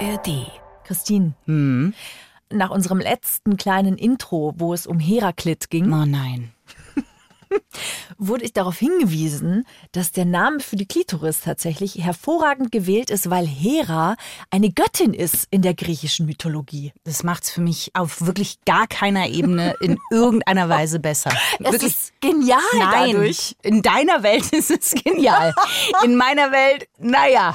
ARD. 0.00 0.46
Christine, 0.84 1.34
Hm. 1.46 1.94
nach 2.52 2.70
unserem 2.70 2.98
letzten 2.98 3.56
kleinen 3.56 3.96
Intro, 3.96 4.54
wo 4.56 4.74
es 4.74 4.86
um 4.86 4.98
Heraklit 4.98 5.70
ging, 5.70 5.92
Oh 5.92 6.04
nein. 6.04 6.52
wurde 8.18 8.44
ich 8.44 8.52
darauf 8.52 8.78
hingewiesen, 8.78 9.66
dass 9.92 10.12
der 10.12 10.24
Name 10.24 10.60
für 10.60 10.76
die 10.76 10.86
Klitoris 10.86 11.40
tatsächlich 11.40 11.96
hervorragend 12.04 12.70
gewählt 12.72 13.10
ist, 13.10 13.28
weil 13.30 13.46
Hera 13.46 14.16
eine 14.50 14.70
Göttin 14.70 15.12
ist 15.14 15.46
in 15.50 15.62
der 15.62 15.74
griechischen 15.74 16.26
Mythologie. 16.26 16.92
Das 17.04 17.22
macht's 17.24 17.50
für 17.50 17.60
mich 17.60 17.90
auf 17.94 18.24
wirklich 18.24 18.58
gar 18.64 18.86
keiner 18.86 19.28
Ebene 19.28 19.74
in 19.80 19.98
irgendeiner 20.10 20.68
Weise 20.68 20.98
besser. 21.00 21.30
Es 21.58 21.72
wirklich. 21.72 21.82
ist 21.92 22.20
genial 22.20 22.58
Nein, 22.78 23.12
dadurch. 23.12 23.56
in 23.62 23.82
deiner 23.82 24.22
Welt 24.22 24.46
ist 24.52 24.70
es 24.70 24.90
genial. 24.92 25.52
In 26.04 26.16
meiner 26.16 26.50
Welt, 26.52 26.88
naja. 26.98 27.54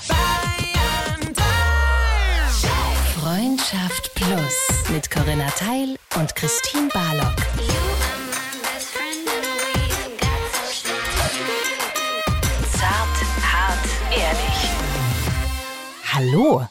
Freundschaft 3.66 4.14
Plus 4.14 4.84
mit 4.94 5.10
Corinna 5.10 5.48
Teil 5.48 5.98
und 6.20 6.36
Christine 6.36 6.88
Barlock. 6.94 7.36
Zart, 12.73 13.18
hart, 13.42 13.88
ehrlich. 14.12 14.70
Hallo. 16.14 16.68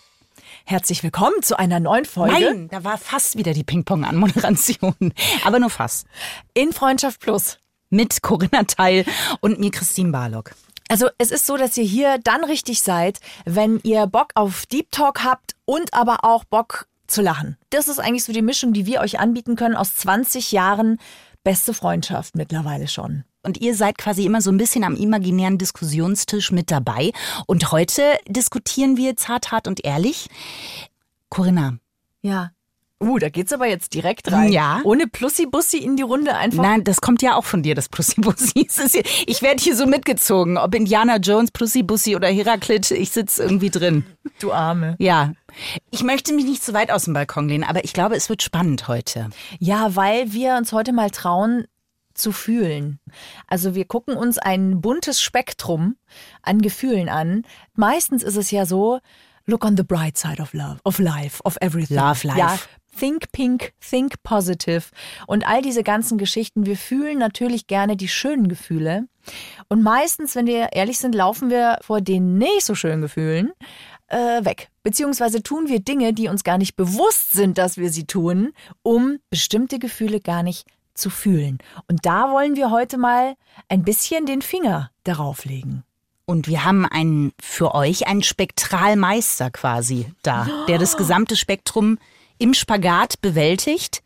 Herzlich 0.65 1.02
willkommen 1.02 1.43
zu 1.43 1.59
einer 1.59 1.80
neuen 1.80 2.05
Folge 2.05 2.33
Nein, 2.33 2.69
da 2.69 2.85
war 2.85 2.97
fast 2.97 3.37
wieder 3.37 3.55
die 3.55 3.65
Ping-Pong-Anmoderation. 3.65 4.95
Aber 5.45 5.59
nur 5.59 5.71
fast. 5.71 6.07
in 6.55 6.73
Freundschaft 6.73 7.21
Plus. 7.21 7.59
Mit 7.91 8.23
Corinna 8.23 8.63
Teil 8.65 9.05
und 9.41 9.59
mir 9.59 9.73
Christine 9.73 10.13
Barlock. 10.13 10.52
Also 10.88 11.09
es 11.19 11.33
ist 11.33 11.47
so, 11.47 11.57
dass 11.57 11.77
ihr 11.77 11.85
hier 11.85 12.19
dann 12.23 12.45
richtig 12.45 12.83
seid, 12.83 13.19
wenn 13.45 13.80
ihr 13.83 14.07
Bock 14.07 14.29
auf 14.35 14.66
Deep 14.66 14.93
Talk 14.93 15.24
habt 15.24 15.57
und 15.65 15.95
aber 15.95 16.24
auch 16.24 16.45
Bock 16.45 16.87
zu 17.07 17.23
lachen. 17.23 17.57
Das 17.71 17.88
ist 17.88 17.99
eigentlich 17.99 18.24
so 18.24 18.33
die 18.33 18.43
Mischung, 18.43 18.73
die 18.73 18.87
wir 18.87 19.01
euch 19.01 19.19
anbieten 19.21 19.57
können 19.57 19.77
aus 19.77 19.97
20 19.97 20.52
Jahren 20.52 20.99
beste 21.43 21.74
Freundschaft 21.74 22.37
mittlerweile 22.37 22.88
schon. 22.88 23.24
Und 23.43 23.61
ihr 23.61 23.74
seid 23.77 23.99
quasi 23.99 24.24
immer 24.24 24.41
so 24.41 24.51
ein 24.51 24.57
bisschen 24.57 24.85
am 24.85 24.96
imaginären 24.96 25.59
Diskussionstisch 25.59 26.51
mit 26.51 26.71
dabei. 26.71 27.13
Und 27.46 27.71
heute 27.71 28.02
diskutieren 28.27 28.96
wir 28.96 29.16
zart, 29.16 29.52
hart 29.52 29.69
und 29.69 29.85
ehrlich. 29.85 30.29
Corinna, 31.29 31.79
Ja. 32.23 32.51
Uh, 33.09 33.19
da 33.19 33.29
geht's 33.29 33.52
aber 33.52 33.66
jetzt 33.66 33.95
direkt 33.95 34.30
rein. 34.33 34.51
Ja. 34.52 34.80
Ohne 34.85 35.07
Plussi-Bussi 35.07 35.79
in 35.79 35.97
die 35.97 36.02
Runde 36.02 36.35
einfach. 36.37 36.63
Nein, 36.63 36.85
das 36.85 37.01
kommt 37.01 37.23
ja 37.23 37.37
auch 37.37 37.45
von 37.45 37.63
dir, 37.63 37.74
das 37.74 37.88
hier- 38.93 39.02
Ich 39.27 39.43
werde 39.43 39.63
hier 39.63 39.77
so 39.77 39.87
mitgezogen. 39.87 40.57
Ob 40.59 40.74
Indiana 40.74 41.16
Jones, 41.16 41.51
Pussy-Bussi 41.51 42.16
oder 42.16 42.29
Heraklit, 42.29 42.91
ich 42.91 43.11
sitze 43.11 43.43
irgendwie 43.43 43.71
drin. 43.71 44.05
Du 44.41 44.52
Arme. 44.52 44.96
Ja. 44.99 45.33
Ich 45.91 46.02
möchte 46.02 46.33
mich 46.33 46.45
nicht 46.45 46.63
zu 46.65 46.73
weit 46.73 46.91
aus 46.91 47.05
dem 47.05 47.15
Balkon 47.15 47.49
lehnen, 47.49 47.65
aber 47.65 47.85
ich 47.85 47.93
glaube, 47.93 48.16
es 48.16 48.29
wird 48.29 48.43
spannend 48.43 48.88
heute. 48.88 49.30
Ja, 49.59 49.95
weil 49.96 50.33
wir 50.33 50.57
uns 50.57 50.73
heute 50.73 50.93
mal 50.93 51.11
trauen 51.11 51.66
zu 52.15 52.30
fühlen. 52.33 53.01
Also 53.49 53.74
wir 53.74 53.85
gucken 53.87 54.16
uns 54.16 54.39
ein 54.39 54.80
buntes 54.80 55.21
Spektrum 55.21 55.96
an 56.43 56.63
Gefühlen 56.63 57.09
an. 57.09 57.43
Meistens 57.74 58.23
ist 58.23 58.37
es 58.37 58.51
ja 58.52 58.66
so, 58.66 59.01
look 59.46 59.65
on 59.65 59.77
the 59.77 59.83
bright 59.83 60.16
side 60.16 60.41
of 60.41 60.52
love, 60.52 60.77
of 60.85 60.99
life, 60.99 61.41
of 61.45 61.57
everything. 61.61 61.96
Love 61.96 62.27
life. 62.27 62.39
Ja, 62.39 62.57
think 62.98 63.32
pink, 63.32 63.73
think 63.80 64.22
positive 64.22 64.84
und 65.26 65.47
all 65.47 65.62
diese 65.62 65.82
ganzen 65.82 66.19
Geschichten. 66.19 66.66
Wir 66.66 66.76
fühlen 66.76 67.19
natürlich 67.19 67.66
gerne 67.66 67.97
die 67.97 68.09
schönen 68.09 68.48
Gefühle. 68.48 69.06
Und 69.69 69.82
meistens, 69.82 70.34
wenn 70.34 70.47
wir 70.47 70.72
ehrlich 70.72 70.98
sind, 70.98 71.15
laufen 71.15 71.50
wir 71.50 71.78
vor 71.81 72.00
den 72.00 72.38
nicht 72.38 72.65
so 72.65 72.75
schönen 72.75 73.03
Gefühlen 73.03 73.53
äh, 74.09 74.44
weg. 74.44 74.69
Beziehungsweise 74.82 75.42
tun 75.42 75.69
wir 75.69 75.81
Dinge, 75.81 76.12
die 76.12 76.28
uns 76.28 76.44
gar 76.44 76.59
nicht 76.59 76.76
bewusst 76.76 77.32
sind, 77.32 77.59
dass 77.59 77.76
wir 77.76 77.91
sie 77.91 78.06
tun, 78.06 78.53
um 78.82 79.19
bestimmte 79.31 79.78
Gefühle 79.78 80.21
gar 80.21 80.43
nicht 80.43 80.66
zu 80.94 81.10
fühlen. 81.10 81.59
Und 81.88 82.06
da 82.06 82.31
wollen 82.31 82.56
wir 82.56 82.71
heute 82.71 82.99
mal 82.99 83.34
ein 83.69 83.83
bisschen 83.83 84.27
den 84.27 84.43
Finger 84.43 84.91
darauf 85.04 85.44
legen. 85.44 85.84
Und 86.27 86.49
wir 86.49 86.65
haben 86.65 86.87
einen, 86.87 87.33
für 87.41 87.75
euch 87.75 88.06
einen 88.06 88.22
Spektralmeister 88.22 89.50
quasi 89.50 90.06
da, 90.22 90.49
der 90.69 90.78
das 90.78 90.97
gesamte 90.97 91.37
Spektrum 91.37 91.99
im 92.39 92.55
Spagat 92.55 93.21
bewältigt. 93.21 94.03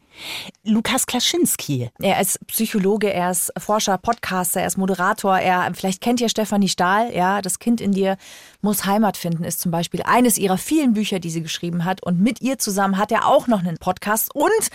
Lukas 0.64 1.06
Klaschinski. 1.06 1.90
Er 2.00 2.20
ist 2.20 2.44
Psychologe, 2.46 3.12
er 3.12 3.30
ist 3.30 3.52
Forscher, 3.56 3.98
Podcaster, 3.98 4.60
er 4.60 4.66
ist 4.66 4.76
Moderator. 4.76 5.38
Er, 5.38 5.72
vielleicht 5.74 6.00
kennt 6.00 6.20
ihr 6.20 6.28
Stefanie 6.28 6.68
Stahl, 6.68 7.14
ja, 7.14 7.40
das 7.40 7.58
Kind 7.58 7.80
in 7.80 7.92
dir 7.92 8.16
muss 8.60 8.84
Heimat 8.84 9.16
finden, 9.16 9.44
ist 9.44 9.60
zum 9.60 9.70
Beispiel 9.70 10.02
eines 10.02 10.38
ihrer 10.38 10.58
vielen 10.58 10.94
Bücher, 10.94 11.20
die 11.20 11.30
sie 11.30 11.42
geschrieben 11.42 11.84
hat. 11.84 12.02
Und 12.02 12.20
mit 12.20 12.40
ihr 12.40 12.58
zusammen 12.58 12.98
hat 12.98 13.12
er 13.12 13.26
auch 13.26 13.46
noch 13.46 13.60
einen 13.60 13.78
Podcast. 13.78 14.34
Und 14.34 14.70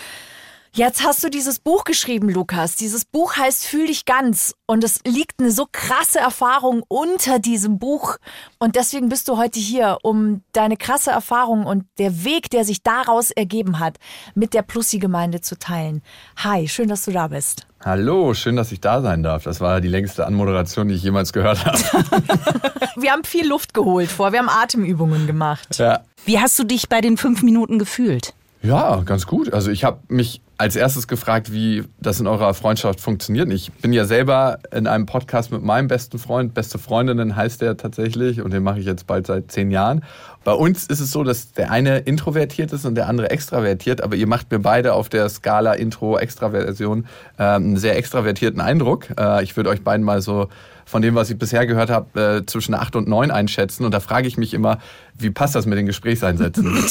jetzt 0.75 1.05
hast 1.05 1.23
du 1.23 1.29
dieses 1.29 1.59
Buch 1.59 1.83
geschrieben, 1.83 2.29
Lukas. 2.29 2.75
Dieses 2.75 3.05
Buch 3.05 3.37
heißt 3.37 3.65
Fühl 3.65 3.87
dich 3.87 4.05
ganz. 4.05 4.55
Und 4.65 4.83
es 4.83 5.01
liegt 5.05 5.39
eine 5.39 5.51
so 5.51 5.67
krasse 5.71 6.19
Erfahrung 6.19 6.83
unter 6.87 7.39
diesem 7.39 7.79
Buch. 7.79 8.17
Und 8.59 8.75
deswegen 8.75 9.09
bist 9.09 9.27
du 9.27 9.37
heute 9.37 9.59
hier, 9.59 9.99
um 10.03 10.41
deine 10.51 10.77
krasse 10.77 11.11
Erfahrung 11.11 11.65
und 11.65 11.85
der 11.99 12.23
Weg, 12.25 12.49
der 12.49 12.65
sich 12.65 12.81
daraus 12.81 13.31
ergeben 13.31 13.79
hat, 13.79 13.97
mit 14.35 14.53
der 14.53 14.63
Plussi-Gemeinde 14.63 15.41
zu 15.41 15.57
teilen. 15.57 16.01
Hi, 16.37 16.67
schön, 16.67 16.89
dass 16.89 17.05
du 17.05 17.11
da 17.11 17.27
bist. 17.27 17.67
Hallo, 17.83 18.33
schön, 18.33 18.55
dass 18.55 18.71
ich 18.71 18.79
da 18.79 19.01
sein 19.01 19.23
darf. 19.23 19.43
Das 19.43 19.59
war 19.59 19.81
die 19.81 19.89
längste 19.89 20.25
Anmoderation, 20.25 20.87
die 20.87 20.95
ich 20.95 21.03
jemals 21.03 21.33
gehört 21.33 21.65
habe. 21.65 21.77
Wir 22.95 23.11
haben 23.11 23.25
viel 23.25 23.47
Luft 23.47 23.73
geholt 23.73 24.09
vor, 24.09 24.31
wir 24.31 24.39
haben 24.39 24.49
Atemübungen 24.49 25.25
gemacht. 25.25 25.79
ja. 25.79 26.01
Wie 26.25 26.39
hast 26.39 26.57
du 26.59 26.63
dich 26.63 26.87
bei 26.87 27.01
den 27.01 27.17
fünf 27.17 27.41
Minuten 27.41 27.79
gefühlt? 27.79 28.33
ja, 28.63 29.01
ganz 29.05 29.27
gut. 29.27 29.53
Also 29.53 29.69
ich 29.69 29.83
habe 29.83 29.99
mich 30.07 30.41
als 30.63 30.77
erstes 30.77 31.09
gefragt, 31.09 31.51
wie 31.51 31.83
das 31.99 32.21
in 32.21 32.27
eurer 32.27 32.53
Freundschaft 32.53 33.01
funktioniert. 33.01 33.51
Ich 33.51 33.69
bin 33.73 33.91
ja 33.91 34.05
selber 34.05 34.59
in 34.71 34.87
einem 34.87 35.05
Podcast 35.05 35.51
mit 35.51 35.61
meinem 35.61 35.89
besten 35.89 36.19
Freund, 36.19 36.53
beste 36.53 36.77
Freundinnen 36.77 37.35
heißt 37.35 37.61
der 37.61 37.75
tatsächlich 37.75 38.41
und 38.41 38.53
den 38.53 38.63
mache 38.63 38.79
ich 38.79 38.85
jetzt 38.85 39.05
bald 39.05 39.27
seit 39.27 39.51
zehn 39.51 39.71
Jahren. 39.71 40.05
Bei 40.45 40.53
uns 40.53 40.85
ist 40.87 41.01
es 41.01 41.11
so, 41.11 41.25
dass 41.25 41.51
der 41.51 41.69
eine 41.69 41.99
introvertiert 41.99 42.71
ist 42.71 42.85
und 42.85 42.95
der 42.95 43.09
andere 43.09 43.29
extravertiert, 43.29 43.99
aber 43.99 44.15
ihr 44.15 44.25
macht 44.25 44.51
mir 44.51 44.59
beide 44.59 44.93
auf 44.93 45.09
der 45.09 45.27
Skala 45.27 45.73
Intro-Extraversion 45.73 47.07
äh, 47.37 47.43
einen 47.43 47.75
sehr 47.75 47.97
extravertierten 47.97 48.61
Eindruck. 48.61 49.07
Äh, 49.19 49.43
ich 49.43 49.57
würde 49.57 49.69
euch 49.69 49.83
beiden 49.83 50.05
mal 50.05 50.21
so 50.21 50.47
von 50.85 51.01
dem, 51.01 51.15
was 51.15 51.29
ich 51.29 51.37
bisher 51.37 51.65
gehört 51.65 51.89
habe, 51.89 52.41
äh, 52.41 52.45
zwischen 52.45 52.73
8 52.75 52.95
und 52.95 53.07
9 53.07 53.31
einschätzen. 53.31 53.85
Und 53.85 53.93
da 53.93 53.99
frage 53.99 54.27
ich 54.27 54.37
mich 54.37 54.53
immer, 54.53 54.79
wie 55.17 55.29
passt 55.29 55.55
das 55.55 55.65
mit 55.65 55.77
den 55.77 55.85
Gesprächseinsätzen? 55.85 56.77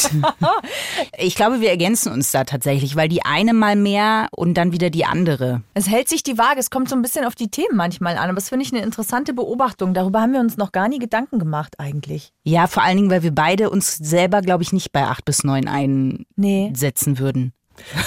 Ich 1.19 1.35
glaube, 1.35 1.61
wir 1.61 1.71
ergänzen 1.71 2.13
uns 2.13 2.31
da 2.33 2.45
tatsächlich, 2.45 2.97
weil 2.97 3.09
die 3.09 3.25
eine 3.25 3.53
mal 3.55 3.77
mehr 3.77 4.29
und 4.33 4.55
dann 4.55 4.73
wieder 4.73 4.91
die 4.91 5.05
andere. 5.05 5.63
Es 5.75 5.89
hält 5.89 6.09
sich 6.09 6.23
die 6.23 6.39
Waage, 6.39 6.59
es 6.61 6.71
kommt 6.71 6.89
so 6.89 6.97
ein 6.97 7.03
bisschen 7.03 7.25
auf 7.25 7.35
die 7.35 7.49
Themen 7.49 7.77
manchmal 7.77 8.17
an, 8.17 8.25
aber 8.25 8.35
das 8.35 8.49
finde 8.49 8.65
ich 8.65 8.73
eine 8.73 8.83
interessante 8.83 9.33
Beobachtung. 9.33 9.95
Darüber 9.95 10.21
haben 10.21 10.33
wir 10.33 10.41
uns 10.41 10.57
noch 10.57 10.73
gar 10.73 10.89
nie 10.89 10.99
Gedanken 10.99 11.39
gemacht 11.39 11.75
eigentlich. 11.79 12.33
Ja, 12.45 12.67
vor 12.67 12.83
allen 12.83 12.97
Dingen, 12.97 13.11
weil 13.11 13.23
wir 13.23 13.35
beide 13.35 13.71
uns 13.71 13.97
selber, 13.97 14.41
glaube 14.43 14.63
ich, 14.63 14.73
nicht 14.73 14.93
bei 14.93 15.03
acht 15.05 15.25
bis 15.25 15.45
neun 15.45 15.63
Nee. 16.37 16.69
einsetzen 16.69 17.19
würden. 17.19 17.53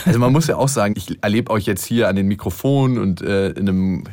Also 0.05 0.19
man 0.19 0.31
muss 0.31 0.47
ja 0.47 0.57
auch 0.57 0.67
sagen, 0.67 0.93
ich 0.97 1.17
erlebe 1.23 1.51
euch 1.51 1.65
jetzt 1.65 1.85
hier 1.85 2.07
an 2.09 2.15
den 2.15 2.27
Mikrofonen 2.27 2.97
und 2.97 3.21
äh, 3.21 3.49
in 3.49 3.67
einem 3.69 4.03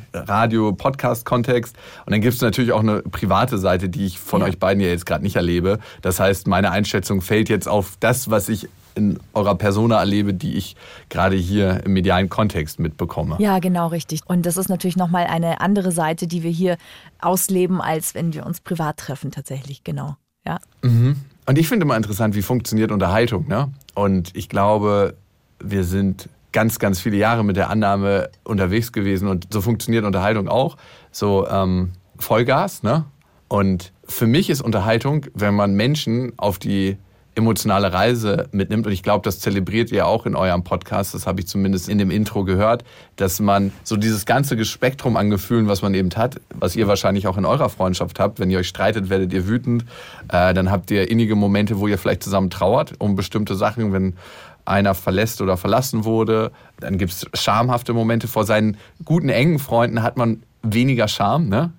Radio-Podcast-Kontext. 0.72 1.76
Und 2.06 2.12
dann 2.12 2.20
gibt 2.20 2.34
es 2.34 2.40
natürlich 2.40 2.72
auch 2.72 2.80
eine 2.80 3.02
private 3.02 3.58
Seite, 3.58 3.88
die 3.88 4.06
ich 4.06 4.18
von 4.18 4.40
Ja. 4.40 4.46
euch 4.46 4.58
beiden 4.58 4.82
ja 4.82 4.88
jetzt 4.88 5.06
gerade 5.06 5.22
nicht 5.22 5.36
erlebe. 5.36 5.78
Das 6.02 6.20
heißt, 6.20 6.46
meine 6.46 6.70
Einschätzung 6.70 7.20
fällt 7.20 7.48
jetzt 7.48 7.68
auf 7.68 7.96
das, 8.00 8.30
was 8.30 8.48
ich 8.48 8.68
in 8.94 9.18
eurer 9.32 9.54
Persona 9.54 9.98
erlebe, 9.98 10.34
die 10.34 10.54
ich 10.54 10.76
gerade 11.08 11.34
hier 11.36 11.82
im 11.84 11.94
medialen 11.94 12.28
Kontext 12.28 12.78
mitbekomme. 12.78 13.36
Ja, 13.38 13.58
genau 13.58 13.86
richtig. 13.86 14.20
Und 14.26 14.44
das 14.44 14.58
ist 14.58 14.68
natürlich 14.68 14.96
nochmal 14.96 15.26
eine 15.26 15.62
andere 15.62 15.92
Seite, 15.92 16.26
die 16.26 16.42
wir 16.42 16.50
hier 16.50 16.76
ausleben, 17.18 17.80
als 17.80 18.14
wenn 18.14 18.34
wir 18.34 18.44
uns 18.44 18.60
privat 18.60 18.98
treffen 18.98 19.30
tatsächlich, 19.30 19.82
genau. 19.82 20.16
Ja. 20.44 20.58
Und 20.82 21.58
ich 21.58 21.68
finde 21.68 21.84
immer 21.84 21.96
interessant, 21.96 22.34
wie 22.34 22.42
funktioniert 22.42 22.90
Unterhaltung. 22.92 23.46
Ne? 23.48 23.70
Und 23.94 24.36
ich 24.36 24.48
glaube, 24.50 25.14
wir 25.62 25.84
sind 25.84 26.28
ganz, 26.52 26.78
ganz 26.78 27.00
viele 27.00 27.16
Jahre 27.16 27.44
mit 27.44 27.56
der 27.56 27.70
Annahme 27.70 28.30
unterwegs 28.44 28.92
gewesen 28.92 29.28
und 29.28 29.48
so 29.52 29.60
funktioniert 29.60 30.04
Unterhaltung 30.04 30.48
auch. 30.48 30.76
So 31.10 31.46
ähm, 31.48 31.92
Vollgas. 32.18 32.82
Ne? 32.82 33.04
Und 33.48 33.92
für 34.04 34.26
mich 34.26 34.50
ist 34.50 34.60
Unterhaltung, 34.60 35.26
wenn 35.34 35.54
man 35.54 35.74
Menschen 35.74 36.32
auf 36.36 36.58
die 36.58 36.98
emotionale 37.34 37.92
Reise 37.92 38.48
mitnimmt. 38.52 38.86
Und 38.86 38.92
ich 38.92 39.02
glaube, 39.02 39.22
das 39.24 39.40
zelebriert 39.40 39.90
ihr 39.90 40.06
auch 40.06 40.26
in 40.26 40.36
eurem 40.36 40.64
Podcast. 40.64 41.14
Das 41.14 41.26
habe 41.26 41.40
ich 41.40 41.46
zumindest 41.46 41.88
in 41.88 41.96
dem 41.96 42.10
Intro 42.10 42.44
gehört, 42.44 42.84
dass 43.16 43.40
man 43.40 43.72
so 43.84 43.96
dieses 43.96 44.26
ganze 44.26 44.62
Spektrum 44.64 45.16
an 45.16 45.30
Gefühlen, 45.30 45.66
was 45.66 45.80
man 45.80 45.94
eben 45.94 46.10
hat, 46.14 46.40
was 46.54 46.76
ihr 46.76 46.88
wahrscheinlich 46.88 47.26
auch 47.26 47.38
in 47.38 47.46
eurer 47.46 47.70
Freundschaft 47.70 48.20
habt. 48.20 48.38
Wenn 48.38 48.50
ihr 48.50 48.58
euch 48.58 48.68
streitet, 48.68 49.08
werdet 49.08 49.32
ihr 49.32 49.48
wütend. 49.48 49.86
Äh, 50.28 50.52
dann 50.52 50.70
habt 50.70 50.90
ihr 50.90 51.10
innige 51.10 51.34
Momente, 51.34 51.78
wo 51.78 51.86
ihr 51.86 51.96
vielleicht 51.96 52.22
zusammen 52.22 52.50
trauert 52.50 52.92
um 52.98 53.16
bestimmte 53.16 53.54
Sachen, 53.54 53.92
wenn 53.94 54.14
einer 54.64 54.94
verlässt 54.94 55.40
oder 55.40 55.56
verlassen 55.56 56.04
wurde. 56.04 56.52
Dann 56.80 56.98
gibt 56.98 57.12
es 57.12 57.26
schamhafte 57.34 57.92
Momente. 57.92 58.28
Vor 58.28 58.44
seinen 58.44 58.76
guten, 59.04 59.28
engen 59.28 59.58
Freunden 59.58 60.02
hat 60.02 60.16
man 60.16 60.42
weniger 60.62 61.08
Scham, 61.08 61.48
ne? 61.48 61.72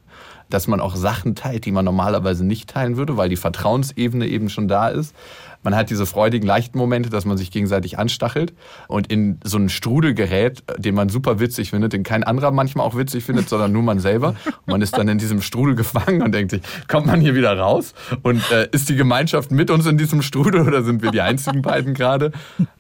dass 0.50 0.68
man 0.68 0.80
auch 0.80 0.96
Sachen 0.96 1.36
teilt, 1.36 1.66
die 1.66 1.72
man 1.72 1.86
normalerweise 1.86 2.46
nicht 2.46 2.70
teilen 2.70 2.98
würde, 2.98 3.18
weil 3.18 3.30
die 3.30 3.38
Vertrauensebene 3.38 4.28
eben 4.28 4.50
schon 4.50 4.68
da 4.68 4.90
ist. 4.90 5.16
Man 5.64 5.76
hat 5.76 5.90
diese 5.90 6.06
freudigen, 6.06 6.46
leichten 6.46 6.78
Momente, 6.78 7.10
dass 7.10 7.26
man 7.26 7.38
sich 7.38 7.52
gegenseitig 7.52 7.98
anstachelt 7.98 8.54
und 8.88 9.08
in 9.08 9.40
so 9.44 9.58
einen 9.58 9.70
Strudel 9.70 10.14
gerät, 10.14 10.64
den 10.78 10.96
man 10.96 11.10
super 11.10 11.40
witzig 11.40 11.72
findet, 11.72 11.94
den 11.94 12.04
kein 12.04 12.24
anderer 12.24 12.52
manchmal 12.52 12.86
auch 12.86 12.96
witzig 12.96 13.24
findet, 13.24 13.50
sondern 13.50 13.72
nur 13.72 13.84
man 13.84 14.00
selber. 14.00 14.36
Und 14.46 14.68
man 14.68 14.82
ist 14.82 14.98
dann 14.98 15.08
in 15.08 15.18
diesem 15.18 15.42
Strudel 15.42 15.76
gefangen 15.76 16.22
und 16.22 16.34
denkt 16.34 16.52
sich, 16.52 16.62
kommt 16.88 17.08
man 17.08 17.22
hier 17.22 17.36
wieder 17.36 17.58
raus? 17.58 17.94
Und 18.22 18.44
äh, 18.52 18.68
ist 18.72 18.90
die 18.90 18.96
Gemeinschaft 18.96 19.52
mit 19.52 19.72
uns 19.72 19.86
in 19.86 19.98
diesem 19.98 20.22
Strudel 20.22 20.68
oder 20.68 20.84
sind 20.84 21.02
wir 21.02 21.12
die 21.12 21.22
einzigen 21.22 21.62
beiden 21.62 21.94
gerade? 21.94 22.32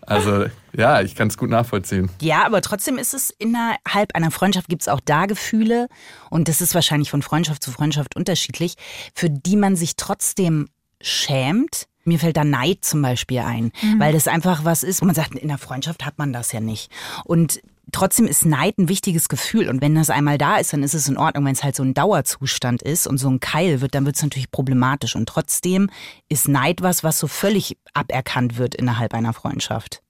Also 0.01 0.45
ja, 0.75 1.01
ich 1.01 1.15
kann 1.15 1.27
es 1.27 1.38
gut 1.38 1.50
nachvollziehen. 1.50 2.09
Ja, 2.21 2.45
aber 2.45 2.62
trotzdem 2.62 2.97
ist 2.97 3.13
es 3.13 3.30
innerhalb 3.30 4.15
einer 4.15 4.31
Freundschaft 4.31 4.68
gibt 4.68 4.81
es 4.81 4.88
auch 4.88 5.00
da 5.03 5.25
Gefühle 5.25 5.88
und 6.30 6.47
das 6.47 6.62
ist 6.62 6.75
wahrscheinlich 6.75 7.12
von 7.12 7.21
Freundschaft 7.21 7.63
zu 7.63 7.71
Freundschaft 7.71 8.15
unterschiedlich, 8.15 8.75
für 9.13 9.30
die 9.30 9.56
man 9.56 9.75
sich 9.75 9.95
trotzdem 9.95 10.68
schämt. 11.01 11.88
Mir 12.05 12.19
fällt 12.19 12.38
da 12.38 12.44
Neid 12.44 12.79
zum 12.81 13.01
Beispiel 13.01 13.39
ein, 13.39 13.71
mhm. 13.81 14.00
weil 14.00 14.13
das 14.13 14.27
einfach 14.27 14.65
was 14.65 14.83
ist. 14.83 15.01
Und 15.01 15.07
man 15.07 15.15
sagt, 15.15 15.35
in 15.35 15.47
der 15.47 15.57
Freundschaft 15.57 16.05
hat 16.05 16.17
man 16.17 16.33
das 16.33 16.51
ja 16.51 16.59
nicht. 16.59 16.91
Und 17.23 17.61
trotzdem 17.91 18.25
ist 18.25 18.45
Neid 18.45 18.77
ein 18.77 18.89
wichtiges 18.89 19.29
Gefühl. 19.29 19.69
Und 19.69 19.81
wenn 19.81 19.95
das 19.95 20.09
einmal 20.09 20.38
da 20.38 20.57
ist, 20.57 20.73
dann 20.73 20.83
ist 20.83 20.94
es 20.94 21.07
in 21.07 21.17
Ordnung. 21.17 21.45
Wenn 21.45 21.53
es 21.53 21.63
halt 21.63 21.75
so 21.75 21.83
ein 21.83 21.94
Dauerzustand 21.94 22.81
ist 22.81 23.07
und 23.07 23.17
so 23.17 23.29
ein 23.29 23.39
Keil 23.39 23.81
wird, 23.81 23.95
dann 23.95 24.05
wird 24.05 24.15
es 24.15 24.23
natürlich 24.23 24.51
problematisch. 24.51 25.15
Und 25.15 25.27
trotzdem 25.27 25.89
ist 26.29 26.47
Neid 26.47 26.81
was, 26.81 27.03
was 27.03 27.19
so 27.19 27.27
völlig 27.27 27.77
aberkannt 27.94 28.57
wird 28.57 28.75
innerhalb 28.75 29.13
einer 29.13 29.33
Freundschaft. 29.33 30.01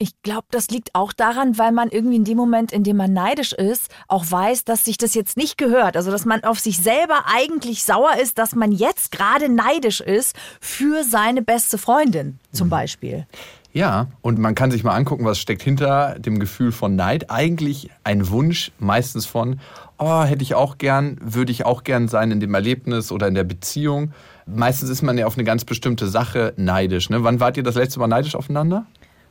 Ich 0.00 0.22
glaube, 0.22 0.46
das 0.52 0.68
liegt 0.68 0.94
auch 0.94 1.12
daran, 1.12 1.58
weil 1.58 1.72
man 1.72 1.88
irgendwie 1.88 2.14
in 2.14 2.24
dem 2.24 2.36
Moment, 2.36 2.70
in 2.70 2.84
dem 2.84 2.96
man 2.96 3.12
neidisch 3.12 3.52
ist, 3.52 3.90
auch 4.06 4.24
weiß, 4.30 4.64
dass 4.64 4.84
sich 4.84 4.96
das 4.96 5.12
jetzt 5.14 5.36
nicht 5.36 5.58
gehört. 5.58 5.96
Also, 5.96 6.12
dass 6.12 6.24
man 6.24 6.44
auf 6.44 6.60
sich 6.60 6.78
selber 6.78 7.24
eigentlich 7.26 7.82
sauer 7.82 8.12
ist, 8.22 8.38
dass 8.38 8.54
man 8.54 8.70
jetzt 8.70 9.10
gerade 9.10 9.48
neidisch 9.48 10.00
ist 10.00 10.36
für 10.60 11.02
seine 11.02 11.42
beste 11.42 11.78
Freundin 11.78 12.38
zum 12.52 12.68
mhm. 12.68 12.70
Beispiel. 12.70 13.26
Ja, 13.72 14.06
und 14.22 14.38
man 14.38 14.54
kann 14.54 14.70
sich 14.70 14.84
mal 14.84 14.94
angucken, 14.94 15.24
was 15.24 15.40
steckt 15.40 15.62
hinter 15.62 16.16
dem 16.20 16.38
Gefühl 16.38 16.70
von 16.70 16.94
Neid. 16.94 17.30
Eigentlich 17.30 17.90
ein 18.04 18.28
Wunsch, 18.30 18.70
meistens 18.78 19.26
von, 19.26 19.58
oh, 19.98 20.22
hätte 20.22 20.44
ich 20.44 20.54
auch 20.54 20.78
gern, 20.78 21.18
würde 21.20 21.50
ich 21.50 21.66
auch 21.66 21.82
gern 21.82 22.06
sein 22.06 22.30
in 22.30 22.38
dem 22.38 22.54
Erlebnis 22.54 23.10
oder 23.10 23.26
in 23.26 23.34
der 23.34 23.44
Beziehung. 23.44 24.12
Meistens 24.46 24.90
ist 24.90 25.02
man 25.02 25.18
ja 25.18 25.26
auf 25.26 25.34
eine 25.34 25.44
ganz 25.44 25.64
bestimmte 25.64 26.06
Sache 26.06 26.54
neidisch. 26.56 27.10
Ne? 27.10 27.24
Wann 27.24 27.40
wart 27.40 27.56
ihr 27.56 27.64
das 27.64 27.74
letzte 27.74 27.98
Mal 27.98 28.06
neidisch 28.06 28.36
aufeinander? 28.36 28.86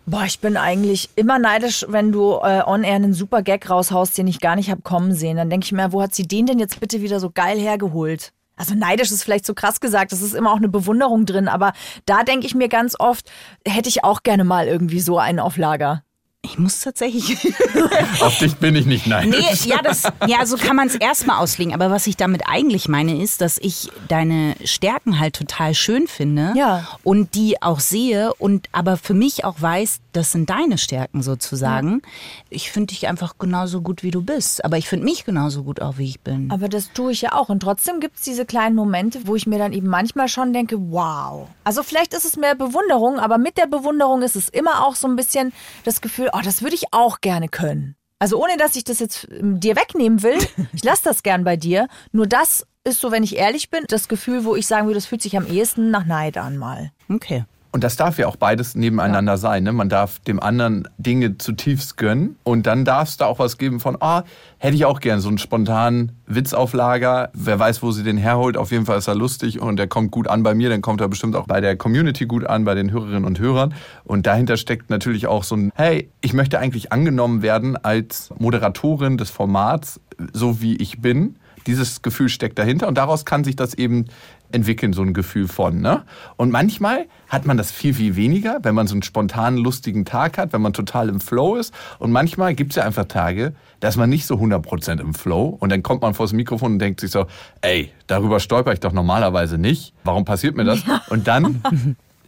Boah, 0.10 0.24
ich 0.24 0.40
bin 0.40 0.56
eigentlich 0.56 1.10
immer 1.18 1.38
neidisch, 1.38 1.86
wenn 1.90 2.14
du 2.14 2.36
äh, 2.36 2.64
on-air 2.66 2.96
einen 2.96 3.14
super 3.14 3.42
Gag 3.42 3.70
raushaust, 3.70 4.18
den 4.18 4.28
ich 4.28 4.40
gar 4.40 4.56
nicht 4.56 4.72
hab 4.72 4.82
kommen 4.82 5.14
sehen. 5.14 5.36
Dann 5.36 5.50
denke 5.50 5.66
ich 5.66 5.74
mir, 5.74 5.92
wo 5.92 6.02
hat 6.02 6.16
sie 6.16 6.26
den 6.26 6.46
denn 6.46 6.60
jetzt 6.60 6.80
bitte 6.80 7.02
wieder 7.02 7.20
so 7.20 7.30
geil 7.30 7.60
hergeholt? 7.60 8.32
Also 8.56 8.74
neidisch 8.74 9.12
ist 9.12 9.24
vielleicht 9.24 9.46
zu 9.46 9.54
krass 9.54 9.82
gesagt, 9.82 10.14
das 10.14 10.22
ist 10.22 10.34
immer 10.34 10.54
auch 10.54 10.58
eine 10.58 10.70
Bewunderung 10.70 11.26
drin, 11.26 11.50
aber 11.50 11.74
da 12.06 12.24
denke 12.24 12.48
ich 12.48 12.56
mir 12.56 12.70
ganz 12.70 12.96
oft, 12.98 13.30
hätte 13.68 13.90
ich 13.90 14.06
auch 14.06 14.24
gerne 14.24 14.46
mal 14.46 14.68
irgendwie 14.68 15.02
so 15.02 15.20
einen 15.20 15.40
auf 15.40 15.58
Lager. 15.58 16.04
Ich 16.50 16.58
muss 16.58 16.80
tatsächlich. 16.80 17.38
Auf 18.22 18.38
dich 18.38 18.56
bin 18.56 18.76
ich 18.76 18.86
nicht 18.86 19.06
neidisch. 19.06 19.66
Nee, 19.66 19.70
ja, 19.70 19.82
das, 19.82 20.04
ja, 20.28 20.46
so 20.46 20.56
kann 20.56 20.76
man 20.78 20.88
es 20.88 20.96
erstmal 20.96 21.40
auslegen. 21.40 21.74
Aber 21.74 21.92
was 21.92 22.08
ich 22.08 22.16
damit 22.16 22.44
eigentlich 22.48 22.88
meine, 22.88 23.22
ist, 23.22 23.42
dass 23.42 23.58
ich 23.58 23.90
deine 24.08 24.56
Stärken 24.64 25.20
halt 25.20 25.36
total 25.36 25.76
schön 25.76 26.08
finde 26.08 26.54
ja. 26.56 26.88
und 27.04 27.36
die 27.36 27.62
auch 27.62 27.82
sehe 27.82 28.34
und 28.36 28.70
aber 28.72 28.96
für 28.96 29.14
mich 29.14 29.44
auch 29.44 29.62
weiß, 29.62 30.00
das 30.14 30.32
sind 30.32 30.50
deine 30.50 30.78
Stärken 30.78 31.22
sozusagen. 31.22 32.02
Ja. 32.04 32.10
Ich 32.50 32.72
finde 32.72 32.88
dich 32.88 33.08
einfach 33.08 33.38
genauso 33.38 33.82
gut, 33.82 34.04
wie 34.04 34.12
du 34.12 34.22
bist. 34.22 34.66
Aber 34.66 34.78
ich 34.78 34.88
finde 34.88 35.06
mich 35.06 35.26
genauso 35.26 35.64
gut 35.64 35.82
auch, 35.82 35.98
wie 35.98 36.06
ich 36.06 36.22
bin. 36.22 36.50
Aber 36.50 36.70
das 36.70 36.92
tue 36.94 37.12
ich 37.12 37.22
ja 37.22 37.34
auch. 37.34 37.50
Und 37.50 37.60
trotzdem 37.60 38.00
gibt 38.00 38.18
es 38.18 38.24
diese 38.24 38.46
kleinen 38.46 38.76
Momente, 38.76 39.20
wo 39.26 39.36
ich 39.36 39.46
mir 39.46 39.60
dann 39.60 39.74
eben 39.74 39.88
manchmal 39.88 40.28
schon 40.28 40.54
denke, 40.54 40.78
wow. 40.92 41.48
Also 41.64 41.84
vielleicht 41.84 42.14
ist 42.14 42.26
es 42.26 42.36
mehr 42.36 42.56
Bewunderung, 42.56 43.20
aber 43.20 43.38
mit 43.38 43.58
der 43.58 43.68
Bewunderung 43.68 44.24
ist 44.24 44.36
es 44.36 44.50
immer 44.50 44.86
auch 44.86 44.96
so 44.96 45.08
ein 45.08 45.16
bisschen 45.16 45.54
das 45.84 46.02
Gefühl, 46.02 46.30
oh, 46.38 46.42
das 46.44 46.62
würde 46.62 46.76
ich 46.76 46.94
auch 46.94 47.22
gerne 47.22 47.50
können. 47.50 47.96
Also 48.20 48.42
ohne, 48.42 48.58
dass 48.58 48.76
ich 48.76 48.84
das 48.84 49.00
jetzt 49.00 49.28
ähm, 49.32 49.60
dir 49.60 49.76
wegnehmen 49.76 50.24
will, 50.24 50.38
ich 50.74 50.84
lasse 50.84 51.04
das 51.04 51.24
gern 51.24 51.44
bei 51.44 51.56
dir. 51.56 51.88
Nur 52.12 52.28
das 52.28 52.66
ist 52.84 53.02
so, 53.02 53.12
wenn 53.12 53.24
ich 53.24 53.36
ehrlich 53.36 53.70
bin, 53.70 53.86
das 53.88 54.08
Gefühl, 54.08 54.46
wo 54.46 54.56
ich 54.56 54.66
sagen 54.66 54.88
würde, 54.88 54.96
das 54.96 55.06
fühlt 55.06 55.22
sich 55.22 55.38
am 55.38 55.46
ehesten 55.48 55.92
nach 55.92 56.06
Neid 56.06 56.38
an 56.38 56.58
mal. 56.58 56.92
Okay. 57.10 57.46
Und 57.78 57.84
das 57.84 57.96
darf 57.96 58.18
ja 58.18 58.26
auch 58.26 58.38
beides 58.38 58.74
nebeneinander 58.74 59.34
ja. 59.34 59.38
sein. 59.38 59.62
Ne? 59.62 59.72
Man 59.72 59.88
darf 59.88 60.18
dem 60.22 60.40
anderen 60.40 60.88
Dinge 60.98 61.38
zutiefst 61.38 61.96
gönnen. 61.96 62.36
Und 62.42 62.66
dann 62.66 62.86
darf 62.86 63.10
es 63.10 63.18
da 63.18 63.28
auch 63.28 63.38
was 63.38 63.60
geben 63.60 63.80
von, 63.80 63.98
ah, 64.00 64.22
oh, 64.22 64.24
hätte 64.58 64.76
ich 64.76 64.86
auch 64.86 65.00
gern 65.00 65.20
so 65.20 65.28
einen 65.28 65.38
spontanen 65.38 66.14
Witzauflager. 66.26 67.30
Wer 67.36 67.60
weiß, 67.60 67.84
wo 67.84 67.92
sie 67.92 68.02
den 68.02 68.18
herholt. 68.18 68.58
Auf 68.58 68.72
jeden 68.72 68.88
Fall 68.88 68.98
ist 68.98 69.08
er 69.08 69.14
lustig 69.14 69.62
und 69.62 69.78
der 69.78 69.86
kommt 69.86 70.10
gut 70.10 70.28
an 70.28 70.42
bei 70.42 70.56
mir. 70.56 70.70
Dann 70.70 70.82
kommt 70.82 71.02
er 71.02 71.08
bestimmt 71.08 71.36
auch 71.36 71.46
bei 71.46 71.62
der 71.62 71.76
Community 71.76 72.26
gut 72.26 72.48
an, 72.48 72.66
bei 72.66 72.74
den 72.74 72.90
Hörerinnen 72.90 73.26
und 73.26 73.38
Hörern. 73.38 73.76
Und 74.06 74.26
dahinter 74.26 74.58
steckt 74.58 74.90
natürlich 74.90 75.28
auch 75.28 75.44
so 75.44 75.56
ein, 75.56 75.72
hey, 75.76 76.10
ich 76.22 76.34
möchte 76.34 76.58
eigentlich 76.58 76.92
angenommen 76.92 77.44
werden 77.44 77.78
als 77.78 78.32
Moderatorin 78.40 79.20
des 79.20 79.30
Formats, 79.30 80.00
so 80.34 80.62
wie 80.62 80.78
ich 80.78 81.00
bin. 81.00 81.36
Dieses 81.68 82.02
Gefühl 82.02 82.30
steckt 82.30 82.58
dahinter 82.58 82.88
und 82.88 82.98
daraus 82.98 83.26
kann 83.26 83.44
sich 83.44 83.56
das 83.56 83.74
eben 83.74 84.06
entwickeln, 84.52 84.94
so 84.94 85.02
ein 85.02 85.14
Gefühl 85.14 85.48
von. 85.48 85.82
Ne? 85.82 86.04
Und 86.38 86.52
manchmal 86.52 87.06
hat 87.28 87.46
man 87.46 87.58
das 87.58 87.72
viel, 87.72 87.94
viel 87.94 88.16
weniger, 88.16 88.60
wenn 88.64 88.76
man 88.76 88.88
so 88.88 88.96
einen 88.96 89.04
spontanen, 89.04 89.60
lustigen 89.60 90.06
Tag 90.06 90.38
hat, 90.38 90.54
wenn 90.54 90.62
man 90.62 90.74
total 90.74 91.10
im 91.10 91.20
Flow 91.20 91.56
ist. 91.56 91.74
Und 92.00 92.12
manchmal 92.12 92.56
gibt 92.56 92.72
es 92.72 92.78
ja 92.78 92.84
einfach 92.84 93.06
Tage, 93.06 93.54
da 93.80 93.90
ist 93.90 93.98
man 93.98 94.10
nicht 94.10 94.26
so 94.26 94.36
100% 94.36 95.02
im 95.02 95.14
Flow. 95.14 95.58
Und 95.60 95.72
dann 95.72 95.84
kommt 95.84 96.02
man 96.02 96.14
vor 96.14 96.26
das 96.26 96.34
Mikrofon 96.34 96.74
und 96.74 96.80
denkt 96.80 97.00
sich 97.02 97.12
so, 97.12 97.26
ey, 97.62 97.92
darüber 98.08 98.40
stolper 98.40 98.74
ich 98.74 98.80
doch 98.80 98.94
normalerweise 98.94 99.58
nicht. 99.58 99.94
Warum 100.04 100.26
passiert 100.26 100.56
mir 100.56 100.64
das? 100.64 100.86
Ja. 100.86 101.02
Und 101.10 101.28
dann 101.28 101.62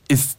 ist 0.08 0.38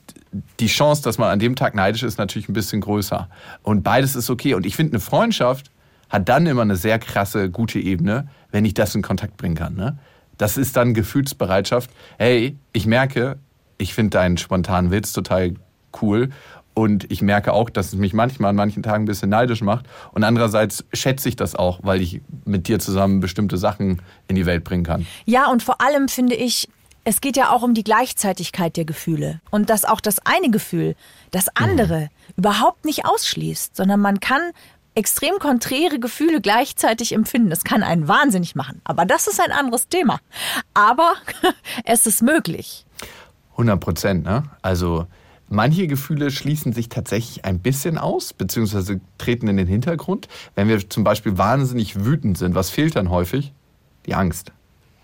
die 0.61 0.67
Chance, 0.67 1.03
dass 1.03 1.19
man 1.19 1.31
an 1.31 1.39
dem 1.39 1.57
Tag 1.57 1.75
neidisch 1.75 2.03
ist, 2.03 2.19
natürlich 2.19 2.49
ein 2.49 2.53
bisschen 2.53 2.81
größer. 2.81 3.29
Und 3.63 3.83
beides 3.83 4.15
ist 4.15 4.31
okay. 4.31 4.55
Und 4.55 4.67
ich 4.67 4.77
finde, 4.77 4.93
eine 4.93 5.01
Freundschaft 5.01 5.71
hat 6.09 6.29
dann 6.29 6.47
immer 6.47 6.63
eine 6.63 6.77
sehr 6.77 6.99
krasse, 6.99 7.51
gute 7.51 7.79
Ebene, 7.79 8.29
wenn 8.51 8.65
ich 8.65 8.75
das 8.75 8.95
in 8.95 9.03
Kontakt 9.03 9.37
bringen 9.37 9.55
kann. 9.55 9.75
Ne? 9.75 9.99
Das 10.41 10.57
ist 10.57 10.75
dann 10.75 10.95
Gefühlsbereitschaft. 10.95 11.91
Hey, 12.19 12.57
ich 12.73 12.87
merke, 12.87 13.39
ich 13.77 13.93
finde 13.93 14.11
deinen 14.11 14.39
spontanen 14.39 14.91
Witz 14.91 15.13
total 15.13 15.53
cool. 16.01 16.31
Und 16.73 17.13
ich 17.13 17.21
merke 17.21 17.53
auch, 17.53 17.69
dass 17.69 17.89
es 17.89 17.95
mich 17.97 18.15
manchmal 18.15 18.49
an 18.51 18.57
manchen 18.57 18.83
Tagen 18.83 19.05
ein 19.05 19.07
bisschen 19.07 19.29
neidisch 19.29 19.61
macht. 19.61 19.85
Und 20.13 20.25
andererseits 20.25 20.87
schätze 20.95 21.29
ich 21.29 21.37
das 21.37 21.55
auch, 21.55 21.81
weil 21.83 22.01
ich 22.01 22.23
mit 22.47 22.69
dir 22.69 22.79
zusammen 22.79 23.21
bestimmte 23.21 23.59
Sachen 23.59 24.01
in 24.29 24.37
die 24.37 24.47
Welt 24.47 24.65
bringen 24.65 24.85
kann. 24.85 25.07
Ja, 25.27 25.51
und 25.51 25.63
vor 25.63 25.83
allem 25.83 26.09
finde 26.09 26.37
ich, 26.37 26.71
es 27.05 27.21
geht 27.21 27.37
ja 27.37 27.51
auch 27.51 27.61
um 27.63 27.75
die 27.75 27.85
Gleichzeitigkeit 27.85 28.79
der 28.79 28.87
Gefühle. 28.87 29.43
Und 29.51 29.69
dass 29.69 29.85
auch 29.85 30.01
das 30.01 30.25
eine 30.25 30.51
Gefühl 30.51 30.97
das 31.33 31.55
andere 31.55 32.01
mhm. 32.01 32.09
überhaupt 32.37 32.87
nicht 32.87 33.05
ausschließt, 33.05 33.77
sondern 33.77 34.01
man 34.01 34.21
kann 34.21 34.41
extrem 34.95 35.39
konträre 35.39 35.99
Gefühle 35.99 36.41
gleichzeitig 36.41 37.13
empfinden. 37.13 37.51
Das 37.51 37.65
kann 37.65 37.83
einen 37.83 38.09
wahnsinnig 38.09 38.55
machen. 38.55 38.81
Aber 38.85 39.05
das 39.05 39.27
ist 39.27 39.41
ein 39.41 39.53
anderes 39.53 39.89
Thema. 39.89 40.21
Aber 40.75 41.15
es 41.85 42.07
ist 42.07 42.23
möglich. 42.23 42.85
100 43.53 43.81
Prozent, 43.81 44.25
ne? 44.25 44.45
Also 44.63 45.07
manche 45.49 45.87
Gefühle 45.87 46.31
schließen 46.31 46.73
sich 46.73 46.89
tatsächlich 46.89 47.45
ein 47.45 47.61
bisschen 47.61 47.99
aus, 47.99 48.33
beziehungsweise 48.33 49.01
treten 49.19 49.49
in 49.49 49.57
den 49.57 49.67
Hintergrund. 49.67 50.29
Wenn 50.55 50.69
wir 50.69 50.89
zum 50.89 51.05
Beispiel 51.05 51.39
wahnsinnig 51.39 52.05
wütend 52.05 52.39
sind, 52.39 52.55
was 52.55 52.71
fehlt 52.71 52.97
dann 52.97 53.11
häufig? 53.11 53.53
Die 54.07 54.15
Angst. 54.15 54.53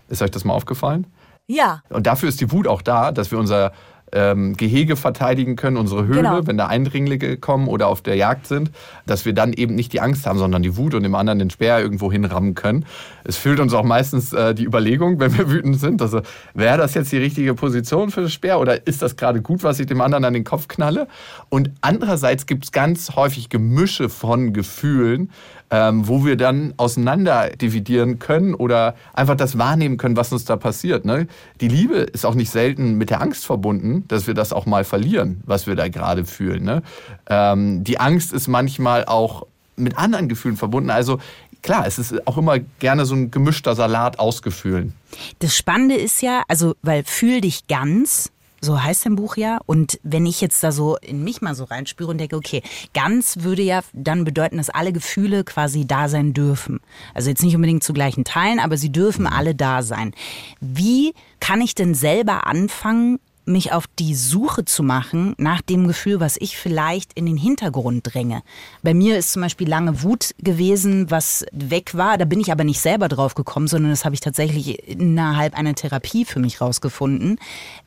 Ist 0.09 0.21
euch 0.21 0.31
das 0.31 0.43
mal 0.43 0.53
aufgefallen? 0.53 1.05
Ja. 1.47 1.81
Und 1.89 2.07
dafür 2.07 2.29
ist 2.29 2.41
die 2.41 2.51
Wut 2.51 2.67
auch 2.67 2.81
da, 2.81 3.11
dass 3.11 3.31
wir 3.31 3.39
unser 3.39 3.71
ähm, 4.13 4.55
Gehege 4.55 4.95
verteidigen 4.95 5.55
können, 5.55 5.77
unsere 5.77 6.05
Höhle, 6.05 6.21
genau. 6.21 6.47
wenn 6.47 6.57
da 6.57 6.67
Eindringlinge 6.67 7.37
kommen 7.37 7.67
oder 7.67 7.87
auf 7.87 8.01
der 8.01 8.15
Jagd 8.15 8.47
sind, 8.47 8.71
dass 9.05 9.25
wir 9.25 9.33
dann 9.33 9.53
eben 9.53 9.75
nicht 9.75 9.93
die 9.93 9.99
Angst 9.99 10.25
haben, 10.25 10.39
sondern 10.39 10.63
die 10.63 10.77
Wut 10.77 10.93
und 10.93 11.03
dem 11.03 11.15
anderen 11.15 11.39
den 11.39 11.49
Speer 11.49 11.79
irgendwo 11.79 12.11
hinrammen 12.11 12.55
können. 12.55 12.85
Es 13.23 13.35
füllt 13.35 13.59
uns 13.59 13.73
auch 13.73 13.83
meistens 13.83 14.31
äh, 14.33 14.55
die 14.55 14.65
Überlegung, 14.65 15.19
wenn 15.19 15.37
wir 15.37 15.49
wütend 15.49 15.79
sind, 15.79 16.01
also 16.01 16.21
wäre 16.53 16.77
das 16.77 16.93
jetzt 16.93 17.11
die 17.11 17.17
richtige 17.17 17.53
Position 17.53 18.11
für 18.11 18.21
das 18.21 18.33
Speer 18.33 18.59
oder 18.59 18.87
ist 18.87 19.01
das 19.01 19.15
gerade 19.15 19.41
gut, 19.41 19.63
was 19.63 19.79
ich 19.79 19.87
dem 19.87 20.01
anderen 20.01 20.25
an 20.25 20.33
den 20.33 20.43
Kopf 20.43 20.67
knalle? 20.67 21.07
Und 21.49 21.71
andererseits 21.81 22.45
gibt 22.45 22.65
es 22.65 22.71
ganz 22.71 23.15
häufig 23.15 23.49
Gemische 23.49 24.09
von 24.09 24.53
Gefühlen, 24.53 25.31
ähm, 25.69 26.07
wo 26.07 26.25
wir 26.25 26.37
dann 26.37 26.73
auseinander 26.77 27.49
dividieren 27.49 28.19
können 28.19 28.53
oder 28.53 28.95
einfach 29.13 29.35
das 29.35 29.57
wahrnehmen 29.57 29.97
können, 29.97 30.15
was 30.15 30.31
uns 30.31 30.45
da 30.45 30.55
passiert. 30.55 31.05
Ne? 31.05 31.27
Die 31.59 31.67
Liebe 31.67 31.97
ist 31.97 32.25
auch 32.25 32.35
nicht 32.35 32.51
selten 32.51 32.97
mit 32.97 33.09
der 33.09 33.21
Angst 33.21 33.45
verbunden, 33.45 34.05
dass 34.07 34.27
wir 34.27 34.33
das 34.33 34.53
auch 34.53 34.65
mal 34.65 34.83
verlieren, 34.83 35.41
was 35.45 35.67
wir 35.67 35.75
da 35.75 35.87
gerade 35.89 36.25
fühlen. 36.25 36.63
Ne? 36.63 36.83
Ähm, 37.29 37.83
die 37.83 37.99
Angst 37.99 38.33
ist 38.33 38.47
manchmal 38.47 39.05
auch 39.05 39.45
mit 39.75 39.97
anderen 39.97 40.29
Gefühlen 40.29 40.57
verbunden. 40.57 40.89
Also 40.89 41.19
klar, 41.61 41.85
es 41.85 41.99
ist 41.99 42.27
auch 42.27 42.37
immer 42.37 42.59
gerne 42.79 43.05
so 43.05 43.15
ein 43.15 43.29
gemischter 43.31 43.75
Salat 43.75 44.19
aus 44.19 44.41
Gefühlen. 44.41 44.93
Das 45.39 45.55
Spannende 45.55 45.95
ist 45.95 46.21
ja, 46.21 46.43
also, 46.47 46.75
weil 46.81 47.03
fühl 47.03 47.41
dich 47.41 47.67
ganz, 47.67 48.31
so 48.61 48.81
heißt 48.81 49.05
dein 49.05 49.15
Buch 49.15 49.37
ja. 49.37 49.59
Und 49.65 49.99
wenn 50.03 50.25
ich 50.25 50.41
jetzt 50.41 50.63
da 50.63 50.71
so 50.71 50.97
in 50.97 51.23
mich 51.23 51.41
mal 51.41 51.55
so 51.55 51.63
reinspüre 51.63 52.09
und 52.09 52.17
denke, 52.17 52.35
okay, 52.35 52.61
ganz 52.93 53.37
würde 53.41 53.61
ja 53.61 53.81
dann 53.93 54.23
bedeuten, 54.23 54.57
dass 54.57 54.69
alle 54.69 54.93
Gefühle 54.93 55.43
quasi 55.43 55.85
da 55.85 56.09
sein 56.09 56.33
dürfen. 56.33 56.79
Also 57.13 57.29
jetzt 57.29 57.43
nicht 57.43 57.55
unbedingt 57.55 57.83
zu 57.83 57.93
gleichen 57.93 58.23
Teilen, 58.23 58.59
aber 58.59 58.77
sie 58.77 58.91
dürfen 58.91 59.27
alle 59.27 59.55
da 59.55 59.83
sein. 59.83 60.13
Wie 60.59 61.13
kann 61.39 61.61
ich 61.61 61.75
denn 61.75 61.93
selber 61.93 62.47
anfangen, 62.47 63.19
mich 63.47 63.71
auf 63.71 63.85
die 63.99 64.13
Suche 64.15 64.65
zu 64.65 64.83
machen 64.83 65.33
nach 65.37 65.61
dem 65.61 65.87
Gefühl, 65.87 66.19
was 66.19 66.37
ich 66.39 66.57
vielleicht 66.57 67.13
in 67.13 67.25
den 67.25 67.37
Hintergrund 67.37 68.13
dränge. 68.13 68.43
Bei 68.83 68.93
mir 68.93 69.17
ist 69.17 69.31
zum 69.31 69.41
Beispiel 69.41 69.67
lange 69.67 70.03
Wut 70.03 70.35
gewesen, 70.39 71.09
was 71.09 71.45
weg 71.51 71.95
war. 71.95 72.17
Da 72.17 72.25
bin 72.25 72.39
ich 72.39 72.51
aber 72.51 72.63
nicht 72.63 72.81
selber 72.81 73.07
drauf 73.07 73.35
gekommen, 73.35 73.67
sondern 73.67 73.91
das 73.91 74.05
habe 74.05 74.15
ich 74.15 74.21
tatsächlich 74.21 74.87
innerhalb 74.87 75.57
einer 75.57 75.75
Therapie 75.75 76.25
für 76.25 76.39
mich 76.39 76.61
rausgefunden. 76.61 77.39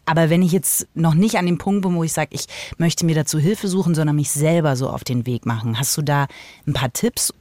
Aber 0.06 0.30
wenn 0.30 0.42
ich 0.42 0.52
jetzt 0.52 0.88
noch 0.94 1.14
nicht 1.14 1.36
an 1.36 1.46
dem 1.46 1.58
Punkt 1.58 1.82
bin, 1.82 1.94
wo 1.94 2.04
ich 2.04 2.12
sage, 2.12 2.30
ich 2.32 2.46
möchte 2.78 3.04
mir 3.04 3.14
dazu 3.14 3.38
Hilfe 3.38 3.68
suchen, 3.68 3.94
sondern 3.94 4.16
mich 4.16 4.30
selber 4.30 4.76
so 4.76 4.88
auf 4.88 5.04
den 5.04 5.26
Weg 5.26 5.46
machen, 5.46 5.78
hast 5.78 5.96
du 5.96 6.02
da 6.02 6.26
ein 6.66 6.72
paar 6.72 6.92
Tipps? 6.92 7.32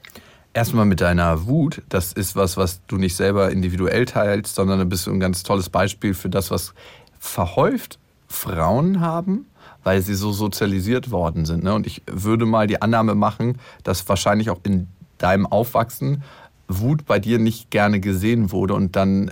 Erstmal 0.53 0.85
mit 0.85 0.99
deiner 0.99 1.45
Wut, 1.45 1.83
das 1.89 2.11
ist 2.11 2.35
was, 2.35 2.57
was 2.57 2.81
du 2.87 2.97
nicht 2.97 3.15
selber 3.15 3.51
individuell 3.51 4.05
teilst, 4.05 4.55
sondern 4.55 4.79
du 4.79 4.85
bist 4.85 5.07
ein 5.07 5.19
ganz 5.19 5.43
tolles 5.43 5.69
Beispiel 5.69 6.13
für 6.13 6.29
das, 6.29 6.51
was 6.51 6.73
verhäuft 7.19 7.99
Frauen 8.29 9.01
haben, 9.01 9.47
weil 9.83 10.01
sie 10.01 10.13
so 10.13 10.31
sozialisiert 10.31 11.11
worden 11.11 11.45
sind. 11.45 11.63
Ne? 11.63 11.73
Und 11.73 11.87
ich 11.87 12.03
würde 12.09 12.45
mal 12.45 12.67
die 12.67 12.81
Annahme 12.81 13.15
machen, 13.15 13.57
dass 13.83 14.07
wahrscheinlich 14.07 14.49
auch 14.49 14.59
in 14.63 14.87
deinem 15.17 15.45
Aufwachsen 15.45 16.23
Wut 16.67 17.05
bei 17.05 17.19
dir 17.19 17.39
nicht 17.39 17.71
gerne 17.71 17.99
gesehen 17.99 18.51
wurde 18.51 18.75
und 18.75 18.95
dann 18.95 19.31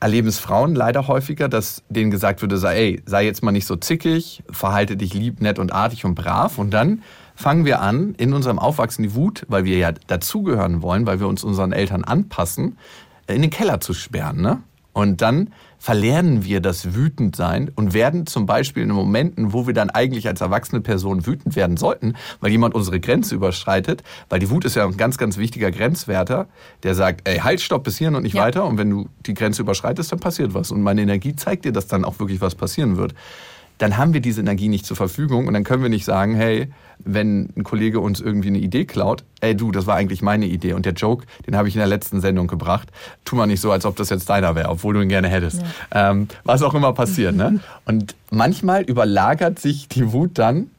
erleben 0.00 0.28
es 0.28 0.38
Frauen 0.38 0.74
leider 0.74 1.08
häufiger, 1.08 1.48
dass 1.48 1.82
denen 1.88 2.10
gesagt 2.10 2.42
würde, 2.42 2.58
sei, 2.58 2.76
ey, 2.76 3.02
sei 3.06 3.24
jetzt 3.24 3.42
mal 3.42 3.52
nicht 3.52 3.66
so 3.66 3.76
zickig, 3.76 4.42
verhalte 4.50 4.96
dich 4.96 5.14
lieb, 5.14 5.40
nett 5.40 5.58
und 5.58 5.72
artig 5.72 6.04
und 6.04 6.14
brav 6.14 6.58
und 6.58 6.70
dann 6.72 7.02
fangen 7.34 7.64
wir 7.64 7.80
an, 7.80 8.14
in 8.16 8.34
unserem 8.34 8.58
Aufwachsen 8.58 9.04
die 9.04 9.14
Wut, 9.14 9.44
weil 9.48 9.64
wir 9.64 9.78
ja 9.78 9.92
dazugehören 9.92 10.82
wollen, 10.82 11.06
weil 11.06 11.20
wir 11.20 11.28
uns 11.28 11.44
unseren 11.44 11.72
Eltern 11.72 12.04
anpassen, 12.04 12.76
in 13.26 13.42
den 13.42 13.50
Keller 13.50 13.80
zu 13.80 13.94
sperren. 13.94 14.40
Ne? 14.40 14.62
Und 14.92 15.22
dann 15.22 15.52
verlernen 15.86 16.42
wir 16.44 16.60
das 16.60 16.96
Wütendsein 16.96 17.70
und 17.76 17.94
werden 17.94 18.26
zum 18.26 18.44
Beispiel 18.44 18.82
in 18.82 18.90
Momenten, 18.90 19.52
wo 19.52 19.68
wir 19.68 19.72
dann 19.72 19.88
eigentlich 19.88 20.26
als 20.26 20.40
erwachsene 20.40 20.80
Person 20.80 21.26
wütend 21.26 21.54
werden 21.54 21.76
sollten, 21.76 22.14
weil 22.40 22.50
jemand 22.50 22.74
unsere 22.74 22.98
Grenze 22.98 23.36
überschreitet, 23.36 24.02
weil 24.28 24.40
die 24.40 24.50
Wut 24.50 24.64
ist 24.64 24.74
ja 24.74 24.84
ein 24.84 24.96
ganz, 24.96 25.16
ganz 25.16 25.38
wichtiger 25.38 25.70
Grenzwerter, 25.70 26.48
der 26.82 26.96
sagt, 26.96 27.28
ey, 27.28 27.38
halt, 27.38 27.60
stopp 27.60 27.84
bis 27.84 27.98
hierhin 27.98 28.16
und 28.16 28.24
nicht 28.24 28.34
ja. 28.34 28.42
weiter. 28.42 28.64
Und 28.64 28.78
wenn 28.78 28.90
du 28.90 29.08
die 29.26 29.34
Grenze 29.34 29.62
überschreitest, 29.62 30.10
dann 30.10 30.18
passiert 30.18 30.54
was. 30.54 30.72
Und 30.72 30.82
meine 30.82 31.02
Energie 31.02 31.36
zeigt 31.36 31.64
dir, 31.64 31.70
dass 31.70 31.86
dann 31.86 32.04
auch 32.04 32.18
wirklich 32.18 32.40
was 32.40 32.56
passieren 32.56 32.96
wird 32.96 33.14
dann 33.78 33.96
haben 33.96 34.14
wir 34.14 34.20
diese 34.20 34.40
Energie 34.40 34.68
nicht 34.68 34.86
zur 34.86 34.96
Verfügung 34.96 35.46
und 35.46 35.54
dann 35.54 35.64
können 35.64 35.82
wir 35.82 35.90
nicht 35.90 36.04
sagen, 36.04 36.34
hey, 36.34 36.68
wenn 36.98 37.50
ein 37.56 37.62
Kollege 37.62 38.00
uns 38.00 38.20
irgendwie 38.20 38.48
eine 38.48 38.58
Idee 38.58 38.86
klaut, 38.86 39.24
ey 39.40 39.54
du, 39.54 39.70
das 39.70 39.86
war 39.86 39.96
eigentlich 39.96 40.22
meine 40.22 40.46
Idee 40.46 40.72
und 40.72 40.86
der 40.86 40.94
Joke, 40.94 41.26
den 41.46 41.56
habe 41.56 41.68
ich 41.68 41.74
in 41.74 41.80
der 41.80 41.88
letzten 41.88 42.20
Sendung 42.20 42.46
gebracht, 42.46 42.88
tu 43.24 43.36
mal 43.36 43.46
nicht 43.46 43.60
so, 43.60 43.70
als 43.70 43.84
ob 43.84 43.96
das 43.96 44.08
jetzt 44.08 44.28
deiner 44.30 44.54
wäre, 44.54 44.70
obwohl 44.70 44.94
du 44.94 45.00
ihn 45.02 45.08
gerne 45.08 45.28
hättest. 45.28 45.62
Ja. 45.92 46.10
Ähm, 46.10 46.28
was 46.44 46.62
auch 46.62 46.74
immer 46.74 46.92
passiert. 46.94 47.34
ne? 47.34 47.60
Und 47.84 48.14
manchmal 48.30 48.82
überlagert 48.82 49.58
sich 49.58 49.88
die 49.88 50.12
Wut 50.12 50.38
dann 50.38 50.70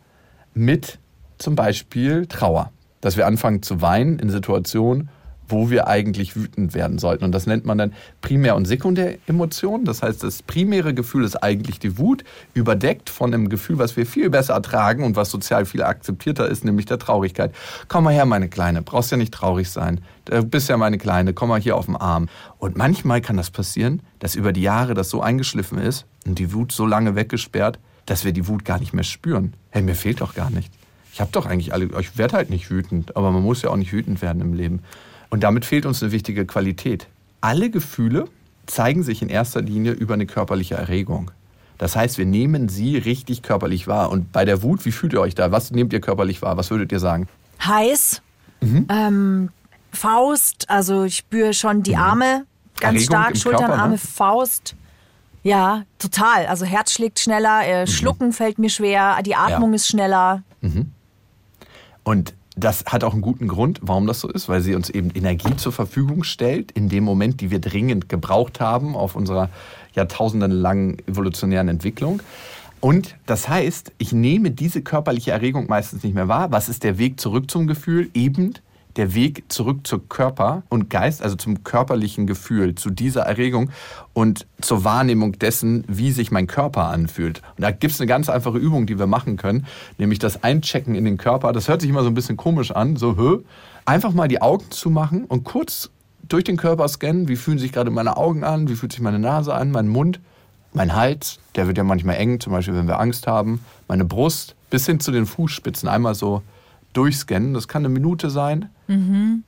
mit 0.54 0.98
zum 1.38 1.56
Beispiel 1.56 2.26
Trauer, 2.26 2.72
dass 3.02 3.16
wir 3.16 3.28
anfangen 3.28 3.62
zu 3.62 3.82
weinen 3.82 4.18
in 4.18 4.32
Situationen, 4.32 5.10
wo 5.48 5.70
wir 5.70 5.88
eigentlich 5.88 6.36
wütend 6.36 6.74
werden 6.74 7.00
sollten. 7.00 7.24
Und 7.24 7.32
das 7.32 7.48
nennt 7.48 7.66
man 7.66 7.78
dann 7.78 7.94
Primär- 8.22 8.56
und 8.56 8.66
Sekundäremotionen. 8.66 9.86
Das 9.86 10.02
heißt, 10.02 10.24
das 10.24 10.44
primäre 10.44 10.94
Gefühl 10.94 11.24
ist 11.24 11.36
eigentlich 11.38 11.80
die 11.80 11.98
Wut, 11.98 12.24
überdeckt 12.54 13.10
von 13.10 13.34
einem 13.34 13.50
Gefühl, 13.50 13.78
was 13.78 13.96
wir 13.96 14.06
viel 14.06 14.30
besser 14.30 14.54
ertragen 14.54 15.04
und 15.04 15.16
was 15.16 15.32
sozial 15.32 15.66
viel 15.66 15.84
akzeptierter 15.84 16.48
ist, 16.48 16.66
nämlich 16.66 16.86
der 16.86 17.00
Traurigkeit. 17.00 17.54
Komm 17.88 18.06
mal 18.06 18.14
her, 18.14 18.26
meine 18.26 18.50
Kleine, 18.50 18.82
brauchst 18.82 19.12
ja 19.12 19.18
nicht 19.18 19.34
traurig 19.34 19.70
sein. 19.70 20.02
Du 20.26 20.44
bist 20.44 20.68
ja 20.70 20.78
meine 20.78 20.98
Kleine, 20.98 21.34
komm 21.34 21.50
mal 21.50 21.62
hier 21.62 21.78
auf 21.78 21.86
den 21.86 21.96
Arm. 21.96 22.28
Und 22.58 22.78
manchmal 22.78 23.22
kann 23.22 23.38
das 23.38 23.50
passieren, 23.50 24.02
dass 24.20 24.36
über 24.36 24.52
die 24.52 24.62
Jahre 24.62 24.94
das 24.94 25.10
so 25.10 25.22
eingeschliffen 25.22 25.78
ist 25.78 26.06
und 26.26 26.40
die 26.40 26.54
Wut 26.54 26.72
so 26.72 26.86
lange 26.86 27.16
weggesperrt, 27.16 27.80
dass 28.06 28.26
wir 28.26 28.34
die 28.34 28.48
Wut 28.48 28.66
gar 28.66 28.80
nicht 28.80 28.94
mehr 28.94 29.04
spüren. 29.04 29.54
Hey, 29.70 29.82
mir 29.82 29.96
fehlt 29.96 30.22
doch 30.22 30.34
gar 30.34 30.50
nichts. 30.50 30.76
Ich 31.18 31.22
habe 31.22 31.32
doch 31.32 31.48
eigentlich 31.48 31.74
alle, 31.74 31.90
ich 32.00 32.18
werde 32.18 32.36
halt 32.36 32.52
nicht 32.52 32.70
wütend, 32.70 33.16
aber 33.16 33.32
man 33.32 33.42
muss 33.42 33.64
ja 33.64 33.72
auch 33.72 33.76
nicht 33.76 33.92
wütend 33.92 34.22
werden 34.22 34.40
im 34.40 34.54
Leben. 34.54 34.84
Und 35.30 35.44
damit 35.44 35.66
fehlt 35.66 35.86
uns 35.86 36.02
eine 36.02 36.12
wichtige 36.12 36.46
Qualität. 36.46 37.08
Alle 37.42 37.70
Gefühle 37.70 38.26
zeigen 38.66 39.04
sich 39.04 39.22
in 39.22 39.30
erster 39.30 39.62
Linie 39.62 39.92
über 39.92 40.14
eine 40.14 40.26
körperliche 40.26 40.76
Erregung. 40.76 41.32
Das 41.78 41.96
heißt, 41.96 42.18
wir 42.18 42.26
nehmen 42.26 42.70
sie 42.70 42.98
richtig 42.98 43.44
körperlich 43.44 43.88
wahr. 43.88 44.10
Und 44.10 44.32
bei 44.32 44.46
der 44.46 44.64
Wut, 44.64 44.86
wie 44.86 44.92
fühlt 44.92 45.14
ihr 45.14 45.22
euch 45.22 45.36
da? 45.36 45.52
Was 45.52 45.72
nehmt 45.72 45.94
ihr 45.94 46.02
körperlich 46.02 46.42
wahr? 46.42 46.58
Was 46.58 46.72
würdet 46.72 46.92
ihr 46.92 47.00
sagen? 47.00 47.28
Heiß, 47.64 48.22
mhm. 48.62 48.88
ähm, 48.90 49.50
Faust, 49.92 50.70
also 50.70 51.04
ich 51.04 51.18
spüre 51.18 51.54
schon 51.54 51.84
die 51.84 51.96
mhm. 51.96 52.02
Arme 52.02 52.46
ganz 52.80 52.96
Erregung 52.96 53.06
stark, 53.06 53.38
Schultern, 53.38 53.66
Körper, 53.68 53.82
Arme, 53.82 53.94
ne? 53.94 53.98
Faust. 53.98 54.76
Ja, 55.44 55.84
total. 56.00 56.48
Also 56.48 56.66
Herz 56.66 56.92
schlägt 56.92 57.20
schneller, 57.20 57.66
äh, 57.66 57.82
mhm. 57.82 57.88
Schlucken 57.88 58.34
fällt 58.34 58.60
mir 58.60 58.70
schwer, 58.70 59.22
die 59.24 59.36
Atmung 59.36 59.72
ja. 59.72 59.76
ist 59.76 59.88
schneller. 59.88 60.44
Mhm. 60.62 60.92
Und 62.04 62.34
das 62.58 62.84
hat 62.88 63.04
auch 63.04 63.14
einen 63.14 63.22
guten 63.22 63.48
Grund, 63.48 63.80
warum 63.84 64.08
das 64.08 64.20
so 64.20 64.30
ist, 64.30 64.50
weil 64.50 64.62
sie 64.62 64.76
uns 64.76 64.90
eben 64.90 65.12
Energie 65.12 65.56
zur 65.56 65.72
Verfügung 65.72 66.24
stellt, 66.24 66.72
in 66.72 66.90
dem 66.90 67.04
Moment, 67.04 67.40
die 67.40 67.52
wir 67.52 67.60
dringend 67.60 68.10
gebraucht 68.10 68.60
haben 68.60 68.96
auf 68.96 69.16
unserer 69.16 69.50
jahrtausendenlangen 69.94 70.98
evolutionären 71.08 71.68
Entwicklung. 71.68 72.22
Und 72.80 73.16
das 73.26 73.48
heißt, 73.48 73.92
ich 73.98 74.12
nehme 74.12 74.52
diese 74.52 74.82
körperliche 74.82 75.32
Erregung 75.32 75.68
meistens 75.68 76.04
nicht 76.04 76.14
mehr 76.14 76.28
wahr. 76.28 76.52
Was 76.52 76.68
ist 76.68 76.84
der 76.84 76.98
Weg 76.98 77.20
zurück 77.20 77.50
zum 77.50 77.68
Gefühl? 77.68 78.10
Eben 78.14 78.54
der 78.98 79.14
Weg 79.14 79.46
zurück 79.48 79.86
zu 79.86 80.00
Körper 80.00 80.64
und 80.70 80.90
Geist, 80.90 81.22
also 81.22 81.36
zum 81.36 81.64
körperlichen 81.64 82.28
Gefühl, 82.28 82.76
zu 82.76 82.90
dieser 82.90 83.22
Erregung 83.22 83.70
und 84.14 84.48
zur 84.60 84.84
Wahrnehmung 84.84 85.34
dessen, 85.40 85.84
wie 85.88 86.12
sich 86.12 86.32
mein 86.32 86.48
Körper 86.48 86.88
anfühlt. 86.88 87.42
Und 87.56 87.62
da 87.62 87.72
gibt 87.72 87.94
es 87.94 88.02
eine 88.02 88.08
ganz 88.08 88.28
einfache 88.28 88.58
Übung, 88.58 88.88
die 88.88 89.00
wir 89.00 89.08
machen 89.08 89.38
können, 89.38 89.66
nämlich 89.98 90.20
das 90.20 90.44
Einchecken 90.44 90.96
in 90.96 91.06
den 91.06 91.18
Körper. 91.18 91.54
Das 91.54 91.68
hört 91.68 91.82
sich 91.82 91.90
immer 91.90 92.04
so 92.04 92.10
ein 92.10 92.16
bisschen 92.16 92.38
komisch 92.38 92.72
an, 92.72 92.96
so, 92.96 93.16
hö. 93.16 93.44
Einfach 93.86 94.12
mal 94.12 94.28
die 94.28 94.42
Augen 94.42 94.70
zu 94.72 94.90
machen 94.90 95.24
und 95.26 95.44
kurz 95.44 95.92
durch 96.28 96.44
den 96.44 96.58
Körper 96.58 96.88
scannen, 96.90 97.28
wie 97.28 97.38
fühlen 97.38 97.60
sich 97.60 97.72
gerade 97.72 97.92
meine 97.92 98.18
Augen 98.18 98.44
an, 98.44 98.68
wie 98.68 98.76
fühlt 98.76 98.92
sich 98.92 99.02
meine 99.02 99.20
Nase 99.20 99.54
an, 99.54 99.72
mein 99.72 99.88
Mund, 99.88 100.20
mein 100.74 100.94
Hals, 100.94 101.40
der 101.56 101.68
wird 101.68 101.78
ja 101.78 101.84
manchmal 101.84 102.18
eng, 102.18 102.40
zum 102.40 102.52
Beispiel 102.52 102.76
wenn 102.76 102.88
wir 102.88 103.00
Angst 103.00 103.28
haben, 103.28 103.64
meine 103.88 104.04
Brust, 104.04 104.56
bis 104.70 104.86
hin 104.86 105.00
zu 105.00 105.12
den 105.12 105.26
Fußspitzen. 105.26 105.88
Einmal 105.88 106.16
so 106.16 106.42
durchscannen. 106.98 107.54
Das 107.54 107.68
kann 107.68 107.86
eine 107.86 107.94
Minute 107.94 108.30
sein. 108.30 108.70
Mhm. 108.88 109.44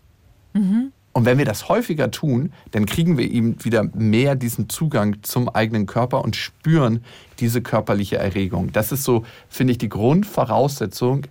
Mhm. 0.53 0.91
Und 1.11 1.25
wenn 1.25 1.37
wir 1.37 1.45
das 1.45 1.67
häufiger 1.67 2.11
tun, 2.11 2.53
dann 2.71 2.85
kriegen 2.85 3.17
wir 3.17 3.29
eben 3.29 3.63
wieder 3.63 3.83
mehr 3.93 4.35
diesen 4.35 4.69
Zugang 4.69 5.17
zum 5.23 5.49
eigenen 5.49 5.85
Körper 5.85 6.23
und 6.23 6.35
spüren 6.35 7.03
diese 7.39 7.61
körperliche 7.61 8.17
Erregung. 8.17 8.71
Das 8.71 8.91
ist 8.91 9.03
so, 9.03 9.25
finde 9.49 9.71
ich, 9.71 9.79
die 9.79 9.89
Grundvoraussetzung, 9.89 11.23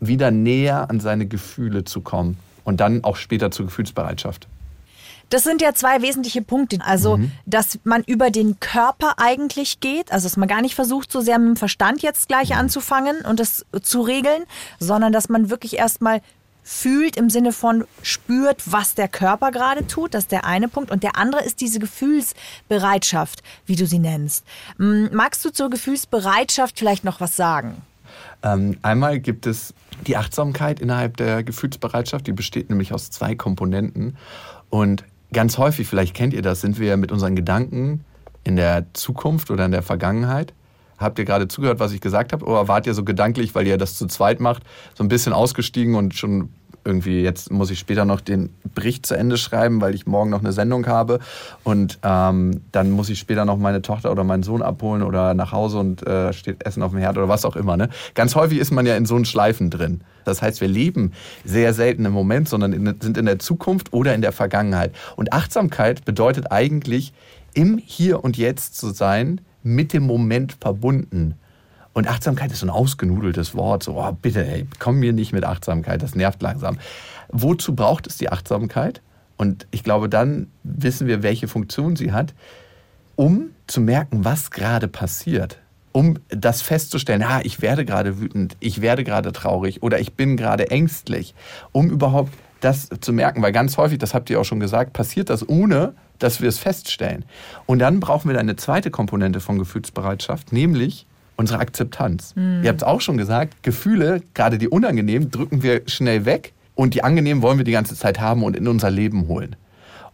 wieder 0.00 0.30
näher 0.30 0.90
an 0.90 1.00
seine 1.00 1.26
Gefühle 1.26 1.84
zu 1.84 2.00
kommen 2.00 2.36
und 2.64 2.80
dann 2.80 3.04
auch 3.04 3.16
später 3.16 3.50
zur 3.50 3.66
Gefühlsbereitschaft. 3.66 4.48
Das 5.32 5.44
sind 5.44 5.62
ja 5.62 5.72
zwei 5.72 6.02
wesentliche 6.02 6.42
Punkte. 6.42 6.78
Also, 6.84 7.16
mhm. 7.16 7.32
dass 7.46 7.78
man 7.84 8.02
über 8.04 8.30
den 8.30 8.60
Körper 8.60 9.14
eigentlich 9.16 9.80
geht, 9.80 10.12
also 10.12 10.26
dass 10.26 10.36
man 10.36 10.48
gar 10.48 10.60
nicht 10.60 10.74
versucht, 10.74 11.10
so 11.10 11.22
sehr 11.22 11.38
mit 11.38 11.48
dem 11.48 11.56
Verstand 11.56 12.02
jetzt 12.02 12.28
gleich 12.28 12.50
mhm. 12.50 12.56
anzufangen 12.56 13.22
und 13.22 13.40
das 13.40 13.64
zu 13.82 14.02
regeln, 14.02 14.44
sondern 14.78 15.12
dass 15.12 15.30
man 15.30 15.48
wirklich 15.48 15.78
erstmal 15.78 16.20
fühlt 16.62 17.16
im 17.16 17.30
Sinne 17.30 17.52
von 17.52 17.84
spürt, 18.02 18.70
was 18.70 18.94
der 18.94 19.08
Körper 19.08 19.50
gerade 19.50 19.86
tut. 19.86 20.14
Das 20.14 20.24
ist 20.24 20.32
der 20.32 20.44
eine 20.44 20.68
Punkt. 20.68 20.90
Und 20.90 21.02
der 21.02 21.16
andere 21.16 21.42
ist 21.42 21.60
diese 21.60 21.78
Gefühlsbereitschaft, 21.78 23.42
wie 23.66 23.76
du 23.76 23.86
sie 23.86 23.98
nennst. 23.98 24.44
Magst 24.76 25.44
du 25.44 25.50
zur 25.50 25.70
Gefühlsbereitschaft 25.70 26.78
vielleicht 26.78 27.04
noch 27.04 27.20
was 27.20 27.36
sagen? 27.36 27.82
Ähm, 28.42 28.76
einmal 28.82 29.18
gibt 29.18 29.46
es 29.46 29.72
die 30.06 30.16
Achtsamkeit 30.16 30.78
innerhalb 30.78 31.16
der 31.16 31.42
Gefühlsbereitschaft, 31.42 32.26
die 32.26 32.32
besteht 32.32 32.70
nämlich 32.70 32.92
aus 32.92 33.10
zwei 33.10 33.34
Komponenten. 33.34 34.16
Und 34.68 35.04
ganz 35.32 35.58
häufig, 35.58 35.88
vielleicht 35.88 36.14
kennt 36.14 36.34
ihr 36.34 36.42
das, 36.42 36.60
sind 36.60 36.78
wir 36.78 36.96
mit 36.96 37.12
unseren 37.12 37.34
Gedanken 37.36 38.04
in 38.44 38.56
der 38.56 38.86
Zukunft 38.92 39.50
oder 39.50 39.64
in 39.64 39.72
der 39.72 39.82
Vergangenheit. 39.82 40.52
Habt 40.98 41.18
ihr 41.18 41.24
gerade 41.24 41.48
zugehört, 41.48 41.80
was 41.80 41.92
ich 41.92 42.00
gesagt 42.00 42.32
habe? 42.32 42.44
Oder 42.44 42.68
wart 42.68 42.86
ihr 42.86 42.94
so 42.94 43.04
gedanklich, 43.04 43.54
weil 43.54 43.66
ihr 43.66 43.76
das 43.76 43.96
zu 43.96 44.06
zweit 44.06 44.40
macht, 44.40 44.62
so 44.94 45.02
ein 45.02 45.08
bisschen 45.08 45.32
ausgestiegen 45.32 45.94
und 45.94 46.14
schon 46.14 46.50
irgendwie, 46.84 47.22
jetzt 47.22 47.50
muss 47.50 47.70
ich 47.70 47.78
später 47.78 48.04
noch 48.04 48.20
den 48.20 48.50
Bericht 48.74 49.06
zu 49.06 49.14
Ende 49.14 49.36
schreiben, 49.36 49.80
weil 49.80 49.94
ich 49.94 50.06
morgen 50.06 50.30
noch 50.30 50.40
eine 50.40 50.52
Sendung 50.52 50.86
habe. 50.86 51.20
Und 51.64 51.98
ähm, 52.02 52.62
dann 52.72 52.90
muss 52.90 53.08
ich 53.08 53.18
später 53.18 53.44
noch 53.44 53.56
meine 53.56 53.82
Tochter 53.82 54.10
oder 54.10 54.24
meinen 54.24 54.42
Sohn 54.42 54.62
abholen 54.62 55.02
oder 55.02 55.34
nach 55.34 55.52
Hause 55.52 55.78
und 55.78 56.06
äh, 56.06 56.32
steht 56.32 56.64
Essen 56.66 56.82
auf 56.82 56.90
dem 56.92 57.00
Herd 57.00 57.16
oder 57.18 57.28
was 57.28 57.44
auch 57.44 57.56
immer. 57.56 57.76
Ne? 57.76 57.88
Ganz 58.14 58.34
häufig 58.34 58.58
ist 58.58 58.70
man 58.70 58.86
ja 58.86 58.96
in 58.96 59.06
so 59.06 59.14
einen 59.14 59.24
Schleifen 59.24 59.70
drin. 59.70 60.02
Das 60.24 60.42
heißt, 60.42 60.60
wir 60.60 60.68
leben 60.68 61.12
sehr 61.44 61.74
selten 61.74 62.04
im 62.04 62.12
Moment, 62.12 62.48
sondern 62.48 62.72
in, 62.72 62.94
sind 63.00 63.18
in 63.18 63.26
der 63.26 63.38
Zukunft 63.38 63.92
oder 63.92 64.14
in 64.14 64.22
der 64.22 64.32
Vergangenheit. 64.32 64.92
Und 65.16 65.32
Achtsamkeit 65.32 66.04
bedeutet 66.04 66.50
eigentlich, 66.50 67.12
im 67.54 67.78
Hier 67.78 68.24
und 68.24 68.38
Jetzt 68.38 68.76
zu 68.76 68.90
sein, 68.90 69.40
mit 69.62 69.92
dem 69.92 70.04
Moment 70.04 70.56
verbunden. 70.60 71.34
Und 71.94 72.08
Achtsamkeit 72.08 72.52
ist 72.52 72.60
so 72.60 72.66
ein 72.66 72.70
ausgenudeltes 72.70 73.54
Wort. 73.54 73.82
So, 73.82 73.98
oh, 73.98 74.12
bitte, 74.12 74.46
ey, 74.46 74.66
komm 74.78 74.98
mir 74.98 75.12
nicht 75.12 75.32
mit 75.32 75.44
Achtsamkeit, 75.44 76.02
das 76.02 76.14
nervt 76.14 76.40
langsam. 76.42 76.78
Wozu 77.28 77.74
braucht 77.74 78.06
es 78.06 78.16
die 78.16 78.30
Achtsamkeit? 78.30 79.02
Und 79.36 79.66
ich 79.70 79.82
glaube, 79.82 80.08
dann 80.08 80.46
wissen 80.62 81.06
wir, 81.06 81.22
welche 81.22 81.48
Funktion 81.48 81.96
sie 81.96 82.12
hat, 82.12 82.34
um 83.16 83.50
zu 83.66 83.80
merken, 83.80 84.24
was 84.24 84.50
gerade 84.50 84.88
passiert. 84.88 85.58
um 85.92 86.18
das 86.28 86.62
festzustellen, 86.62 87.22
ah, 87.22 87.40
ich 87.42 87.62
werde 87.62 87.84
gerade 87.84 88.18
wütend, 88.18 88.56
ich 88.60 88.80
werde 88.80 89.04
gerade 89.04 89.32
traurig 89.32 89.82
oder 89.82 90.00
ich 90.00 90.14
bin 90.14 90.36
gerade 90.36 90.70
ängstlich, 90.70 91.34
um 91.70 91.90
überhaupt 91.90 92.32
das 92.60 92.88
zu 93.00 93.12
merken, 93.12 93.42
weil 93.42 93.52
ganz 93.52 93.76
häufig, 93.76 93.98
das 93.98 94.14
habt 94.14 94.30
ihr 94.30 94.40
auch 94.40 94.44
schon 94.44 94.60
gesagt, 94.60 94.92
passiert 94.92 95.30
das 95.30 95.48
ohne, 95.48 95.94
dass 96.18 96.40
wir 96.40 96.48
es 96.48 96.58
feststellen. 96.58 97.24
Und 97.66 97.80
dann 97.80 98.00
brauchen 98.00 98.30
wir 98.30 98.38
eine 98.38 98.56
zweite 98.56 98.90
Komponente 98.90 99.40
von 99.40 99.58
Gefühlsbereitschaft, 99.58 100.52
nämlich 100.52 101.06
unsere 101.42 101.58
Akzeptanz. 101.58 102.34
Mhm. 102.36 102.60
Ihr 102.62 102.70
habt 102.70 102.82
es 102.82 102.86
auch 102.86 103.00
schon 103.00 103.16
gesagt, 103.16 103.62
Gefühle, 103.62 104.22
gerade 104.34 104.58
die 104.58 104.68
unangenehmen, 104.68 105.30
drücken 105.30 105.62
wir 105.62 105.82
schnell 105.86 106.24
weg 106.24 106.52
und 106.74 106.94
die 106.94 107.04
angenehmen 107.04 107.42
wollen 107.42 107.58
wir 107.58 107.64
die 107.64 107.72
ganze 107.72 107.96
Zeit 107.96 108.20
haben 108.20 108.42
und 108.42 108.56
in 108.56 108.68
unser 108.68 108.90
Leben 108.90 109.28
holen. 109.28 109.56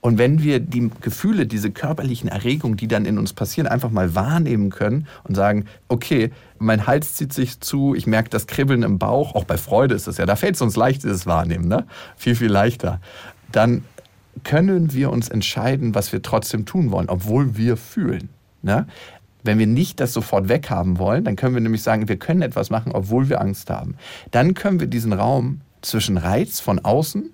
Und 0.01 0.17
wenn 0.17 0.43
wir 0.43 0.61
die 0.61 0.91
Gefühle, 1.01 1.47
diese 1.47 1.71
körperlichen 1.71 2.29
Erregungen, 2.29 2.77
die 2.77 2.87
dann 2.87 3.05
in 3.05 3.19
uns 3.19 3.33
passieren, 3.33 3.67
einfach 3.67 3.91
mal 3.91 4.15
wahrnehmen 4.15 4.71
können 4.71 5.07
und 5.25 5.35
sagen, 5.35 5.67
okay, 5.89 6.31
mein 6.59 6.87
Hals 6.87 7.15
zieht 7.15 7.33
sich 7.33 7.61
zu, 7.61 7.95
ich 7.95 8.07
merke 8.07 8.31
das 8.31 8.47
Kribbeln 8.47 8.83
im 8.85 8.99
Bauch, 8.99 9.35
auch 9.35 9.45
bei 9.45 9.59
Freude 9.59 9.95
ist 9.95 10.07
es 10.07 10.17
ja, 10.17 10.27
da 10.27 10.37
fällt 10.37 10.55
es 10.55 10.63
uns 10.63 10.77
leicht, 10.77 11.03
dieses 11.03 11.27
Wahrnehmen, 11.27 11.67
ne? 11.67 11.85
viel, 12.17 12.37
viel 12.37 12.51
leichter. 12.51 13.01
Dann 13.51 13.83
können 14.45 14.93
wir 14.93 15.11
uns 15.11 15.29
entscheiden, 15.29 15.97
was 15.97 16.13
wir 16.13 16.23
trotzdem 16.23 16.65
tun 16.65 16.93
wollen, 16.93 17.09
obwohl 17.09 17.57
wir 17.57 17.77
fühlen. 17.77 18.29
Ne? 18.63 18.87
Wenn 19.43 19.59
wir 19.59 19.67
nicht 19.67 20.01
das 20.01 20.13
sofort 20.13 20.49
weghaben 20.49 20.99
wollen, 20.99 21.25
dann 21.25 21.37
können 21.37 21.55
wir 21.55 21.61
nämlich 21.61 21.83
sagen, 21.83 22.09
wir 22.09 22.19
können 22.19 22.43
etwas 22.43 22.71
machen, 22.71 22.93
obwohl 22.93 23.29
wir 23.29 23.41
Angst 23.41 23.71
haben. 23.71 23.97
Dann 24.31 24.55
können 24.55 24.81
wir 24.81 24.89
diesen 24.89 25.13
Raum 25.13 25.61
zwischen 25.81 26.17
Reiz 26.17 26.61
von 26.61 26.81
außen 26.81 27.31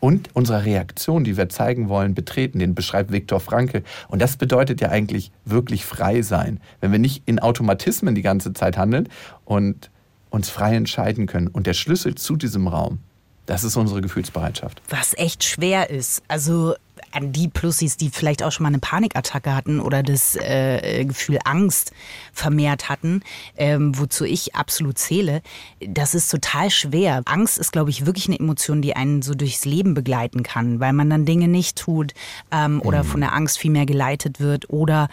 und 0.00 0.34
unserer 0.34 0.64
Reaktion, 0.64 1.24
die 1.24 1.36
wir 1.36 1.48
zeigen 1.48 1.88
wollen, 1.88 2.14
betreten. 2.14 2.58
Den 2.58 2.74
beschreibt 2.74 3.12
Viktor 3.12 3.40
Frankl. 3.40 3.82
Und 4.08 4.20
das 4.20 4.36
bedeutet 4.36 4.80
ja 4.80 4.90
eigentlich 4.90 5.32
wirklich 5.44 5.84
frei 5.84 6.22
sein. 6.22 6.60
Wenn 6.80 6.92
wir 6.92 6.98
nicht 6.98 7.22
in 7.26 7.38
Automatismen 7.38 8.14
die 8.14 8.22
ganze 8.22 8.52
Zeit 8.52 8.76
handeln 8.76 9.08
und 9.44 9.90
uns 10.30 10.50
frei 10.50 10.76
entscheiden 10.76 11.26
können. 11.26 11.48
Und 11.48 11.66
der 11.66 11.74
Schlüssel 11.74 12.14
zu 12.14 12.36
diesem 12.36 12.68
Raum, 12.68 13.00
das 13.46 13.64
ist 13.64 13.76
unsere 13.76 14.02
Gefühlsbereitschaft. 14.02 14.82
Was 14.90 15.14
echt 15.16 15.42
schwer 15.42 15.88
ist. 15.90 16.22
Also 16.28 16.74
an 17.12 17.32
die 17.32 17.48
Plussis, 17.48 17.96
die 17.96 18.10
vielleicht 18.10 18.42
auch 18.42 18.52
schon 18.52 18.64
mal 18.64 18.68
eine 18.68 18.78
Panikattacke 18.78 19.54
hatten 19.54 19.80
oder 19.80 20.02
das 20.02 20.36
äh, 20.36 21.04
Gefühl 21.04 21.38
Angst 21.44 21.92
vermehrt 22.32 22.88
hatten, 22.88 23.22
ähm, 23.56 23.98
wozu 23.98 24.24
ich 24.24 24.54
absolut 24.54 24.98
zähle, 24.98 25.42
das 25.80 26.14
ist 26.14 26.30
total 26.30 26.70
schwer. 26.70 27.22
Angst 27.24 27.58
ist, 27.58 27.72
glaube 27.72 27.90
ich, 27.90 28.06
wirklich 28.06 28.28
eine 28.28 28.38
Emotion, 28.38 28.82
die 28.82 28.96
einen 28.96 29.22
so 29.22 29.34
durchs 29.34 29.64
Leben 29.64 29.94
begleiten 29.94 30.42
kann, 30.42 30.80
weil 30.80 30.92
man 30.92 31.10
dann 31.10 31.24
Dinge 31.24 31.48
nicht 31.48 31.76
tut 31.76 32.14
ähm, 32.50 32.80
oder 32.82 33.04
mhm. 33.04 33.08
von 33.08 33.20
der 33.20 33.32
Angst 33.32 33.58
viel 33.58 33.70
mehr 33.70 33.86
geleitet 33.86 34.40
wird 34.40 34.70
oder 34.70 35.08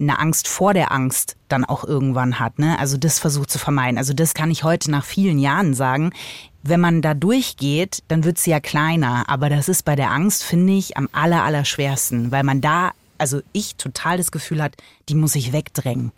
eine 0.00 0.18
Angst 0.18 0.48
vor 0.48 0.72
der 0.72 0.92
Angst 0.92 1.36
dann 1.48 1.64
auch 1.64 1.84
irgendwann 1.84 2.40
hat. 2.40 2.58
Ne? 2.58 2.78
Also 2.78 2.96
das 2.96 3.18
versucht 3.18 3.50
zu 3.50 3.58
vermeiden. 3.58 3.98
Also 3.98 4.14
das 4.14 4.32
kann 4.32 4.50
ich 4.50 4.64
heute 4.64 4.90
nach 4.90 5.04
vielen 5.04 5.38
Jahren 5.38 5.74
sagen 5.74 6.12
wenn 6.62 6.80
man 6.80 7.02
da 7.02 7.14
durchgeht, 7.14 8.02
dann 8.08 8.24
wird 8.24 8.38
sie 8.38 8.50
ja 8.50 8.60
kleiner. 8.60 9.24
Aber 9.28 9.48
das 9.48 9.68
ist 9.68 9.84
bei 9.84 9.96
der 9.96 10.10
Angst, 10.10 10.44
finde 10.44 10.74
ich, 10.74 10.96
am 10.96 11.08
aller, 11.12 11.42
aller 11.42 11.64
schwersten, 11.64 12.30
weil 12.30 12.42
man 12.42 12.60
da, 12.60 12.92
also 13.18 13.40
ich 13.52 13.76
total 13.76 14.18
das 14.18 14.30
Gefühl 14.30 14.62
hat, 14.62 14.76
die 15.08 15.14
muss 15.14 15.34
ich 15.34 15.52
wegdrängen. 15.52 16.12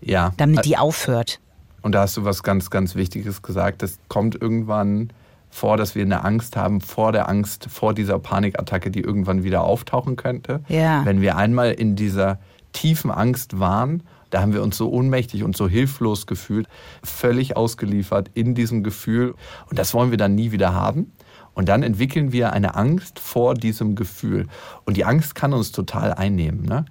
Ja. 0.00 0.32
Damit 0.36 0.64
die 0.64 0.76
aufhört. 0.76 1.40
Und 1.82 1.92
da 1.92 2.02
hast 2.02 2.16
du 2.16 2.24
was 2.24 2.42
ganz, 2.42 2.70
ganz 2.70 2.96
Wichtiges 2.96 3.42
gesagt. 3.42 3.82
Es 3.82 3.98
kommt 4.08 4.40
irgendwann 4.40 5.10
vor, 5.50 5.76
dass 5.76 5.94
wir 5.94 6.02
eine 6.02 6.24
Angst 6.24 6.56
haben 6.56 6.80
vor 6.80 7.12
der 7.12 7.28
Angst, 7.28 7.68
vor 7.70 7.94
dieser 7.94 8.18
Panikattacke, 8.18 8.90
die 8.90 9.00
irgendwann 9.00 9.44
wieder 9.44 9.62
auftauchen 9.62 10.16
könnte. 10.16 10.60
Ja. 10.68 11.04
Wenn 11.04 11.20
wir 11.20 11.36
einmal 11.36 11.72
in 11.72 11.96
dieser 11.96 12.38
tiefen 12.72 13.10
Angst 13.10 13.58
waren 13.58 14.02
da 14.30 14.40
haben 14.40 14.52
wir 14.52 14.62
uns 14.62 14.76
so 14.76 14.90
ohnmächtig 14.90 15.42
und 15.42 15.56
so 15.56 15.68
hilflos 15.68 16.26
gefühlt, 16.26 16.66
völlig 17.02 17.56
ausgeliefert 17.56 18.30
in 18.34 18.54
diesem 18.54 18.82
Gefühl. 18.82 19.34
Und 19.70 19.78
das 19.78 19.94
wollen 19.94 20.10
wir 20.10 20.18
dann 20.18 20.34
nie 20.34 20.52
wieder 20.52 20.74
haben. 20.74 21.12
Und 21.54 21.68
dann 21.68 21.82
entwickeln 21.82 22.30
wir 22.30 22.52
eine 22.52 22.76
Angst 22.76 23.18
vor 23.18 23.54
diesem 23.54 23.96
Gefühl. 23.96 24.46
Und 24.84 24.96
die 24.96 25.04
Angst 25.04 25.34
kann 25.34 25.52
uns 25.52 25.72
total 25.72 26.14
einnehmen. 26.14 26.64
Ne? 26.64 26.84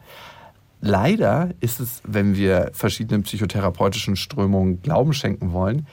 Leider 0.81 1.51
ist 1.61 1.79
es, 1.79 2.01
wenn 2.05 2.35
wir 2.35 2.71
verschiedenen 2.73 3.23
psychotherapeutischen 3.23 4.15
Strömungen 4.15 4.81
Glauben 4.81 5.13
schenken 5.13 5.53
wollen, 5.53 5.87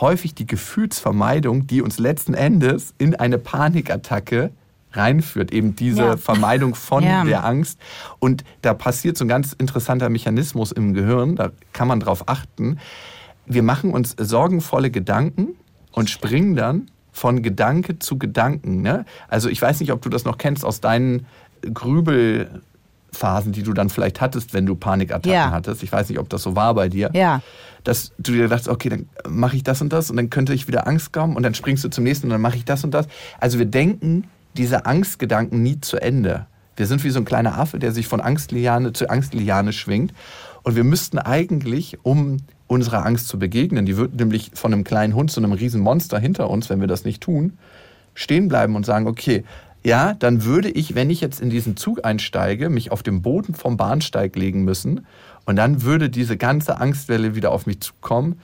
häufig 0.00 0.34
die 0.34 0.46
Gefühlsvermeidung, 0.46 1.66
die 1.66 1.82
uns 1.82 1.98
letzten 1.98 2.34
Endes 2.34 2.94
in 2.98 3.16
eine 3.16 3.38
Panikattacke 3.38 4.52
reinführt, 4.92 5.52
eben 5.52 5.76
diese 5.76 6.02
ja. 6.02 6.16
Vermeidung 6.16 6.74
von 6.74 7.04
ja. 7.04 7.24
der 7.24 7.44
Angst. 7.44 7.78
Und 8.18 8.44
da 8.62 8.74
passiert 8.74 9.16
so 9.16 9.24
ein 9.24 9.28
ganz 9.28 9.52
interessanter 9.52 10.08
Mechanismus 10.08 10.72
im 10.72 10.94
Gehirn, 10.94 11.36
da 11.36 11.50
kann 11.72 11.88
man 11.88 12.00
drauf 12.00 12.28
achten. 12.28 12.78
Wir 13.46 13.62
machen 13.62 13.92
uns 13.92 14.14
sorgenvolle 14.18 14.90
Gedanken 14.90 15.48
und 15.92 16.10
springen 16.10 16.56
dann 16.56 16.90
von 17.12 17.42
Gedanke 17.42 17.98
zu 17.98 18.18
Gedanken. 18.18 18.82
Ne? 18.82 19.04
Also 19.28 19.48
ich 19.48 19.60
weiß 19.60 19.80
nicht, 19.80 19.92
ob 19.92 20.02
du 20.02 20.08
das 20.08 20.24
noch 20.24 20.38
kennst 20.38 20.64
aus 20.64 20.80
deinen 20.80 21.26
Grübelphasen, 21.62 23.52
die 23.52 23.62
du 23.62 23.72
dann 23.72 23.90
vielleicht 23.90 24.20
hattest, 24.20 24.54
wenn 24.54 24.66
du 24.66 24.74
Panikattacken 24.74 25.32
ja. 25.32 25.50
hattest. 25.50 25.82
Ich 25.82 25.92
weiß 25.92 26.08
nicht, 26.08 26.18
ob 26.18 26.28
das 26.28 26.42
so 26.42 26.56
war 26.56 26.74
bei 26.74 26.88
dir. 26.88 27.10
Ja. 27.12 27.42
Dass 27.84 28.12
du 28.18 28.32
dir 28.32 28.48
dachtest, 28.48 28.68
okay, 28.68 28.88
dann 28.90 29.08
mache 29.28 29.56
ich 29.56 29.64
das 29.64 29.80
und 29.80 29.92
das 29.92 30.10
und 30.10 30.16
dann 30.16 30.30
könnte 30.30 30.54
ich 30.54 30.68
wieder 30.68 30.86
Angst 30.86 31.12
kommen 31.12 31.36
und 31.36 31.42
dann 31.42 31.54
springst 31.54 31.82
du 31.84 31.88
zum 31.88 32.04
nächsten 32.04 32.26
und 32.26 32.30
dann 32.30 32.40
mache 32.40 32.56
ich 32.56 32.64
das 32.64 32.84
und 32.84 32.92
das. 32.92 33.06
Also 33.40 33.58
wir 33.58 33.66
denken 33.66 34.24
diese 34.56 34.86
Angstgedanken 34.86 35.62
nie 35.62 35.80
zu 35.80 35.98
Ende. 35.98 36.46
Wir 36.76 36.86
sind 36.86 37.04
wie 37.04 37.10
so 37.10 37.20
ein 37.20 37.24
kleiner 37.24 37.58
Affe, 37.58 37.78
der 37.78 37.92
sich 37.92 38.06
von 38.06 38.20
Angstliane 38.20 38.92
zu 38.92 39.10
Angstliane 39.10 39.72
schwingt. 39.72 40.14
Und 40.62 40.76
wir 40.76 40.84
müssten 40.84 41.18
eigentlich, 41.18 41.98
um 42.04 42.38
unserer 42.66 43.04
Angst 43.04 43.28
zu 43.28 43.38
begegnen, 43.38 43.86
die 43.86 43.96
wird 43.96 44.14
nämlich 44.14 44.52
von 44.54 44.72
einem 44.72 44.84
kleinen 44.84 45.14
Hund 45.14 45.30
zu 45.30 45.40
einem 45.40 45.52
riesen 45.52 45.80
Monster 45.80 46.18
hinter 46.18 46.48
uns, 46.48 46.70
wenn 46.70 46.80
wir 46.80 46.86
das 46.86 47.04
nicht 47.04 47.22
tun, 47.22 47.58
stehen 48.14 48.48
bleiben 48.48 48.76
und 48.76 48.86
sagen, 48.86 49.06
okay, 49.06 49.44
ja, 49.82 50.14
dann 50.14 50.44
würde 50.44 50.70
ich, 50.70 50.94
wenn 50.94 51.10
ich 51.10 51.20
jetzt 51.20 51.40
in 51.40 51.50
diesen 51.50 51.76
Zug 51.76 52.04
einsteige, 52.04 52.68
mich 52.68 52.92
auf 52.92 53.02
den 53.02 53.22
Boden 53.22 53.54
vom 53.54 53.76
Bahnsteig 53.76 54.36
legen 54.36 54.64
müssen 54.64 55.06
und 55.46 55.56
dann 55.56 55.82
würde 55.82 56.10
diese 56.10 56.36
ganze 56.36 56.78
Angstwelle 56.78 57.34
wieder 57.34 57.50
auf 57.50 57.66
mich 57.66 57.80
zukommen 57.80 58.40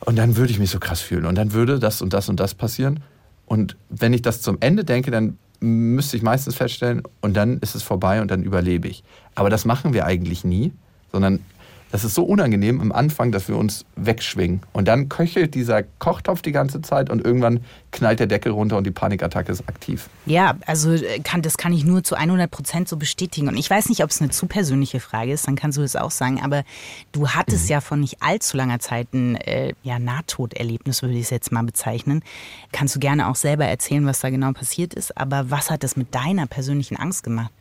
und 0.00 0.16
dann 0.16 0.36
würde 0.36 0.52
ich 0.52 0.58
mich 0.58 0.70
so 0.70 0.80
krass 0.80 1.00
fühlen 1.00 1.26
und 1.26 1.36
dann 1.36 1.52
würde 1.52 1.78
das 1.78 2.02
und 2.02 2.12
das 2.12 2.28
und 2.28 2.40
das 2.40 2.54
passieren 2.54 3.00
und 3.46 3.76
wenn 3.88 4.12
ich 4.12 4.22
das 4.22 4.42
zum 4.42 4.58
Ende 4.60 4.84
denke, 4.84 5.10
dann 5.10 5.38
müsste 5.60 6.16
ich 6.16 6.22
meistens 6.22 6.54
feststellen, 6.54 7.02
und 7.20 7.36
dann 7.36 7.58
ist 7.58 7.74
es 7.74 7.82
vorbei 7.82 8.20
und 8.20 8.30
dann 8.30 8.42
überlebe 8.42 8.88
ich. 8.88 9.02
Aber 9.34 9.50
das 9.50 9.64
machen 9.64 9.94
wir 9.94 10.04
eigentlich 10.04 10.44
nie, 10.44 10.72
sondern 11.10 11.40
das 11.94 12.02
ist 12.02 12.16
so 12.16 12.24
unangenehm 12.24 12.80
am 12.80 12.90
Anfang, 12.90 13.30
dass 13.30 13.46
wir 13.46 13.56
uns 13.56 13.84
wegschwingen. 13.94 14.62
Und 14.72 14.88
dann 14.88 15.08
köchelt 15.08 15.54
dieser 15.54 15.84
Kochtopf 15.84 16.42
die 16.42 16.50
ganze 16.50 16.82
Zeit 16.82 17.08
und 17.08 17.24
irgendwann 17.24 17.60
knallt 17.92 18.18
der 18.18 18.26
Deckel 18.26 18.50
runter 18.50 18.76
und 18.76 18.84
die 18.84 18.90
Panikattacke 18.90 19.52
ist 19.52 19.68
aktiv. 19.68 20.08
Ja, 20.26 20.56
also 20.66 20.90
äh, 20.90 21.20
kann, 21.20 21.42
das 21.42 21.56
kann 21.56 21.72
ich 21.72 21.84
nur 21.84 22.02
zu 22.02 22.16
100 22.16 22.50
Prozent 22.50 22.88
so 22.88 22.96
bestätigen. 22.96 23.46
Und 23.46 23.56
ich 23.56 23.70
weiß 23.70 23.90
nicht, 23.90 24.02
ob 24.02 24.10
es 24.10 24.20
eine 24.20 24.30
zu 24.30 24.46
persönliche 24.46 24.98
Frage 24.98 25.32
ist, 25.32 25.46
dann 25.46 25.54
kannst 25.54 25.78
du 25.78 25.82
das 25.82 25.94
auch 25.94 26.10
sagen. 26.10 26.40
Aber 26.42 26.64
du 27.12 27.28
hattest 27.28 27.66
mhm. 27.66 27.70
ja 27.70 27.80
von 27.80 28.00
nicht 28.00 28.20
allzu 28.20 28.56
langer 28.56 28.80
Zeit 28.80 29.14
ein 29.14 29.36
äh, 29.36 29.74
ja, 29.84 30.00
Nahtoderlebnis, 30.00 31.00
würde 31.00 31.14
ich 31.14 31.22
es 31.22 31.30
jetzt 31.30 31.52
mal 31.52 31.62
bezeichnen. 31.62 32.24
Kannst 32.72 32.96
du 32.96 32.98
gerne 32.98 33.28
auch 33.28 33.36
selber 33.36 33.66
erzählen, 33.66 34.04
was 34.04 34.18
da 34.18 34.30
genau 34.30 34.50
passiert 34.50 34.94
ist. 34.94 35.16
Aber 35.16 35.48
was 35.52 35.70
hat 35.70 35.84
das 35.84 35.96
mit 35.96 36.12
deiner 36.12 36.48
persönlichen 36.48 36.96
Angst 36.96 37.22
gemacht? 37.22 37.52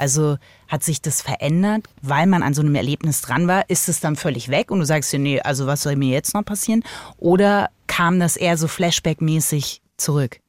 Also 0.00 0.38
hat 0.66 0.82
sich 0.82 1.02
das 1.02 1.20
verändert, 1.20 1.84
weil 2.00 2.26
man 2.26 2.42
an 2.42 2.54
so 2.54 2.62
einem 2.62 2.74
Erlebnis 2.74 3.20
dran 3.20 3.48
war? 3.48 3.68
Ist 3.68 3.86
es 3.86 4.00
dann 4.00 4.16
völlig 4.16 4.48
weg 4.48 4.70
und 4.70 4.78
du 4.78 4.86
sagst 4.86 5.12
dir, 5.12 5.18
nee, 5.18 5.40
also 5.42 5.66
was 5.66 5.82
soll 5.82 5.94
mir 5.94 6.08
jetzt 6.08 6.32
noch 6.32 6.42
passieren? 6.42 6.82
Oder 7.18 7.68
kam 7.86 8.18
das 8.18 8.38
eher 8.38 8.56
so 8.56 8.66
Flashback-mäßig 8.66 9.82
zurück? 9.98 10.40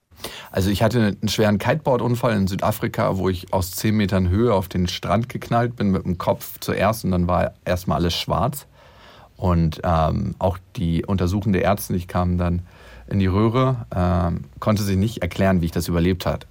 Also 0.52 0.70
ich 0.70 0.82
hatte 0.82 1.18
einen 1.22 1.28
schweren 1.28 1.58
Kiteboard-Unfall 1.58 2.38
in 2.38 2.48
Südafrika, 2.48 3.18
wo 3.18 3.28
ich 3.28 3.52
aus 3.52 3.72
10 3.72 3.94
Metern 3.94 4.30
Höhe 4.30 4.54
auf 4.54 4.70
den 4.70 4.88
Strand 4.88 5.28
geknallt 5.28 5.76
bin 5.76 5.92
mit 5.92 6.06
dem 6.06 6.18
Kopf 6.18 6.58
zuerst 6.62 7.04
und 7.04 7.12
dann 7.12 7.28
war 7.28 7.54
erstmal 7.66 7.98
alles 7.98 8.14
schwarz. 8.14 8.68
Und 9.36 9.82
ähm, 9.84 10.36
auch 10.40 10.60
die 10.78 11.04
untersuchende 11.06 11.62
Ärztin, 11.62 11.98
die 11.98 12.06
kam 12.06 12.38
dann 12.38 12.62
in 13.10 13.20
die 13.20 13.28
Röhre, 13.28 13.86
ähm, 13.94 14.46
konnte 14.60 14.84
sich 14.84 14.96
nicht 14.96 15.24
erklären, 15.24 15.60
wie 15.60 15.66
ich 15.66 15.72
das 15.72 15.90
überlebt 15.90 16.26
hat 16.26 16.48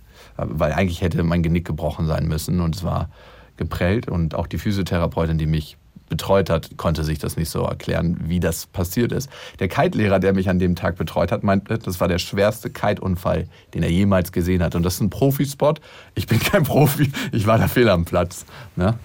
weil 0.49 0.73
eigentlich 0.73 1.01
hätte 1.01 1.23
mein 1.23 1.43
Genick 1.43 1.67
gebrochen 1.67 2.07
sein 2.07 2.27
müssen 2.27 2.61
und 2.61 2.77
es 2.77 2.85
war 2.85 3.11
geprellt 3.57 4.09
und 4.09 4.35
auch 4.35 4.47
die 4.47 4.59
Physiotherapeutin, 4.59 5.39
die 5.39 5.47
mich 5.47 5.77
betreut 6.11 6.51
hat, 6.51 6.77
konnte 6.77 7.05
sich 7.05 7.19
das 7.19 7.37
nicht 7.37 7.49
so 7.49 7.63
erklären, 7.63 8.19
wie 8.25 8.41
das 8.41 8.67
passiert 8.67 9.13
ist. 9.13 9.31
Der 9.61 9.69
Kite-Lehrer, 9.69 10.19
der 10.19 10.35
mich 10.35 10.51
an 10.51 10.59
dem 10.59 10.75
Tag 10.75 10.97
betreut 10.97 11.33
hat, 11.33 11.43
meinte, 11.43 11.79
das 11.79 12.01
war 12.01 12.09
der 12.09 12.19
schwerste 12.19 12.69
Kite-Unfall, 12.69 13.49
den 13.73 13.83
er 13.83 13.91
jemals 13.91 14.33
gesehen 14.33 14.63
hat. 14.63 14.75
Und 14.75 14.83
das 14.83 14.95
ist 14.95 15.01
ein 15.01 15.11
Profispot. 15.11 15.81
Ich 16.15 16.27
bin 16.27 16.41
kein 16.41 16.65
Profi, 16.65 17.11
ich 17.33 17.47
war 17.47 17.59
da 17.59 17.69
fehl 17.69 17.89
am 17.89 18.05
Platz. 18.05 18.45
Ne? 18.77 18.99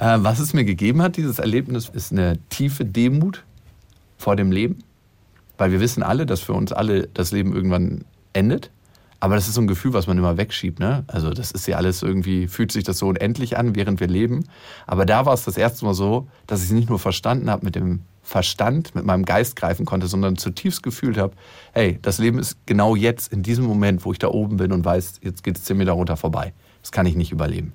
Äh, 0.00 0.18
was 0.18 0.40
es 0.40 0.52
mir 0.52 0.64
gegeben 0.64 1.00
hat, 1.00 1.16
dieses 1.16 1.38
Erlebnis, 1.38 1.88
ist 1.88 2.12
eine 2.12 2.38
tiefe 2.50 2.84
Demut 2.84 3.44
vor 4.18 4.36
dem 4.36 4.52
Leben. 4.52 4.82
Weil 5.56 5.72
wir 5.72 5.80
wissen 5.80 6.02
alle, 6.02 6.26
dass 6.26 6.40
für 6.40 6.52
uns 6.52 6.72
alle 6.72 7.08
das 7.08 7.32
Leben 7.32 7.54
irgendwann 7.54 8.04
endet. 8.32 8.70
Aber 9.20 9.34
das 9.34 9.48
ist 9.48 9.54
so 9.54 9.60
ein 9.60 9.66
Gefühl, 9.66 9.92
was 9.92 10.06
man 10.06 10.16
immer 10.16 10.36
wegschiebt. 10.36 10.78
Ne? 10.78 11.04
Also 11.08 11.30
das 11.30 11.50
ist 11.50 11.66
ja 11.66 11.76
alles 11.76 12.02
irgendwie, 12.02 12.46
fühlt 12.46 12.70
sich 12.70 12.84
das 12.84 12.98
so 12.98 13.08
unendlich 13.08 13.58
an, 13.58 13.74
während 13.74 13.98
wir 13.98 14.06
leben. 14.06 14.44
Aber 14.86 15.06
da 15.06 15.26
war 15.26 15.34
es 15.34 15.44
das 15.44 15.56
erste 15.56 15.84
Mal 15.84 15.94
so, 15.94 16.28
dass 16.46 16.60
ich 16.60 16.66
es 16.66 16.72
nicht 16.72 16.88
nur 16.88 16.98
verstanden 16.98 17.50
habe 17.50 17.64
mit 17.64 17.74
dem 17.74 18.02
Verstand, 18.22 18.94
mit 18.94 19.04
meinem 19.04 19.24
Geist 19.24 19.56
greifen 19.56 19.86
konnte, 19.86 20.06
sondern 20.06 20.36
zutiefst 20.36 20.82
gefühlt 20.82 21.16
habe, 21.16 21.32
hey, 21.72 21.98
das 22.02 22.18
Leben 22.18 22.38
ist 22.38 22.58
genau 22.66 22.94
jetzt, 22.94 23.32
in 23.32 23.42
diesem 23.42 23.64
Moment, 23.64 24.04
wo 24.04 24.12
ich 24.12 24.18
da 24.18 24.28
oben 24.28 24.58
bin 24.58 24.70
und 24.70 24.84
weiß, 24.84 25.20
jetzt 25.22 25.42
geht 25.42 25.56
es 25.56 25.64
zehn 25.64 25.78
Meter 25.78 25.92
runter 25.92 26.16
vorbei. 26.16 26.52
Das 26.82 26.92
kann 26.92 27.06
ich 27.06 27.16
nicht 27.16 27.32
überleben. 27.32 27.72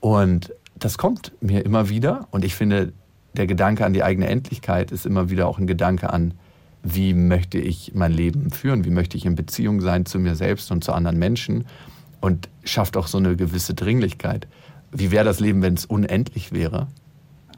Und 0.00 0.52
das 0.74 0.98
kommt 0.98 1.32
mir 1.40 1.64
immer 1.64 1.88
wieder. 1.88 2.26
Und 2.30 2.44
ich 2.44 2.54
finde, 2.54 2.92
der 3.34 3.46
Gedanke 3.46 3.86
an 3.86 3.92
die 3.92 4.02
eigene 4.02 4.26
Endlichkeit 4.26 4.90
ist 4.90 5.06
immer 5.06 5.30
wieder 5.30 5.46
auch 5.46 5.58
ein 5.58 5.66
Gedanke 5.66 6.10
an, 6.10 6.34
wie 6.82 7.14
möchte 7.14 7.58
ich 7.58 7.92
mein 7.94 8.12
Leben 8.12 8.50
führen, 8.50 8.84
wie 8.84 8.90
möchte 8.90 9.16
ich 9.16 9.26
in 9.26 9.34
Beziehung 9.34 9.80
sein 9.80 10.06
zu 10.06 10.18
mir 10.18 10.34
selbst 10.34 10.70
und 10.70 10.84
zu 10.84 10.92
anderen 10.92 11.18
Menschen 11.18 11.66
und 12.20 12.48
schafft 12.64 12.96
auch 12.96 13.06
so 13.06 13.18
eine 13.18 13.36
gewisse 13.36 13.74
Dringlichkeit. 13.74 14.46
Wie 14.90 15.10
wäre 15.10 15.24
das 15.24 15.40
Leben, 15.40 15.62
wenn 15.62 15.74
es 15.74 15.84
unendlich 15.84 16.52
wäre? 16.52 16.88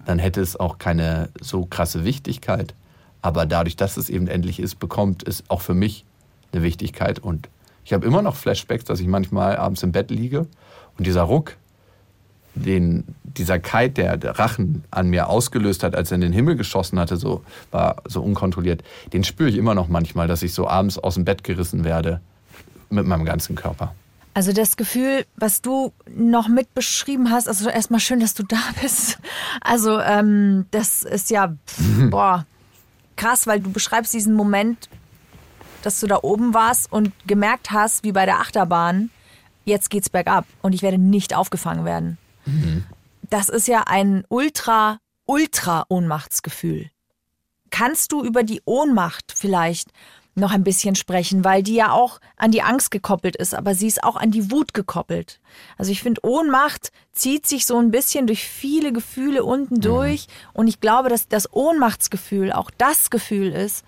Dann 0.06 0.18
hätte 0.18 0.40
es 0.40 0.58
auch 0.58 0.78
keine 0.78 1.28
so 1.40 1.66
krasse 1.66 2.04
Wichtigkeit. 2.04 2.74
Aber 3.22 3.46
dadurch, 3.46 3.76
dass 3.76 3.96
es 3.96 4.08
eben 4.08 4.28
endlich 4.28 4.60
ist, 4.60 4.76
bekommt 4.76 5.26
es 5.26 5.44
auch 5.48 5.60
für 5.60 5.74
mich 5.74 6.04
eine 6.52 6.62
Wichtigkeit. 6.62 7.18
Und 7.18 7.48
ich 7.84 7.92
habe 7.92 8.06
immer 8.06 8.22
noch 8.22 8.36
Flashbacks, 8.36 8.84
dass 8.84 9.00
ich 9.00 9.06
manchmal 9.06 9.56
abends 9.56 9.82
im 9.82 9.92
Bett 9.92 10.10
liege 10.10 10.46
und 10.96 11.06
dieser 11.06 11.22
Ruck, 11.22 11.56
den 12.54 13.04
dieser 13.24 13.58
Kite, 13.58 13.90
der, 13.90 14.16
der 14.16 14.38
Rachen 14.38 14.82
an 14.90 15.08
mir 15.08 15.28
ausgelöst 15.28 15.82
hat, 15.82 15.94
als 15.94 16.10
er 16.10 16.16
in 16.16 16.20
den 16.20 16.32
Himmel 16.32 16.56
geschossen 16.56 16.98
hatte, 16.98 17.16
so 17.16 17.44
war 17.70 18.02
so 18.06 18.22
unkontrolliert, 18.22 18.82
den 19.12 19.22
spüre 19.24 19.48
ich 19.48 19.56
immer 19.56 19.74
noch 19.74 19.88
manchmal, 19.88 20.26
dass 20.26 20.42
ich 20.42 20.52
so 20.52 20.66
abends 20.66 20.98
aus 20.98 21.14
dem 21.14 21.24
Bett 21.24 21.44
gerissen 21.44 21.84
werde 21.84 22.20
mit 22.90 23.06
meinem 23.06 23.24
ganzen 23.24 23.54
Körper. 23.54 23.94
Also 24.34 24.52
das 24.52 24.76
Gefühl, 24.76 25.26
was 25.36 25.62
du 25.62 25.92
noch 26.14 26.48
mit 26.48 26.74
beschrieben 26.74 27.30
hast, 27.30 27.48
also 27.48 27.68
erstmal 27.68 28.00
schön, 28.00 28.20
dass 28.20 28.34
du 28.34 28.42
da 28.42 28.58
bist. 28.80 29.18
Also 29.60 30.00
ähm, 30.00 30.66
das 30.70 31.02
ist 31.02 31.30
ja 31.30 31.54
pff, 31.66 31.80
boah 32.10 32.46
krass, 33.20 33.46
weil 33.46 33.60
du 33.60 33.70
beschreibst 33.70 34.14
diesen 34.14 34.34
Moment, 34.34 34.88
dass 35.82 36.00
du 36.00 36.06
da 36.06 36.20
oben 36.22 36.54
warst 36.54 36.90
und 36.90 37.12
gemerkt 37.26 37.70
hast, 37.70 38.02
wie 38.02 38.12
bei 38.12 38.24
der 38.24 38.40
Achterbahn, 38.40 39.10
jetzt 39.66 39.90
geht's 39.90 40.08
bergab 40.08 40.46
und 40.62 40.74
ich 40.74 40.80
werde 40.80 40.96
nicht 40.96 41.36
aufgefangen 41.36 41.84
werden. 41.84 42.16
Mhm. 42.50 42.84
Das 43.28 43.48
ist 43.48 43.68
ja 43.68 43.84
ein 43.86 44.24
ultra, 44.28 44.98
ultra 45.26 45.84
Ohnmachtsgefühl. 45.88 46.90
Kannst 47.70 48.12
du 48.12 48.24
über 48.24 48.42
die 48.42 48.62
Ohnmacht 48.64 49.32
vielleicht 49.34 49.90
noch 50.34 50.52
ein 50.52 50.64
bisschen 50.64 50.94
sprechen, 50.94 51.44
weil 51.44 51.62
die 51.62 51.74
ja 51.74 51.92
auch 51.92 52.20
an 52.36 52.50
die 52.50 52.62
Angst 52.62 52.90
gekoppelt 52.90 53.36
ist, 53.36 53.54
aber 53.54 53.74
sie 53.74 53.86
ist 53.86 54.02
auch 54.02 54.16
an 54.16 54.30
die 54.30 54.50
Wut 54.50 54.74
gekoppelt. 54.74 55.40
Also 55.76 55.92
ich 55.92 56.02
finde, 56.02 56.24
Ohnmacht 56.24 56.92
zieht 57.12 57.46
sich 57.46 57.66
so 57.66 57.78
ein 57.78 57.90
bisschen 57.90 58.26
durch 58.26 58.44
viele 58.44 58.92
Gefühle 58.92 59.44
unten 59.44 59.76
mhm. 59.76 59.82
durch 59.82 60.26
und 60.52 60.68
ich 60.68 60.80
glaube, 60.80 61.08
dass 61.08 61.28
das 61.28 61.52
Ohnmachtsgefühl 61.52 62.52
auch 62.52 62.70
das 62.78 63.10
Gefühl 63.10 63.52
ist, 63.52 63.84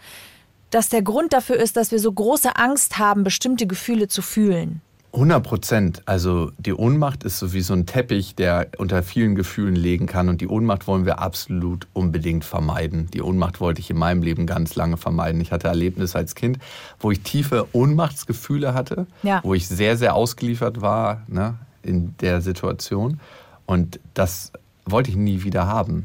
dass 0.70 0.88
der 0.88 1.02
Grund 1.02 1.32
dafür 1.32 1.56
ist, 1.56 1.76
dass 1.76 1.90
wir 1.90 1.98
so 1.98 2.12
große 2.12 2.56
Angst 2.56 2.98
haben, 2.98 3.24
bestimmte 3.24 3.66
Gefühle 3.66 4.08
zu 4.08 4.22
fühlen. 4.22 4.80
100 5.12 5.42
Prozent. 5.42 6.02
Also 6.06 6.52
die 6.58 6.72
Ohnmacht 6.72 7.24
ist 7.24 7.38
so 7.38 7.52
wie 7.52 7.60
so 7.60 7.74
ein 7.74 7.84
Teppich, 7.84 8.34
der 8.34 8.68
unter 8.78 9.02
vielen 9.02 9.34
Gefühlen 9.34 9.76
legen 9.76 10.06
kann. 10.06 10.28
Und 10.28 10.40
die 10.40 10.48
Ohnmacht 10.48 10.86
wollen 10.86 11.04
wir 11.04 11.18
absolut 11.18 11.86
unbedingt 11.92 12.44
vermeiden. 12.44 13.08
Die 13.12 13.20
Ohnmacht 13.20 13.60
wollte 13.60 13.80
ich 13.80 13.90
in 13.90 13.98
meinem 13.98 14.22
Leben 14.22 14.46
ganz 14.46 14.74
lange 14.74 14.96
vermeiden. 14.96 15.40
Ich 15.40 15.52
hatte 15.52 15.68
Erlebnisse 15.68 16.16
als 16.16 16.34
Kind, 16.34 16.58
wo 16.98 17.10
ich 17.10 17.20
tiefe 17.20 17.68
Ohnmachtsgefühle 17.72 18.72
hatte, 18.72 19.06
ja. 19.22 19.40
wo 19.42 19.52
ich 19.52 19.68
sehr, 19.68 19.98
sehr 19.98 20.14
ausgeliefert 20.14 20.80
war 20.80 21.22
ne, 21.28 21.56
in 21.82 22.14
der 22.20 22.40
Situation. 22.40 23.20
Und 23.66 24.00
das 24.14 24.52
wollte 24.86 25.10
ich 25.10 25.16
nie 25.16 25.44
wieder 25.44 25.66
haben. 25.66 26.04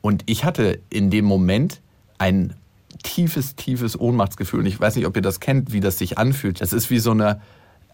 Und 0.00 0.22
ich 0.26 0.44
hatte 0.44 0.78
in 0.88 1.10
dem 1.10 1.26
Moment 1.26 1.80
ein 2.16 2.54
tiefes, 3.02 3.54
tiefes 3.54 4.00
Ohnmachtsgefühl. 4.00 4.60
Und 4.60 4.66
ich 4.66 4.80
weiß 4.80 4.96
nicht, 4.96 5.06
ob 5.06 5.14
ihr 5.14 5.22
das 5.22 5.40
kennt, 5.40 5.72
wie 5.72 5.80
das 5.80 5.98
sich 5.98 6.16
anfühlt. 6.16 6.62
Das 6.62 6.72
ist 6.72 6.88
wie 6.88 6.98
so 6.98 7.10
eine 7.10 7.42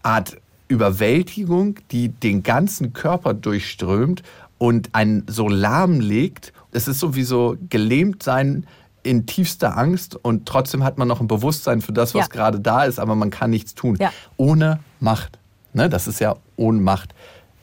Art 0.01 0.37
Überwältigung, 0.73 1.79
die 1.91 2.09
den 2.09 2.43
ganzen 2.43 2.93
Körper 2.93 3.33
durchströmt 3.33 4.23
und 4.57 4.89
einen 4.93 5.23
so 5.27 5.47
lahmlegt. 5.47 6.51
Es 6.71 6.87
ist 6.87 6.99
sowieso 6.99 7.55
gelähmt 7.69 8.23
sein 8.23 8.65
in 9.03 9.25
tiefster 9.25 9.77
Angst 9.77 10.15
und 10.15 10.45
trotzdem 10.47 10.83
hat 10.83 10.97
man 10.97 11.07
noch 11.07 11.21
ein 11.21 11.27
Bewusstsein 11.27 11.81
für 11.81 11.93
das, 11.93 12.15
was 12.15 12.27
ja. 12.27 12.27
gerade 12.27 12.59
da 12.59 12.85
ist, 12.85 12.99
aber 12.99 13.15
man 13.15 13.29
kann 13.29 13.49
nichts 13.49 13.75
tun. 13.75 13.97
Ja. 13.99 14.11
Ohne 14.37 14.79
Macht. 14.99 15.37
Ne? 15.73 15.89
Das 15.89 16.07
ist 16.07 16.19
ja 16.19 16.35
Ohnmacht. 16.55 17.12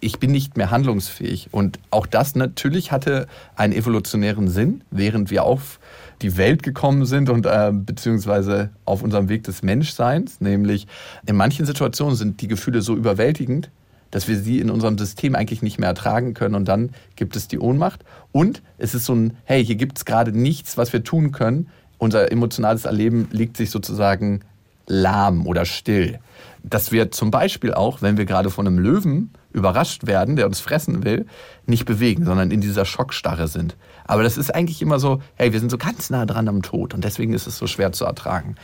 Ich 0.01 0.19
bin 0.19 0.33
nicht 0.33 0.57
mehr 0.57 0.71
handlungsfähig. 0.71 1.49
Und 1.53 1.79
auch 1.91 2.07
das 2.07 2.35
natürlich 2.35 2.91
hatte 2.91 3.27
einen 3.55 3.75
evolutionären 3.75 4.49
Sinn, 4.49 4.83
während 4.91 5.31
wir 5.31 5.45
auf 5.45 5.79
die 6.23 6.37
Welt 6.37 6.63
gekommen 6.63 7.05
sind 7.05 7.31
und 7.31 7.47
äh, 7.47 7.71
beziehungsweise 7.73 8.71
auf 8.85 9.03
unserem 9.03 9.29
Weg 9.29 9.45
des 9.45 9.63
Menschseins. 9.63 10.41
Nämlich 10.41 10.87
in 11.27 11.37
manchen 11.37 11.67
Situationen 11.67 12.17
sind 12.17 12.41
die 12.41 12.49
Gefühle 12.49 12.83
so 12.83 12.97
überwältigend, 12.97 13.71
dass 14.11 14.27
wir 14.27 14.39
sie 14.39 14.59
in 14.59 14.71
unserem 14.71 14.99
System 14.99 15.35
eigentlich 15.35 15.63
nicht 15.63 15.79
mehr 15.79 15.91
ertragen 15.91 16.35
können 16.35 16.55
und 16.55 16.67
dann 16.67 16.91
gibt 17.17 17.37
es 17.37 17.49
die 17.49 17.59
Ohnmacht. 17.59 18.05
Und 18.33 18.63
es 18.79 18.95
ist 18.95 19.05
so 19.05 19.15
ein, 19.15 19.37
hey, 19.45 19.65
hier 19.65 19.77
gibt 19.77 19.99
es 19.99 20.05
gerade 20.05 20.33
nichts, 20.33 20.77
was 20.77 20.93
wir 20.93 21.05
tun 21.05 21.33
können. 21.33 21.69
Unser 21.99 22.33
emotionales 22.33 22.87
Erleben 22.87 23.29
liegt 23.31 23.57
sich 23.57 23.71
sozusagen 23.71 24.41
lahm 24.87 25.47
oder 25.47 25.65
still. 25.65 26.19
Dass 26.63 26.93
wir 26.93 27.11
zum 27.11 27.31
Beispiel 27.31 27.73
auch, 27.73 28.03
wenn 28.03 28.17
wir 28.17 28.25
gerade 28.25 28.51
von 28.51 28.67
einem 28.67 28.79
Löwen 28.79 29.31
überrascht 29.53 30.07
werden, 30.07 30.37
der 30.37 30.47
uns 30.47 30.61
fressen 30.61 31.05
will, 31.05 31.27
nicht 31.67 31.85
bewegen, 31.85 32.25
sondern 32.25 32.51
in 32.51 32.61
dieser 32.61 32.85
Schockstarre 32.85 33.49
sind. 33.49 33.77
Aber 34.05 34.23
das 34.23 34.37
ist 34.37 34.55
eigentlich 34.55 34.83
immer 34.83 34.99
so, 34.99 35.21
hey, 35.35 35.53
wir 35.53 35.61
sind 35.61 35.71
so 35.71 35.79
ganz 35.79 36.11
nah 36.11 36.27
dran 36.27 36.49
am 36.49 36.63
Tod 36.63 36.95
und 36.95 37.05
deswegen 37.05 37.33
ist 37.33 37.47
es 37.47 37.59
so 37.59 37.67
schwer 37.67 37.93
zu 37.93 38.05
ertragen. 38.05 38.57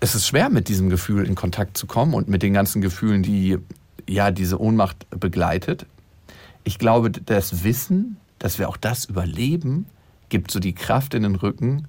Es 0.00 0.14
ist 0.14 0.26
schwer, 0.26 0.48
mit 0.48 0.68
diesem 0.68 0.90
Gefühl 0.90 1.26
in 1.26 1.34
Kontakt 1.34 1.76
zu 1.76 1.86
kommen 1.86 2.14
und 2.14 2.28
mit 2.28 2.42
den 2.42 2.52
ganzen 2.52 2.80
Gefühlen, 2.80 3.22
die 3.22 3.58
ja 4.08 4.30
diese 4.30 4.60
Ohnmacht 4.60 5.06
begleitet. 5.10 5.86
Ich 6.64 6.78
glaube, 6.78 7.10
das 7.10 7.64
Wissen, 7.64 8.16
dass 8.38 8.58
wir 8.58 8.68
auch 8.68 8.76
das 8.76 9.06
überleben, 9.06 9.86
gibt 10.28 10.50
so 10.50 10.60
die 10.60 10.74
Kraft 10.74 11.14
in 11.14 11.22
den 11.22 11.34
Rücken, 11.34 11.88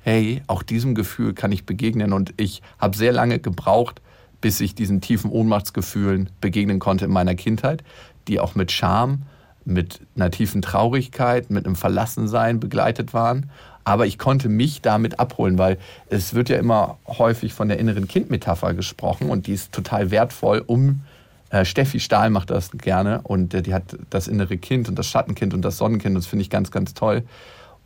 hey, 0.00 0.42
auch 0.46 0.62
diesem 0.62 0.94
Gefühl 0.94 1.32
kann 1.32 1.52
ich 1.52 1.64
begegnen. 1.64 2.12
Und 2.12 2.34
ich 2.36 2.62
habe 2.78 2.96
sehr 2.96 3.12
lange 3.12 3.38
gebraucht, 3.38 4.00
bis 4.44 4.60
ich 4.60 4.74
diesen 4.74 5.00
tiefen 5.00 5.30
Ohnmachtsgefühlen 5.30 6.28
begegnen 6.42 6.78
konnte 6.78 7.06
in 7.06 7.10
meiner 7.10 7.34
Kindheit, 7.34 7.82
die 8.28 8.40
auch 8.40 8.54
mit 8.54 8.72
Scham 8.72 9.22
mit 9.64 10.00
einer 10.16 10.30
tiefen 10.30 10.60
Traurigkeit, 10.60 11.48
mit 11.48 11.64
einem 11.64 11.76
Verlassensein 11.76 12.60
begleitet 12.60 13.14
waren. 13.14 13.48
Aber 13.84 14.04
ich 14.04 14.18
konnte 14.18 14.50
mich 14.50 14.82
damit 14.82 15.18
abholen, 15.18 15.56
weil 15.56 15.78
es 16.10 16.34
wird 16.34 16.50
ja 16.50 16.58
immer 16.58 16.98
häufig 17.06 17.54
von 17.54 17.68
der 17.68 17.78
inneren 17.78 18.06
Kindmetapher 18.06 18.74
gesprochen 18.74 19.30
und 19.30 19.46
die 19.46 19.54
ist 19.54 19.72
total 19.72 20.10
wertvoll, 20.10 20.62
um 20.66 21.00
äh, 21.48 21.64
Steffi 21.64 21.98
Stahl 21.98 22.28
macht 22.28 22.50
das 22.50 22.70
gerne 22.72 23.22
und 23.22 23.66
die 23.66 23.72
hat 23.72 23.96
das 24.10 24.28
innere 24.28 24.58
Kind 24.58 24.90
und 24.90 24.98
das 24.98 25.06
Schattenkind 25.06 25.54
und 25.54 25.62
das 25.62 25.78
Sonnenkind. 25.78 26.18
Das 26.18 26.26
finde 26.26 26.42
ich 26.42 26.50
ganz, 26.50 26.70
ganz 26.70 26.92
toll, 26.92 27.22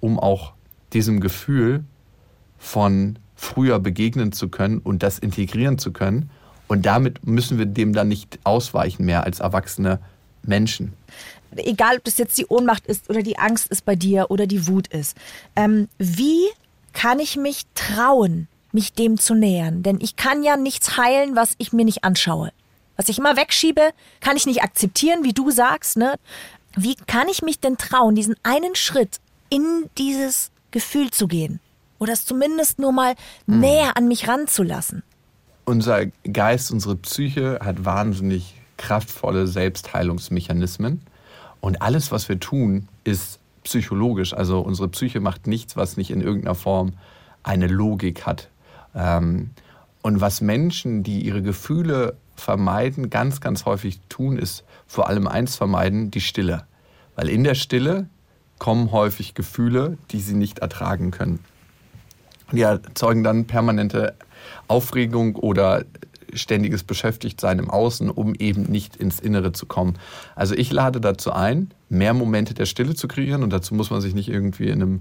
um 0.01 0.19
auch 0.19 0.55
diesem 0.93 1.21
Gefühl 1.21 1.85
von 2.59 3.21
früher 3.37 3.79
begegnen 3.79 4.33
zu 4.33 4.49
können 4.49 4.79
und 4.79 5.05
das 5.05 5.21
integrieren 5.21 5.79
zu 5.79 5.93
können. 5.93 6.31
Und 6.69 6.87
damit 6.87 7.27
müssen 7.27 7.59
wir 7.59 7.67
dem 7.67 7.93
dann 7.93 8.09
nicht 8.09 8.39
ausweichen 8.45 9.05
mehr 9.05 9.25
als 9.25 9.41
erwachsene 9.41 9.99
Menschen 10.43 10.93
egal 11.57 11.97
ob 11.97 12.05
das 12.05 12.19
jetzt 12.19 12.39
die 12.39 12.47
Ohnmacht 12.47 12.87
ist 12.87 13.09
oder 13.09 13.23
die 13.23 13.39
Angst 13.39 13.69
ist 13.69 13.85
bei 13.85 13.97
dir 13.97 14.31
oder 14.31 14.47
die 14.47 14.67
Wut 14.67 14.89
ist, 14.89 15.17
ähm, 15.57 15.89
wie 15.99 16.47
kann 16.93 17.21
ich 17.21 17.37
mich 17.37 17.63
trauen, 17.75 18.49
mich 18.73 18.93
dem 18.93 19.19
zu 19.19 19.35
nähern? 19.35 19.83
Denn 19.83 19.99
ich 20.01 20.17
kann 20.17 20.43
ja 20.43 20.57
nichts 20.57 20.97
heilen, 20.97 21.37
was 21.37 21.55
ich 21.59 21.73
mir 21.73 21.85
nicht 21.85 22.05
anschaue. 22.05 22.53
Was 22.97 23.09
ich 23.09 23.19
immer 23.19 23.37
wegschiebe, 23.37 23.93
kann 24.21 24.37
ich 24.37 24.47
nicht 24.47 24.63
akzeptieren, 24.63 25.23
wie 25.23 25.33
du 25.33 25.51
sagst. 25.51 25.97
Ne? 25.97 26.15
Wie 26.77 26.97
kann 27.07 27.29
ich 27.29 27.43
mich 27.43 27.61
denn 27.61 27.79
trauen, 27.79 28.15
diesen 28.15 28.37
einen 28.43 28.75
Schritt 28.75 29.21
in 29.51 29.89
dieses 29.97 30.51
Gefühl 30.71 31.11
zu 31.11 31.29
gehen? 31.29 31.61
Oder 32.01 32.13
es 32.13 32.27
zumindest 32.27 32.79
nur 32.79 32.93
mal 32.93 33.15
mhm. 33.47 33.61
näher 33.61 33.97
an 33.97 34.09
mich 34.09 34.29
ranzulassen? 34.29 35.03
Unser 35.69 36.07
Geist, 36.33 36.73
unsere 36.73 36.97
Psyche 36.97 37.59
hat 37.63 37.85
wahnsinnig 37.85 38.55
kraftvolle 38.79 39.47
Selbstheilungsmechanismen. 39.47 41.03
Und 41.61 41.83
alles, 41.83 42.11
was 42.11 42.31
wir 42.31 42.41
tun, 42.41 42.89
ist 43.05 43.39
psychologisch. 43.65 44.33
Also 44.33 44.61
unsere 44.61 44.89
Psyche 44.89 45.21
macht 45.21 45.47
nichts, 45.47 45.77
was 45.77 45.99
nicht 45.99 46.11
in 46.11 46.23
irgendeiner 46.23 46.55
Form 46.55 46.95
eine 47.43 47.67
Logik 47.67 48.25
hat. 48.25 48.49
Ähm, 48.95 49.51
und 50.01 50.23
was 50.23 50.41
Menschen, 50.41 51.03
die 51.03 51.21
ihre 51.21 51.43
Gefühle 51.43 52.17
vermeiden, 52.35 53.11
ganz, 53.11 53.43
ganz 53.43 53.67
häufig 53.67 54.01
tun, 54.09 54.39
ist 54.39 54.65
vor 54.87 55.11
allem 55.11 55.27
eins 55.27 55.57
vermeiden, 55.57 56.11
die 56.11 56.23
Stille. 56.23 56.65
Weil 57.15 57.29
in 57.29 57.45
der 57.45 57.55
Stille 57.55 58.09
kommen 58.59 58.91
häufig 58.91 59.35
Gefühle, 59.35 59.99
die 60.13 60.21
sie 60.21 60.35
nicht 60.35 60.61
ertragen 60.61 61.11
können. 61.11 61.41
Die 62.53 62.63
erzeugen 62.63 63.23
dann 63.23 63.45
permanente 63.45 64.15
Aufregung 64.67 65.37
oder 65.37 65.85
ständiges 66.35 66.85
Beschäftigtsein 66.85 67.59
im 67.59 67.71
Außen, 67.71 68.11
um 68.11 68.35
eben 68.35 68.65
nicht 68.65 68.97
ins 68.97 69.21
Innere 69.21 69.53
zu 69.53 69.67
kommen. 69.67 69.95
Also 70.35 70.55
ich 70.55 70.71
lade 70.73 71.01
dazu 71.01 71.33
ein, 71.33 71.71
mehr 71.89 72.15
Momente 72.15 72.55
der 72.55 72.67
Stille 72.67 72.95
zu 72.95 73.09
kreieren 73.09 73.43
und 73.43 73.53
dazu 73.53 73.75
muss 73.75 73.91
man 73.91 74.01
sich 74.01 74.15
nicht 74.15 74.29
irgendwie 74.29 74.69
in 74.69 74.83
einem 74.83 75.01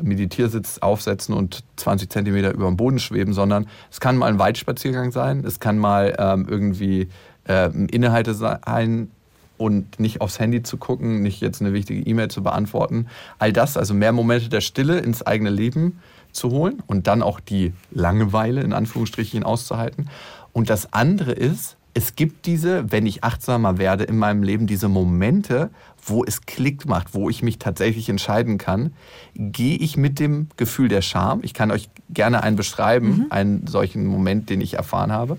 Meditiersitz 0.00 0.78
aufsetzen 0.78 1.34
und 1.34 1.64
20 1.76 2.10
Zentimeter 2.10 2.52
über 2.52 2.66
dem 2.66 2.76
Boden 2.76 3.00
schweben, 3.00 3.32
sondern 3.32 3.66
es 3.90 4.00
kann 4.00 4.16
mal 4.16 4.26
ein 4.26 4.38
Weitspaziergang 4.38 5.10
sein, 5.10 5.44
es 5.44 5.58
kann 5.58 5.78
mal 5.78 6.14
ähm, 6.18 6.46
irgendwie 6.48 7.08
äh, 7.48 7.70
Inhalte 7.88 8.34
sein 8.34 9.10
und 9.56 9.98
nicht 9.98 10.20
aufs 10.20 10.38
Handy 10.38 10.62
zu 10.62 10.76
gucken, 10.76 11.20
nicht 11.20 11.40
jetzt 11.40 11.60
eine 11.60 11.72
wichtige 11.72 12.00
E-Mail 12.08 12.28
zu 12.28 12.44
beantworten. 12.44 13.08
All 13.38 13.52
das, 13.52 13.76
also 13.76 13.92
mehr 13.92 14.12
Momente 14.12 14.48
der 14.48 14.60
Stille 14.60 15.00
ins 15.00 15.26
eigene 15.26 15.50
Leben 15.50 15.98
zu 16.38 16.50
holen 16.50 16.82
und 16.86 17.06
dann 17.06 17.22
auch 17.22 17.40
die 17.40 17.72
Langeweile 17.90 18.62
in 18.62 18.72
Anführungsstrichen 18.72 19.42
auszuhalten. 19.42 20.08
Und 20.52 20.70
das 20.70 20.92
andere 20.92 21.32
ist, 21.32 21.76
es 21.94 22.14
gibt 22.14 22.46
diese, 22.46 22.92
wenn 22.92 23.06
ich 23.06 23.24
achtsamer 23.24 23.78
werde 23.78 24.04
in 24.04 24.18
meinem 24.18 24.42
Leben, 24.42 24.66
diese 24.66 24.88
Momente, 24.88 25.70
wo 26.04 26.24
es 26.24 26.42
Klick 26.42 26.86
macht, 26.86 27.12
wo 27.12 27.28
ich 27.28 27.42
mich 27.42 27.58
tatsächlich 27.58 28.08
entscheiden 28.08 28.56
kann, 28.56 28.92
gehe 29.34 29.76
ich 29.76 29.96
mit 29.96 30.20
dem 30.20 30.48
Gefühl 30.56 30.88
der 30.88 31.02
Scham, 31.02 31.40
ich 31.42 31.54
kann 31.54 31.70
euch 31.70 31.90
gerne 32.10 32.42
einen 32.42 32.56
beschreiben, 32.56 33.08
mhm. 33.08 33.26
einen 33.30 33.66
solchen 33.66 34.06
Moment, 34.06 34.48
den 34.48 34.60
ich 34.60 34.74
erfahren 34.74 35.12
habe, 35.12 35.38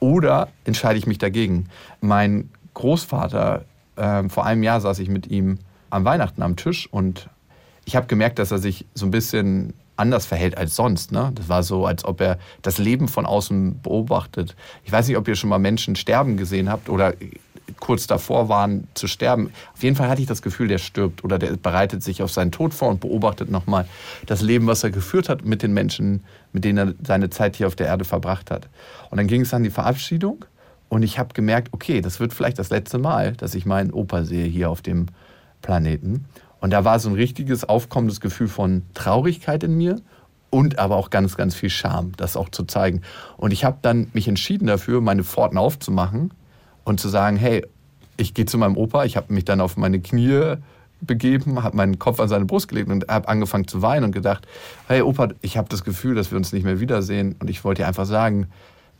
oder 0.00 0.48
entscheide 0.64 0.98
ich 0.98 1.06
mich 1.06 1.18
dagegen. 1.18 1.68
Mein 2.00 2.50
Großvater, 2.74 3.64
äh, 3.94 4.28
vor 4.28 4.44
einem 4.44 4.64
Jahr 4.64 4.80
saß 4.80 4.98
ich 4.98 5.08
mit 5.08 5.28
ihm 5.28 5.58
am 5.90 6.04
Weihnachten 6.04 6.42
am 6.42 6.56
Tisch 6.56 6.88
und 6.90 7.28
ich 7.84 7.94
habe 7.96 8.06
gemerkt, 8.06 8.38
dass 8.38 8.50
er 8.50 8.58
sich 8.58 8.86
so 8.94 9.06
ein 9.06 9.10
bisschen 9.10 9.74
anders 10.02 10.26
verhält 10.26 10.58
als 10.58 10.76
sonst. 10.76 11.12
Ne? 11.12 11.32
Das 11.34 11.48
war 11.48 11.62
so, 11.62 11.86
als 11.86 12.04
ob 12.04 12.20
er 12.20 12.38
das 12.60 12.78
Leben 12.78 13.08
von 13.08 13.24
außen 13.24 13.80
beobachtet. 13.80 14.56
Ich 14.84 14.92
weiß 14.92 15.08
nicht, 15.08 15.16
ob 15.16 15.28
ihr 15.28 15.36
schon 15.36 15.48
mal 15.48 15.58
Menschen 15.58 15.96
sterben 15.96 16.36
gesehen 16.36 16.68
habt 16.68 16.88
oder 16.88 17.14
kurz 17.80 18.06
davor 18.06 18.48
waren 18.48 18.88
zu 18.94 19.06
sterben. 19.06 19.52
Auf 19.74 19.82
jeden 19.82 19.96
Fall 19.96 20.08
hatte 20.08 20.20
ich 20.20 20.26
das 20.26 20.42
Gefühl, 20.42 20.68
der 20.68 20.78
stirbt 20.78 21.24
oder 21.24 21.38
der 21.38 21.56
bereitet 21.56 22.02
sich 22.02 22.22
auf 22.22 22.32
seinen 22.32 22.50
Tod 22.50 22.74
vor 22.74 22.88
und 22.88 23.00
beobachtet 23.00 23.50
nochmal 23.50 23.86
das 24.26 24.42
Leben, 24.42 24.66
was 24.66 24.84
er 24.84 24.90
geführt 24.90 25.28
hat 25.28 25.44
mit 25.44 25.62
den 25.62 25.72
Menschen, 25.72 26.24
mit 26.52 26.64
denen 26.64 26.78
er 26.78 26.94
seine 27.06 27.30
Zeit 27.30 27.56
hier 27.56 27.68
auf 27.68 27.76
der 27.76 27.86
Erde 27.86 28.04
verbracht 28.04 28.50
hat. 28.50 28.68
Und 29.10 29.18
dann 29.18 29.28
ging 29.28 29.42
es 29.42 29.54
an 29.54 29.62
die 29.62 29.70
Verabschiedung 29.70 30.44
und 30.88 31.02
ich 31.02 31.18
habe 31.18 31.32
gemerkt, 31.32 31.68
okay, 31.72 32.00
das 32.00 32.20
wird 32.20 32.34
vielleicht 32.34 32.58
das 32.58 32.70
letzte 32.70 32.98
Mal, 32.98 33.32
dass 33.32 33.54
ich 33.54 33.64
meinen 33.64 33.92
Opa 33.92 34.24
sehe 34.24 34.46
hier 34.46 34.68
auf 34.68 34.82
dem 34.82 35.06
Planeten. 35.62 36.26
Und 36.62 36.70
da 36.70 36.84
war 36.84 37.00
so 37.00 37.08
ein 37.08 37.16
richtiges 37.16 37.64
aufkommendes 37.64 38.20
Gefühl 38.20 38.46
von 38.46 38.82
Traurigkeit 38.94 39.64
in 39.64 39.76
mir 39.76 40.00
und 40.48 40.78
aber 40.78 40.96
auch 40.96 41.10
ganz, 41.10 41.36
ganz 41.36 41.56
viel 41.56 41.70
Scham, 41.70 42.12
das 42.16 42.36
auch 42.36 42.50
zu 42.50 42.62
zeigen. 42.62 43.02
Und 43.36 43.50
ich 43.50 43.64
habe 43.64 43.78
dann 43.82 44.06
mich 44.12 44.28
entschieden 44.28 44.68
dafür, 44.68 45.00
meine 45.00 45.24
Pforten 45.24 45.58
aufzumachen 45.58 46.32
und 46.84 47.00
zu 47.00 47.08
sagen, 47.08 47.36
hey, 47.36 47.66
ich 48.16 48.32
gehe 48.32 48.46
zu 48.46 48.58
meinem 48.58 48.76
Opa, 48.76 49.04
ich 49.04 49.16
habe 49.16 49.34
mich 49.34 49.44
dann 49.44 49.60
auf 49.60 49.76
meine 49.76 50.00
Knie 50.00 50.54
begeben, 51.00 51.64
habe 51.64 51.76
meinen 51.76 51.98
Kopf 51.98 52.20
an 52.20 52.28
seine 52.28 52.44
Brust 52.44 52.68
gelegt 52.68 52.90
und 52.90 53.08
habe 53.08 53.26
angefangen 53.26 53.66
zu 53.66 53.82
weinen 53.82 54.04
und 54.04 54.12
gedacht, 54.12 54.46
hey 54.86 55.02
Opa, 55.02 55.30
ich 55.40 55.56
habe 55.56 55.68
das 55.68 55.82
Gefühl, 55.82 56.14
dass 56.14 56.30
wir 56.30 56.38
uns 56.38 56.52
nicht 56.52 56.62
mehr 56.62 56.78
wiedersehen 56.78 57.34
und 57.40 57.50
ich 57.50 57.64
wollte 57.64 57.82
dir 57.82 57.88
einfach 57.88 58.06
sagen, 58.06 58.46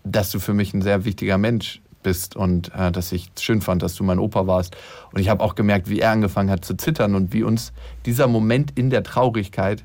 dass 0.03 0.33
du 0.33 0.40
für 0.40 0.53
mich 0.55 0.75
ein 0.75 0.83
sehr 0.83 1.05
wichtiger 1.05 1.38
Mensch 1.38 1.81
bist 2.02 2.36
und 2.36 2.72
äh, 2.74 2.92
dass 2.92 3.12
ich 3.12 3.30
schön 3.38 3.60
fand, 3.60 3.82
dass 3.82 3.94
du 3.94 4.04
mein 4.04 4.18
Opa 4.18 4.46
warst. 4.46 4.76
Und 5.12 5.20
ich 5.20 5.28
habe 5.28 5.42
auch 5.42 5.54
gemerkt, 5.54 5.88
wie 5.88 6.00
er 6.00 6.10
angefangen 6.10 6.50
hat 6.50 6.64
zu 6.64 6.76
zittern 6.76 7.14
und 7.14 7.32
wie 7.32 7.42
uns 7.42 7.72
dieser 8.06 8.28
Moment 8.28 8.76
in 8.78 8.90
der 8.90 9.02
Traurigkeit 9.02 9.84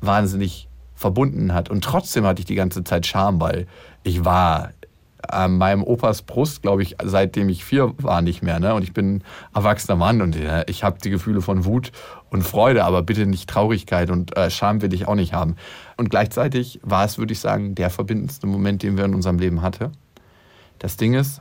wahnsinnig 0.00 0.68
verbunden 0.94 1.54
hat. 1.54 1.70
Und 1.70 1.84
trotzdem 1.84 2.24
hatte 2.24 2.40
ich 2.40 2.46
die 2.46 2.54
ganze 2.54 2.84
Zeit 2.84 3.06
Scham, 3.06 3.40
weil 3.40 3.66
ich 4.02 4.24
war 4.24 4.70
an 5.26 5.58
meinem 5.58 5.82
Opas 5.82 6.22
Brust, 6.22 6.62
glaube 6.62 6.82
ich, 6.82 6.96
seitdem 7.02 7.48
ich 7.48 7.64
vier 7.64 7.92
war, 7.98 8.22
nicht 8.22 8.42
mehr. 8.42 8.60
Ne? 8.60 8.74
Und 8.74 8.82
ich 8.82 8.92
bin 8.92 9.22
erwachsener 9.54 9.96
Mann 9.96 10.22
und 10.22 10.36
äh, 10.36 10.64
ich 10.68 10.84
habe 10.84 10.98
die 11.02 11.10
Gefühle 11.10 11.40
von 11.40 11.64
Wut 11.64 11.92
und 12.30 12.42
Freude, 12.42 12.84
aber 12.84 13.02
bitte 13.02 13.26
nicht 13.26 13.48
Traurigkeit 13.48 14.10
und 14.10 14.36
äh, 14.36 14.50
Scham 14.50 14.80
will 14.80 14.92
ich 14.94 15.08
auch 15.08 15.16
nicht 15.16 15.32
haben. 15.32 15.56
Und 15.96 16.10
gleichzeitig 16.10 16.80
war 16.82 17.04
es, 17.04 17.18
würde 17.18 17.32
ich 17.32 17.40
sagen, 17.40 17.74
der 17.74 17.90
verbindendste 17.90 18.46
Moment, 18.46 18.82
den 18.82 18.96
wir 18.96 19.04
in 19.04 19.14
unserem 19.14 19.38
Leben 19.38 19.62
hatten. 19.62 19.92
Das 20.78 20.96
Ding 20.96 21.14
ist, 21.14 21.40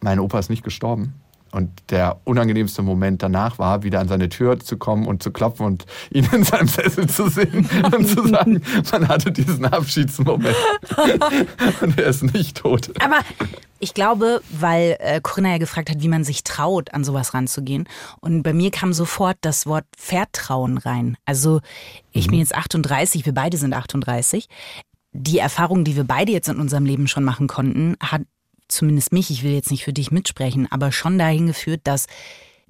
mein 0.00 0.18
Opa 0.18 0.38
ist 0.38 0.50
nicht 0.50 0.64
gestorben. 0.64 1.14
Und 1.52 1.70
der 1.90 2.20
unangenehmste 2.24 2.82
Moment 2.82 3.24
danach 3.24 3.58
war, 3.58 3.82
wieder 3.82 3.98
an 3.98 4.06
seine 4.06 4.28
Tür 4.28 4.60
zu 4.60 4.76
kommen 4.76 5.08
und 5.08 5.20
zu 5.20 5.32
klopfen 5.32 5.66
und 5.66 5.84
ihn 6.10 6.28
in 6.30 6.44
seinem 6.44 6.68
Sessel 6.68 7.08
zu 7.08 7.28
sehen 7.28 7.68
und 7.96 8.06
zu 8.06 8.28
sagen, 8.28 8.62
man 8.92 9.08
hatte 9.08 9.32
diesen 9.32 9.64
Abschiedsmoment. 9.64 10.54
und 11.80 11.98
er 11.98 12.06
ist 12.06 12.22
nicht 12.22 12.58
tot. 12.58 12.92
Aber 13.02 13.18
ich 13.80 13.94
glaube, 13.94 14.42
weil 14.50 14.96
äh, 15.00 15.20
Corinna 15.20 15.50
ja 15.50 15.58
gefragt 15.58 15.90
hat, 15.90 16.00
wie 16.00 16.08
man 16.08 16.22
sich 16.22 16.44
traut, 16.44 16.94
an 16.94 17.02
sowas 17.02 17.34
ranzugehen. 17.34 17.88
Und 18.20 18.44
bei 18.44 18.52
mir 18.52 18.70
kam 18.70 18.92
sofort 18.92 19.38
das 19.40 19.66
Wort 19.66 19.86
Vertrauen 19.96 20.78
rein. 20.78 21.16
Also 21.24 21.60
ich 22.12 22.28
mhm. 22.28 22.30
bin 22.30 22.38
jetzt 22.40 22.54
38, 22.54 23.26
wir 23.26 23.34
beide 23.34 23.56
sind 23.56 23.74
38 23.74 24.48
die 25.12 25.38
Erfahrung, 25.38 25.84
die 25.84 25.96
wir 25.96 26.04
beide 26.04 26.30
jetzt 26.30 26.48
in 26.48 26.60
unserem 26.60 26.84
Leben 26.84 27.08
schon 27.08 27.24
machen 27.24 27.48
konnten, 27.48 27.96
hat 28.00 28.22
zumindest 28.70 29.12
mich, 29.12 29.30
ich 29.30 29.42
will 29.42 29.52
jetzt 29.52 29.70
nicht 29.70 29.84
für 29.84 29.92
dich 29.92 30.10
mitsprechen, 30.10 30.70
aber 30.70 30.92
schon 30.92 31.18
dahin 31.18 31.46
geführt, 31.46 31.80
dass 31.84 32.06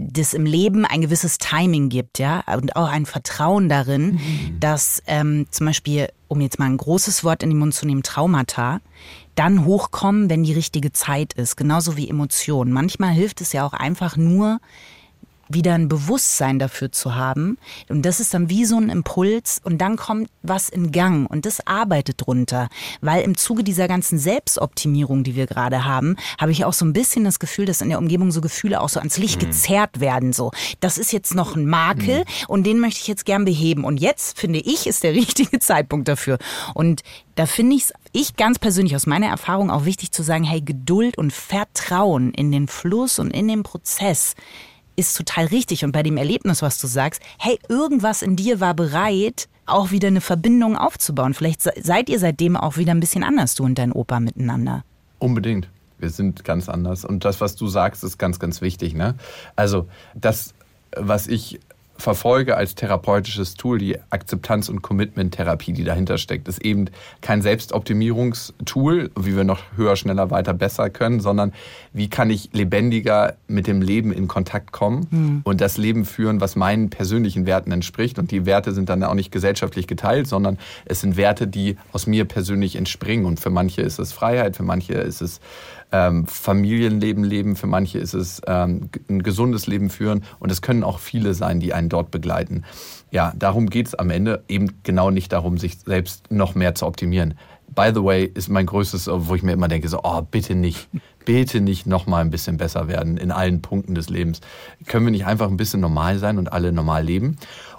das 0.09 0.35
im 0.35 0.47
Leben 0.47 0.85
ein 0.85 1.03
gewisses 1.03 1.39
Timing 1.39 1.89
gibt, 1.89 2.19
ja, 2.19 2.43
und 2.57 2.75
auch 2.77 2.89
ein 2.89 3.07
Vertrauen 3.07 3.69
darin, 3.69 4.13
mhm. 4.13 4.61
dass 4.61 5.03
ähm, 5.07 5.47
zum 5.51 5.67
Beispiel, 5.67 6.09
um 6.29 6.41
jetzt 6.41 6.59
mal 6.59 6.67
ein 6.67 6.77
großes 6.77 7.23
Wort 7.25 7.43
in 7.43 7.51
den 7.51 7.59
Mund 7.59 7.75
zu 7.75 7.87
nehmen, 7.87 8.03
Traumata, 8.03 8.81
dann 9.35 9.65
hochkommen, 9.65 10.31
wenn 10.31 10.43
die 10.43 10.53
richtige 10.53 10.93
Zeit 10.93 11.33
ist, 11.35 11.57
genauso 11.57 11.97
wie 11.97 12.09
Emotionen. 12.09 12.73
Manchmal 12.73 13.11
hilft 13.11 13.41
es 13.41 13.53
ja 13.53 13.67
auch 13.67 13.73
einfach 13.73 14.17
nur, 14.17 14.61
wieder 15.53 15.75
ein 15.75 15.89
Bewusstsein 15.89 16.59
dafür 16.59 16.93
zu 16.93 17.15
haben. 17.15 17.59
Und 17.89 18.03
das 18.03 18.21
ist 18.21 18.35
dann 18.35 18.49
wie 18.49 18.65
so 18.65 18.77
ein 18.77 18.89
Impuls 18.89 19.61
und 19.63 19.79
dann 19.79 19.97
kommt 19.97 20.31
was 20.43 20.69
in 20.69 20.93
Gang 20.93 21.31
und 21.31 21.47
das 21.47 21.67
arbeitet 21.67 22.27
drunter. 22.27 22.69
Weil 23.01 23.23
im 23.23 23.37
Zuge 23.37 23.65
dieser 23.65 23.89
ganzen 23.89 24.19
Selbstoptimierung, 24.19 25.25
die 25.25 25.35
wir 25.35 25.47
gerade 25.47 25.85
haben, 25.85 26.17
habe 26.41 26.53
ich 26.53 26.65
auch 26.65 26.73
so 26.73 26.85
ein 26.85 26.93
bisschen 26.93 27.25
das 27.25 27.39
Gefühl, 27.39 27.67
dass 27.67 27.81
in 27.81 27.89
der 27.89 27.99
Umgebung 27.99 28.31
so 28.31 28.41
Gefühle 28.41 28.81
auch 28.81 28.89
so 28.89 29.01
ans 29.01 29.19
Licht 29.19 29.43
mhm. 29.43 29.47
gezerrt 29.47 30.01
werden. 30.01 30.33
So, 30.33 30.53
das 30.81 30.99
ist 30.99 31.13
jetzt 31.13 31.35
noch 31.35 31.57
ein 31.57 31.67
Makel 31.67 32.21
mhm. 32.21 32.25
und 32.49 32.65
den 32.65 32.79
möchte 32.79 33.01
ich 33.01 33.09
jetzt 33.09 33.25
gern 33.25 33.45
beheben. 33.45 33.85
Und 33.85 33.99
jetzt 33.99 34.39
finde 34.39 34.61
ich, 34.61 34.87
ist 34.87 35.03
der 35.03 35.13
richtige 35.15 35.59
Zeitpunkt 35.59 36.09
dafür. 36.09 36.39
Und 36.75 37.03
da 37.35 37.47
finde 37.47 37.77
ich 37.77 37.85
es, 37.85 37.93
ich 38.13 38.37
ganz 38.37 38.59
persönlich 38.59 38.95
aus 38.97 39.07
meiner 39.07 39.29
Erfahrung 39.29 39.71
auch 39.71 39.85
wichtig 39.85 40.11
zu 40.11 40.23
sagen, 40.23 40.45
hey, 40.45 40.61
Geduld 40.61 41.17
und 41.17 41.33
Vertrauen 41.33 42.35
in 42.35 42.53
den 42.53 42.69
Fluss 42.69 43.19
und 43.19 43.31
in 43.31 43.49
den 43.49 43.63
Prozess 43.63 44.35
ist 45.01 45.17
total 45.17 45.47
richtig. 45.47 45.85
Und 45.85 45.93
bei 45.93 46.03
dem 46.03 46.17
Erlebnis, 46.17 46.63
was 46.63 46.79
du 46.79 46.87
sagst, 46.87 47.21
hey, 47.39 47.59
irgendwas 47.69 48.23
in 48.23 48.37
dir 48.37 48.61
war 48.61 48.75
bereit, 48.75 49.49
auch 49.67 49.91
wieder 49.91 50.09
eine 50.09 50.21
Verbindung 50.21 50.77
aufzubauen. 50.77 51.35
Vielleicht 51.35 51.63
seid 51.63 52.09
ihr 52.09 52.19
seitdem 52.19 52.57
auch 52.57 52.77
wieder 52.77 52.93
ein 52.93 53.01
bisschen 53.01 53.25
anders, 53.25 53.55
du 53.55 53.65
und 53.65 53.79
dein 53.79 53.93
Opa 53.93 54.21
miteinander. 54.21 54.85
Unbedingt. 55.19 55.69
Wir 55.99 56.11
sind 56.11 56.45
ganz 56.45 56.69
anders. 56.69 57.05
Und 57.05 57.25
das, 57.25 57.41
was 57.41 57.57
du 57.57 57.67
sagst, 57.67 58.05
ist 58.05 58.19
ganz, 58.19 58.39
ganz 58.39 58.63
wichtig. 58.63 58.95
Ne? 58.95 59.15
Also 59.55 59.87
das, 60.15 60.55
was 60.97 61.27
ich 61.27 61.61
verfolge 62.01 62.57
als 62.57 62.75
therapeutisches 62.75 63.55
Tool, 63.55 63.79
die 63.79 63.99
Akzeptanz- 64.11 64.69
und 64.69 64.83
Commitment-Therapie, 64.83 65.73
die 65.73 65.85
dahinter 65.85 66.19
steckt, 66.19 66.49
ist 66.49 66.65
eben 66.65 66.87
kein 67.21 67.43
Selbstoptimierungstool, 67.43 69.11
wie 69.19 69.37
wir 69.37 69.45
noch 69.45 69.61
höher, 69.77 69.97
schneller, 69.97 70.31
weiter, 70.31 70.55
besser 70.55 70.91
können, 70.91 71.21
sondern 71.21 71.53
wie 71.93 72.09
kann 72.09 72.31
ich 72.31 72.51
lebendiger 72.53 73.35
mit 73.47 73.67
dem 73.67 73.83
Leben 73.83 74.13
in 74.13 74.29
Kontakt 74.29 74.73
kommen 74.73 75.07
mhm. 75.11 75.41
und 75.45 75.61
das 75.61 75.77
Leben 75.77 76.05
führen, 76.05 76.41
was 76.41 76.57
meinen 76.57 76.91
persönlichen 76.91 77.47
Werten 77.47 77.73
entspricht. 77.73 78.19
Und 78.19 78.31
die 78.31 78.47
Werte 78.47 78.73
sind 78.73 78.89
dann 78.89 79.03
auch 79.05 79.15
nicht 79.15 79.31
gesellschaftlich 79.31 79.87
geteilt, 79.87 80.27
sondern 80.27 80.59
es 80.85 81.01
sind 81.01 81.17
Werte, 81.17 81.47
die 81.47 81.77
aus 81.93 82.07
mir 82.07 82.25
persönlich 82.25 82.77
entspringen. 82.77 83.27
Und 83.27 83.41
für 83.41 83.51
manche 83.51 83.83
ist 83.83 83.99
es 83.99 84.13
Freiheit, 84.13 84.57
für 84.57 84.63
manche 84.63 84.95
ist 84.95 85.21
es 85.21 85.41
ähm, 85.92 86.26
Familienleben 86.26 87.24
leben, 87.24 87.57
für 87.57 87.66
manche 87.66 87.98
ist 87.98 88.14
es 88.14 88.40
ähm, 88.46 88.90
ein 89.09 89.22
gesundes 89.22 89.66
Leben 89.66 89.90
führen 89.90 90.24
und 90.38 90.53
es 90.53 90.62
können 90.62 90.85
auch 90.85 90.98
viele 90.98 91.35
sein, 91.35 91.61
die 91.61 91.72
einen 91.74 91.88
dort 91.88 92.11
begleiten. 92.11 92.64
Ja, 93.11 93.33
darum 93.37 93.68
geht 93.68 93.88
es 93.88 93.94
am 93.94 94.11
Ende 94.11 94.44
eben 94.48 94.83
genau 94.83 95.11
nicht 95.11 95.33
darum, 95.33 95.59
sich 95.59 95.79
selbst 95.81 96.31
noch 96.31 96.55
mehr 96.55 96.74
zu 96.74 96.87
optimieren. 96.87 97.35
By 97.74 97.90
the 97.94 98.03
way, 98.03 98.24
ist 98.24 98.48
mein 98.48 98.66
größtes, 98.66 99.09
wo 99.12 99.35
ich 99.35 99.42
mir 99.42 99.53
immer 99.53 99.68
denke, 99.68 99.88
so, 99.88 100.00
oh, 100.03 100.22
bitte 100.22 100.55
nicht, 100.55 100.88
bitte 101.24 101.61
nicht 101.61 101.87
noch 101.87 102.07
mal 102.07 102.20
ein 102.20 102.31
bisschen 102.31 102.57
besser 102.57 102.88
werden 102.88 103.16
in 103.16 103.31
allen 103.31 103.62
Punkten 103.62 103.94
des 103.94 104.11
Lebens. 104.11 104.40
Können 104.87 105.07
wir 105.07 105.12
nicht 105.12 105.26
einfach 105.26 105.48
ein 105.48 105.57
bisschen 105.57 105.81
normal 105.81 106.18
sein 106.18 106.38
und 106.38 106.53
alle 106.53 106.72
normal 106.72 107.05
leben? 107.05 107.37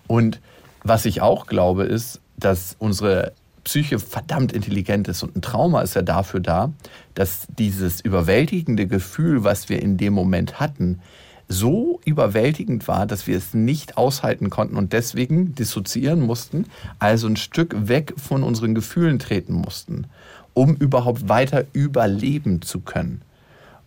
Und 0.07 0.39
was 0.83 1.05
ich 1.05 1.21
auch 1.21 1.45
glaube, 1.45 1.83
ist, 1.83 2.21
dass 2.37 2.75
unsere 2.79 3.33
Psyche 3.63 3.99
verdammt 3.99 4.51
intelligent 4.53 5.07
ist 5.07 5.23
und 5.23 5.35
ein 5.35 5.41
Trauma 5.41 5.81
ist 5.81 5.95
ja 5.95 6.01
dafür 6.01 6.39
da, 6.39 6.73
dass 7.13 7.47
dieses 7.57 8.01
überwältigende 8.01 8.87
Gefühl, 8.87 9.43
was 9.43 9.69
wir 9.69 9.81
in 9.81 9.97
dem 9.97 10.13
Moment 10.13 10.59
hatten, 10.59 10.99
so 11.47 11.99
überwältigend 12.05 12.87
war, 12.87 13.05
dass 13.05 13.27
wir 13.27 13.37
es 13.37 13.53
nicht 13.53 13.97
aushalten 13.97 14.49
konnten 14.49 14.77
und 14.77 14.93
deswegen 14.93 15.53
dissoziieren 15.53 16.21
mussten, 16.21 16.65
also 16.97 17.27
ein 17.27 17.35
Stück 17.35 17.75
weg 17.89 18.13
von 18.17 18.43
unseren 18.43 18.73
Gefühlen 18.73 19.19
treten 19.19 19.53
mussten. 19.53 20.07
um 20.53 20.75
überhaupt 20.75 21.29
weiter 21.29 21.65
überleben 21.73 22.61
zu 22.61 22.81
können. 22.81 23.21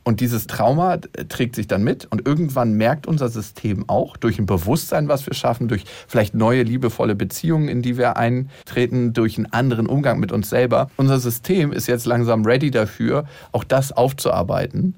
Und 0.04 0.20
dieses 0.20 0.46
Trauma 0.46 0.98
trägt 1.28 1.56
sich 1.56 1.66
dann 1.66 1.82
mit 1.82 2.06
und 2.10 2.26
irgendwann 2.26 2.74
merkt 2.74 3.06
unser 3.06 3.30
System 3.30 3.88
auch 3.88 4.18
durch 4.18 4.38
ein 4.38 4.44
Bewusstsein, 4.44 5.08
was 5.08 5.26
wir 5.26 5.32
schaffen, 5.32 5.66
durch 5.66 5.84
vielleicht 6.06 6.34
neue 6.34 6.62
liebevolle 6.62 7.14
Beziehungen, 7.14 7.68
in 7.68 7.80
die 7.80 7.96
wir 7.96 8.18
eintreten, 8.18 9.14
durch 9.14 9.38
einen 9.38 9.50
anderen 9.52 9.86
Umgang 9.86 10.20
mit 10.20 10.30
uns 10.30 10.50
selber. 10.50 10.90
Unser 10.98 11.18
System 11.18 11.72
ist 11.72 11.86
jetzt 11.86 12.04
langsam 12.04 12.44
ready 12.44 12.70
dafür, 12.70 13.24
auch 13.52 13.64
das 13.64 13.92
aufzuarbeiten. 13.92 14.94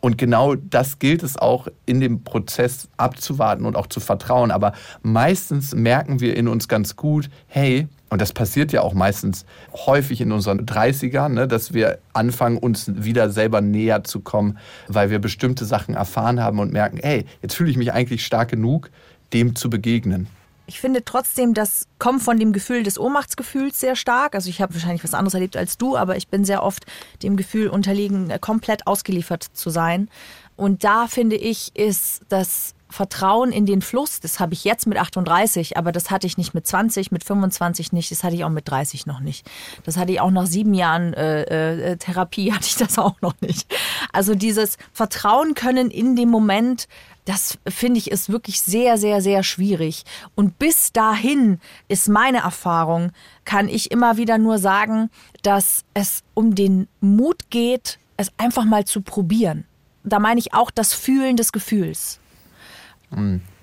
Und 0.00 0.18
genau 0.18 0.54
das 0.54 0.98
gilt 0.98 1.22
es 1.22 1.36
auch 1.36 1.66
in 1.86 2.00
dem 2.00 2.22
Prozess 2.22 2.88
abzuwarten 2.98 3.64
und 3.64 3.76
auch 3.76 3.88
zu 3.88 3.98
vertrauen. 3.98 4.50
Aber 4.50 4.72
meistens 5.02 5.74
merken 5.74 6.20
wir 6.20 6.36
in 6.36 6.48
uns 6.48 6.68
ganz 6.68 6.96
gut, 6.96 7.30
hey, 7.46 7.88
und 8.10 8.20
das 8.20 8.32
passiert 8.32 8.72
ja 8.72 8.82
auch 8.82 8.94
meistens 8.94 9.44
häufig 9.72 10.20
in 10.20 10.32
unseren 10.32 10.64
30ern, 10.64 11.30
ne, 11.30 11.48
dass 11.48 11.74
wir 11.74 11.98
anfangen, 12.12 12.58
uns 12.58 12.90
wieder 12.94 13.30
selber 13.30 13.60
näher 13.60 14.04
zu 14.04 14.20
kommen, 14.20 14.58
weil 14.88 15.10
wir 15.10 15.18
bestimmte 15.18 15.64
Sachen 15.64 15.94
erfahren 15.94 16.42
haben 16.42 16.58
und 16.58 16.72
merken, 16.72 16.98
hey, 17.02 17.26
jetzt 17.42 17.54
fühle 17.54 17.70
ich 17.70 17.76
mich 17.76 17.92
eigentlich 17.92 18.24
stark 18.24 18.50
genug, 18.50 18.90
dem 19.32 19.54
zu 19.54 19.68
begegnen. 19.68 20.28
Ich 20.66 20.80
finde 20.80 21.02
trotzdem, 21.02 21.54
das 21.54 21.86
kommt 21.98 22.22
von 22.22 22.38
dem 22.38 22.52
Gefühl 22.52 22.82
des 22.82 22.98
Ohnmachtsgefühls 22.98 23.80
sehr 23.80 23.96
stark. 23.96 24.34
Also 24.34 24.50
ich 24.50 24.60
habe 24.60 24.74
wahrscheinlich 24.74 25.02
was 25.02 25.14
anderes 25.14 25.32
erlebt 25.32 25.56
als 25.56 25.78
du, 25.78 25.96
aber 25.96 26.16
ich 26.16 26.28
bin 26.28 26.44
sehr 26.44 26.62
oft 26.62 26.84
dem 27.22 27.38
Gefühl 27.38 27.68
unterlegen, 27.68 28.30
komplett 28.42 28.86
ausgeliefert 28.86 29.44
zu 29.44 29.70
sein. 29.70 30.10
Und 30.56 30.84
da 30.84 31.06
finde 31.06 31.36
ich, 31.36 31.74
ist 31.74 32.20
das 32.28 32.74
Vertrauen 32.90 33.52
in 33.52 33.66
den 33.66 33.82
Fluss, 33.82 34.20
das 34.20 34.40
habe 34.40 34.54
ich 34.54 34.64
jetzt 34.64 34.86
mit 34.86 34.98
38, 34.98 35.76
aber 35.76 35.92
das 35.92 36.10
hatte 36.10 36.26
ich 36.26 36.38
nicht 36.38 36.54
mit 36.54 36.66
20, 36.66 37.12
mit 37.12 37.24
25 37.24 37.92
nicht, 37.92 38.10
das 38.10 38.24
hatte 38.24 38.34
ich 38.34 38.44
auch 38.44 38.50
mit 38.50 38.68
30 38.68 39.06
noch 39.06 39.20
nicht. 39.20 39.48
Das 39.84 39.96
hatte 39.96 40.12
ich 40.12 40.20
auch 40.20 40.30
nach 40.30 40.46
sieben 40.46 40.74
Jahren 40.74 41.14
äh, 41.14 41.92
äh, 41.92 41.96
Therapie, 41.96 42.52
hatte 42.54 42.66
ich 42.66 42.76
das 42.76 42.98
auch 42.98 43.20
noch 43.20 43.34
nicht. 43.40 43.72
Also 44.12 44.34
dieses 44.34 44.76
Vertrauen 44.92 45.54
können 45.54 45.90
in 45.90 46.16
dem 46.16 46.30
Moment, 46.30 46.88
das 47.24 47.58
finde 47.68 47.98
ich 47.98 48.10
ist 48.10 48.30
wirklich 48.30 48.62
sehr, 48.62 48.96
sehr, 48.96 49.20
sehr 49.20 49.42
schwierig. 49.42 50.04
Und 50.34 50.58
bis 50.58 50.92
dahin 50.92 51.60
ist 51.86 52.08
meine 52.08 52.38
Erfahrung, 52.38 53.12
kann 53.44 53.68
ich 53.68 53.90
immer 53.90 54.16
wieder 54.16 54.38
nur 54.38 54.58
sagen, 54.58 55.10
dass 55.42 55.84
es 55.92 56.22
um 56.32 56.54
den 56.54 56.88
Mut 57.00 57.50
geht, 57.50 57.98
es 58.16 58.32
einfach 58.38 58.64
mal 58.64 58.86
zu 58.86 59.02
probieren. 59.02 59.66
Da 60.04 60.18
meine 60.18 60.40
ich 60.40 60.54
auch 60.54 60.70
das 60.70 60.94
Fühlen 60.94 61.36
des 61.36 61.52
Gefühls. 61.52 62.18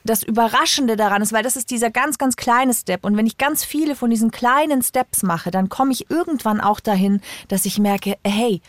Das 0.03 0.23
Überraschende 0.23 0.95
daran 0.95 1.21
ist, 1.21 1.33
weil 1.33 1.43
das 1.43 1.55
ist 1.55 1.71
dieser 1.71 1.89
ganz, 1.89 2.17
ganz 2.17 2.35
kleine 2.35 2.73
Step. 2.73 3.05
Und 3.05 3.17
wenn 3.17 3.25
ich 3.25 3.37
ganz 3.37 3.63
viele 3.63 3.95
von 3.95 4.09
diesen 4.09 4.31
kleinen 4.31 4.83
Steps 4.83 5.23
mache, 5.23 5.51
dann 5.51 5.69
komme 5.69 5.91
ich 5.91 6.09
irgendwann 6.09 6.61
auch 6.61 6.79
dahin, 6.79 7.21
dass 7.47 7.65
ich 7.65 7.79
merke, 7.79 8.17
hey, 8.23 8.61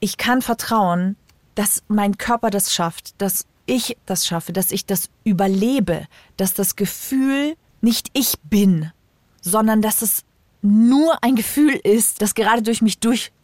ich 0.00 0.16
kann 0.16 0.42
vertrauen, 0.42 1.16
dass 1.54 1.82
mein 1.88 2.16
Körper 2.16 2.50
das 2.50 2.72
schafft, 2.72 3.20
dass 3.20 3.46
ich 3.66 3.96
das 4.06 4.26
schaffe, 4.26 4.52
dass 4.52 4.72
ich 4.72 4.86
das 4.86 5.10
überlebe, 5.24 6.06
dass 6.36 6.54
das 6.54 6.76
Gefühl 6.76 7.54
nicht 7.80 8.08
ich 8.12 8.34
bin, 8.42 8.90
sondern 9.40 9.82
dass 9.82 10.02
es 10.02 10.24
nur 10.62 11.22
ein 11.22 11.34
Gefühl 11.34 11.74
ist, 11.74 12.22
das 12.22 12.34
gerade 12.34 12.62
durch 12.62 12.82
mich 12.82 13.00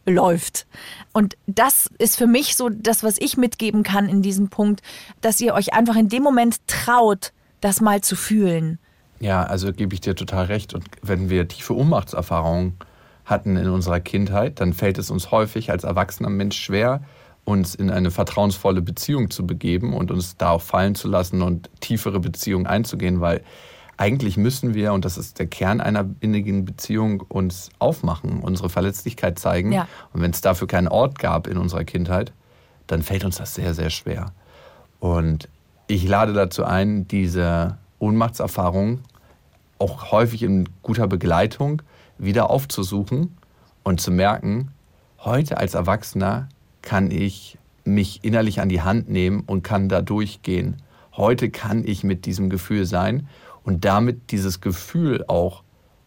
durchläuft. 0.09 0.65
Und 1.13 1.37
das 1.47 1.89
ist 1.97 2.17
für 2.17 2.27
mich 2.27 2.55
so 2.55 2.69
das, 2.69 3.03
was 3.03 3.17
ich 3.19 3.37
mitgeben 3.37 3.83
kann 3.83 4.09
in 4.09 4.21
diesem 4.21 4.49
Punkt, 4.49 4.81
dass 5.21 5.39
ihr 5.41 5.53
euch 5.53 5.73
einfach 5.73 5.95
in 5.95 6.09
dem 6.09 6.23
Moment 6.23 6.67
traut, 6.67 7.31
das 7.61 7.81
mal 7.81 8.01
zu 8.01 8.15
fühlen. 8.15 8.79
Ja, 9.19 9.43
also 9.43 9.73
gebe 9.73 9.93
ich 9.93 10.01
dir 10.01 10.15
total 10.15 10.45
recht. 10.45 10.73
Und 10.73 10.85
wenn 11.01 11.29
wir 11.29 11.47
tiefe 11.47 11.75
Ohnmachtserfahrungen 11.75 12.77
hatten 13.25 13.57
in 13.57 13.69
unserer 13.69 13.99
Kindheit, 13.99 14.59
dann 14.59 14.73
fällt 14.73 14.97
es 14.97 15.11
uns 15.11 15.31
häufig 15.31 15.71
als 15.71 15.83
erwachsener 15.83 16.29
Mensch 16.29 16.57
schwer, 16.57 17.01
uns 17.43 17.75
in 17.75 17.89
eine 17.89 18.11
vertrauensvolle 18.11 18.81
Beziehung 18.81 19.29
zu 19.29 19.45
begeben 19.45 19.93
und 19.93 20.11
uns 20.11 20.37
da 20.37 20.51
auch 20.51 20.61
fallen 20.61 20.95
zu 20.95 21.07
lassen 21.07 21.41
und 21.41 21.69
tiefere 21.79 22.19
Beziehungen 22.19 22.67
einzugehen, 22.67 23.21
weil 23.21 23.41
eigentlich 23.99 24.37
müssen 24.37 24.73
wir, 24.73 24.93
und 24.93 25.03
das 25.03 25.17
ist 25.17 25.39
der 25.39 25.47
Kern 25.47 25.81
einer 25.81 26.05
innigen 26.21 26.63
Beziehung, 26.63 27.21
uns 27.27 27.69
aufmachen, 27.79 28.39
unsere 28.39 28.69
Verletzlichkeit 28.69 29.37
zeigen. 29.37 29.73
Ja. 29.73 29.89
Und 30.13 30.21
wenn 30.21 30.31
es 30.31 30.39
dafür 30.39 30.67
keinen 30.67 30.87
Ort 30.87 31.19
gab 31.19 31.47
in 31.47 31.57
unserer 31.57 31.83
Kindheit, 31.83 32.31
dann 32.87 33.03
fällt 33.03 33.25
uns 33.25 33.37
das 33.37 33.55
sehr, 33.55 33.73
sehr 33.73 33.89
schwer. 33.89 34.31
Und 35.01 35.49
ich 35.87 36.07
lade 36.07 36.31
dazu 36.31 36.63
ein, 36.63 37.09
diese 37.09 37.77
Ohnmachtserfahrung 37.99 38.99
auch 39.79 40.13
häufig 40.13 40.43
in 40.43 40.69
guter 40.81 41.07
Begleitung 41.07 41.81
wieder 42.17 42.49
aufzusuchen 42.49 43.37
und 43.83 43.99
zu 43.99 44.11
merken, 44.11 44.71
heute 45.19 45.57
als 45.57 45.73
Erwachsener 45.73 46.47
kann 46.81 47.11
ich 47.11 47.57
mich 47.83 48.23
innerlich 48.23 48.61
an 48.61 48.69
die 48.69 48.81
Hand 48.81 49.09
nehmen 49.09 49.43
und 49.45 49.63
kann 49.63 49.89
da 49.89 50.01
durchgehen. 50.01 50.77
Heute 51.19 51.49
kann 51.49 51.83
ich 51.85 52.05
mit 52.05 52.25
diesem 52.25 52.49
Gefühl 52.49 52.85
sein 52.85 53.27
und 53.63 53.83
damit 53.83 54.31
dieses 54.31 54.61
Gefühl 54.61 55.25
auch 55.27 55.63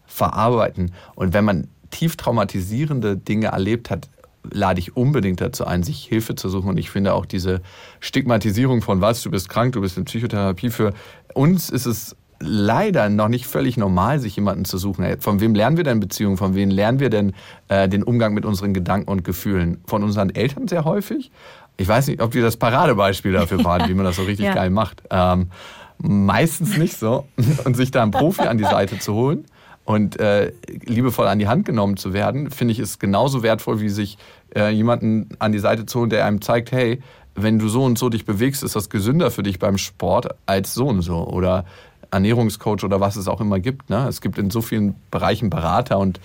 verarbeiten. 0.07 0.91
Und 1.13 1.33
wenn 1.33 1.45
man 1.45 1.67
tief 1.91 2.15
traumatisierende 2.15 3.15
Dinge 3.15 3.47
erlebt 3.47 3.91
hat, 3.91 4.09
lade 4.49 4.79
ich 4.79 4.97
unbedingt 4.97 5.39
dazu 5.39 5.67
ein, 5.67 5.83
sich 5.83 6.03
Hilfe 6.03 6.33
zu 6.33 6.49
suchen. 6.49 6.67
Und 6.67 6.77
ich 6.77 6.89
finde 6.89 7.13
auch 7.13 7.27
diese 7.27 7.61
Stigmatisierung 7.99 8.81
von 8.81 9.01
was, 9.01 9.21
du 9.21 9.29
bist 9.29 9.49
krank, 9.49 9.73
du 9.73 9.81
bist 9.81 9.99
in 9.99 10.05
Psychotherapie, 10.05 10.71
für 10.71 10.93
uns 11.35 11.69
ist 11.69 11.85
es 11.85 12.15
leider 12.39 13.07
noch 13.09 13.29
nicht 13.29 13.45
völlig 13.45 13.77
normal, 13.77 14.19
sich 14.19 14.35
jemanden 14.35 14.65
zu 14.65 14.79
suchen. 14.79 15.05
Von 15.21 15.39
wem 15.39 15.53
lernen 15.53 15.77
wir 15.77 15.83
denn 15.83 15.99
Beziehungen? 15.99 16.37
Von 16.37 16.55
wem 16.55 16.71
lernen 16.71 16.99
wir 16.99 17.11
denn 17.11 17.33
äh, 17.67 17.87
den 17.87 18.03
Umgang 18.03 18.33
mit 18.33 18.45
unseren 18.45 18.73
Gedanken 18.73 19.09
und 19.09 19.23
Gefühlen? 19.23 19.79
Von 19.85 20.03
unseren 20.03 20.31
Eltern 20.31 20.67
sehr 20.67 20.83
häufig. 20.83 21.31
Ich 21.77 21.87
weiß 21.87 22.07
nicht, 22.07 22.21
ob 22.21 22.31
die 22.31 22.41
das 22.41 22.57
Paradebeispiel 22.57 23.33
dafür 23.33 23.63
waren, 23.63 23.89
wie 23.89 23.93
man 23.93 24.05
das 24.05 24.15
so 24.15 24.23
richtig 24.23 24.45
ja. 24.45 24.53
geil 24.53 24.69
macht. 24.69 25.03
Ähm, 25.09 25.49
meistens 25.97 26.77
nicht 26.77 26.97
so. 26.97 27.27
Und 27.65 27.75
sich 27.75 27.91
da 27.91 28.03
einen 28.03 28.11
Profi 28.11 28.43
an 28.43 28.57
die 28.57 28.63
Seite 28.63 28.99
zu 28.99 29.13
holen 29.13 29.45
und 29.85 30.19
äh, 30.19 30.53
liebevoll 30.85 31.27
an 31.27 31.39
die 31.39 31.47
Hand 31.47 31.65
genommen 31.65 31.97
zu 31.97 32.13
werden, 32.13 32.51
finde 32.51 32.71
ich, 32.71 32.79
ist 32.79 32.99
genauso 32.99 33.43
wertvoll, 33.43 33.81
wie 33.81 33.89
sich 33.89 34.17
äh, 34.55 34.69
jemanden 34.69 35.29
an 35.39 35.51
die 35.51 35.59
Seite 35.59 35.85
zu 35.85 35.99
holen, 35.99 36.09
der 36.09 36.25
einem 36.25 36.41
zeigt, 36.41 36.71
hey, 36.71 37.01
wenn 37.35 37.59
du 37.59 37.67
so 37.67 37.83
und 37.83 37.97
so 37.97 38.09
dich 38.09 38.25
bewegst, 38.25 38.63
ist 38.63 38.75
das 38.75 38.89
gesünder 38.89 39.31
für 39.31 39.43
dich 39.43 39.59
beim 39.59 39.77
Sport 39.77 40.35
als 40.45 40.73
so 40.73 40.87
und 40.87 41.01
so. 41.01 41.27
Oder 41.27 41.65
Ernährungscoach 42.11 42.83
oder 42.83 42.99
was 42.99 43.15
es 43.15 43.27
auch 43.27 43.41
immer 43.41 43.59
gibt. 43.59 43.89
Ne? 43.89 44.07
Es 44.07 44.21
gibt 44.21 44.37
in 44.37 44.51
so 44.51 44.61
vielen 44.61 44.95
Bereichen 45.11 45.49
Berater 45.49 45.97
und 45.97 46.19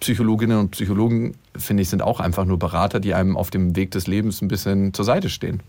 Psychologinnen 0.00 0.58
und 0.58 0.70
Psychologen, 0.70 1.36
finde 1.56 1.82
ich, 1.82 1.88
sind 1.88 2.02
auch 2.02 2.20
einfach 2.20 2.44
nur 2.44 2.58
Berater, 2.58 3.00
die 3.00 3.14
einem 3.14 3.36
auf 3.36 3.50
dem 3.50 3.76
Weg 3.76 3.90
des 3.90 4.06
Lebens 4.06 4.42
ein 4.42 4.48
bisschen 4.48 4.94
zur 4.94 5.04
Seite 5.04 5.28
stehen. 5.28 5.62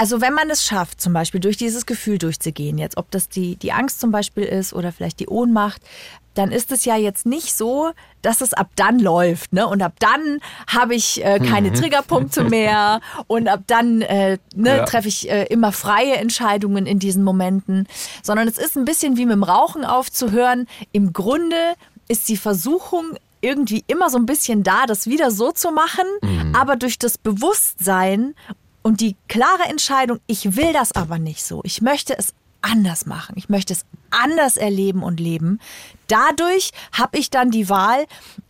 Also 0.00 0.22
wenn 0.22 0.32
man 0.32 0.48
es 0.48 0.64
schafft, 0.64 0.98
zum 0.98 1.12
Beispiel 1.12 1.40
durch 1.40 1.58
dieses 1.58 1.84
Gefühl 1.84 2.16
durchzugehen, 2.16 2.78
jetzt 2.78 2.96
ob 2.96 3.10
das 3.10 3.28
die, 3.28 3.56
die 3.56 3.72
Angst 3.72 4.00
zum 4.00 4.10
Beispiel 4.10 4.44
ist 4.44 4.72
oder 4.72 4.92
vielleicht 4.92 5.20
die 5.20 5.28
Ohnmacht, 5.28 5.82
dann 6.32 6.52
ist 6.52 6.72
es 6.72 6.86
ja 6.86 6.96
jetzt 6.96 7.26
nicht 7.26 7.54
so, 7.54 7.90
dass 8.22 8.40
es 8.40 8.54
ab 8.54 8.70
dann 8.76 8.98
läuft. 8.98 9.52
Ne? 9.52 9.66
Und 9.66 9.82
ab 9.82 9.92
dann 9.98 10.38
habe 10.66 10.94
ich 10.94 11.22
äh, 11.22 11.38
keine 11.38 11.68
mhm. 11.68 11.74
Triggerpunkte 11.74 12.44
mehr 12.44 13.02
und 13.26 13.46
ab 13.46 13.64
dann 13.66 14.00
äh, 14.00 14.38
ne, 14.54 14.78
ja. 14.78 14.84
treffe 14.86 15.08
ich 15.08 15.30
äh, 15.30 15.44
immer 15.50 15.70
freie 15.70 16.16
Entscheidungen 16.16 16.86
in 16.86 16.98
diesen 16.98 17.22
Momenten. 17.22 17.86
Sondern 18.22 18.48
es 18.48 18.56
ist 18.56 18.78
ein 18.78 18.86
bisschen 18.86 19.18
wie 19.18 19.26
mit 19.26 19.34
dem 19.34 19.42
Rauchen 19.42 19.84
aufzuhören. 19.84 20.66
Im 20.92 21.12
Grunde 21.12 21.74
ist 22.08 22.28
die 22.30 22.38
Versuchung 22.38 23.18
irgendwie 23.40 23.84
immer 23.86 24.10
so 24.10 24.18
ein 24.18 24.26
bisschen 24.26 24.62
da, 24.62 24.86
das 24.86 25.06
wieder 25.06 25.30
so 25.30 25.52
zu 25.52 25.70
machen, 25.70 26.04
mhm. 26.22 26.54
aber 26.54 26.76
durch 26.76 26.98
das 26.98 27.18
Bewusstsein 27.18 28.34
und 28.82 29.00
die 29.00 29.16
klare 29.28 29.64
Entscheidung, 29.68 30.20
ich 30.26 30.56
will 30.56 30.72
das 30.72 30.92
aber 30.92 31.18
nicht 31.18 31.44
so. 31.44 31.60
Ich 31.64 31.82
möchte 31.82 32.16
es 32.18 32.34
anders 32.62 33.06
machen. 33.06 33.34
Ich 33.36 33.48
möchte 33.48 33.72
es 33.72 33.84
anders 34.10 34.56
erleben 34.56 35.02
und 35.02 35.20
leben. 35.20 35.60
Dadurch 36.08 36.72
habe 36.92 37.18
ich 37.18 37.30
dann 37.30 37.50
die 37.50 37.68
Wahl, 37.68 38.06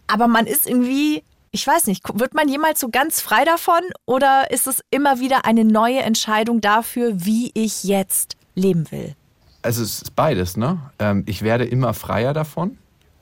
aber 0.06 0.28
man 0.28 0.46
ist 0.46 0.68
irgendwie, 0.68 1.22
ich 1.50 1.66
weiß 1.66 1.86
nicht, 1.86 2.02
wird 2.18 2.34
man 2.34 2.48
jemals 2.48 2.80
so 2.80 2.88
ganz 2.88 3.20
frei 3.20 3.44
davon 3.44 3.82
oder 4.06 4.50
ist 4.50 4.66
es 4.66 4.82
immer 4.90 5.20
wieder 5.20 5.44
eine 5.44 5.64
neue 5.64 6.00
Entscheidung 6.00 6.60
dafür, 6.60 7.24
wie 7.24 7.50
ich 7.54 7.84
jetzt 7.84 8.36
leben 8.54 8.90
will? 8.90 9.14
Also 9.62 9.82
es 9.82 10.02
ist 10.02 10.16
beides, 10.16 10.56
ne? 10.56 10.78
Ähm, 10.98 11.24
ich 11.26 11.42
werde 11.42 11.64
immer 11.64 11.92
freier 11.92 12.32
davon 12.32 12.78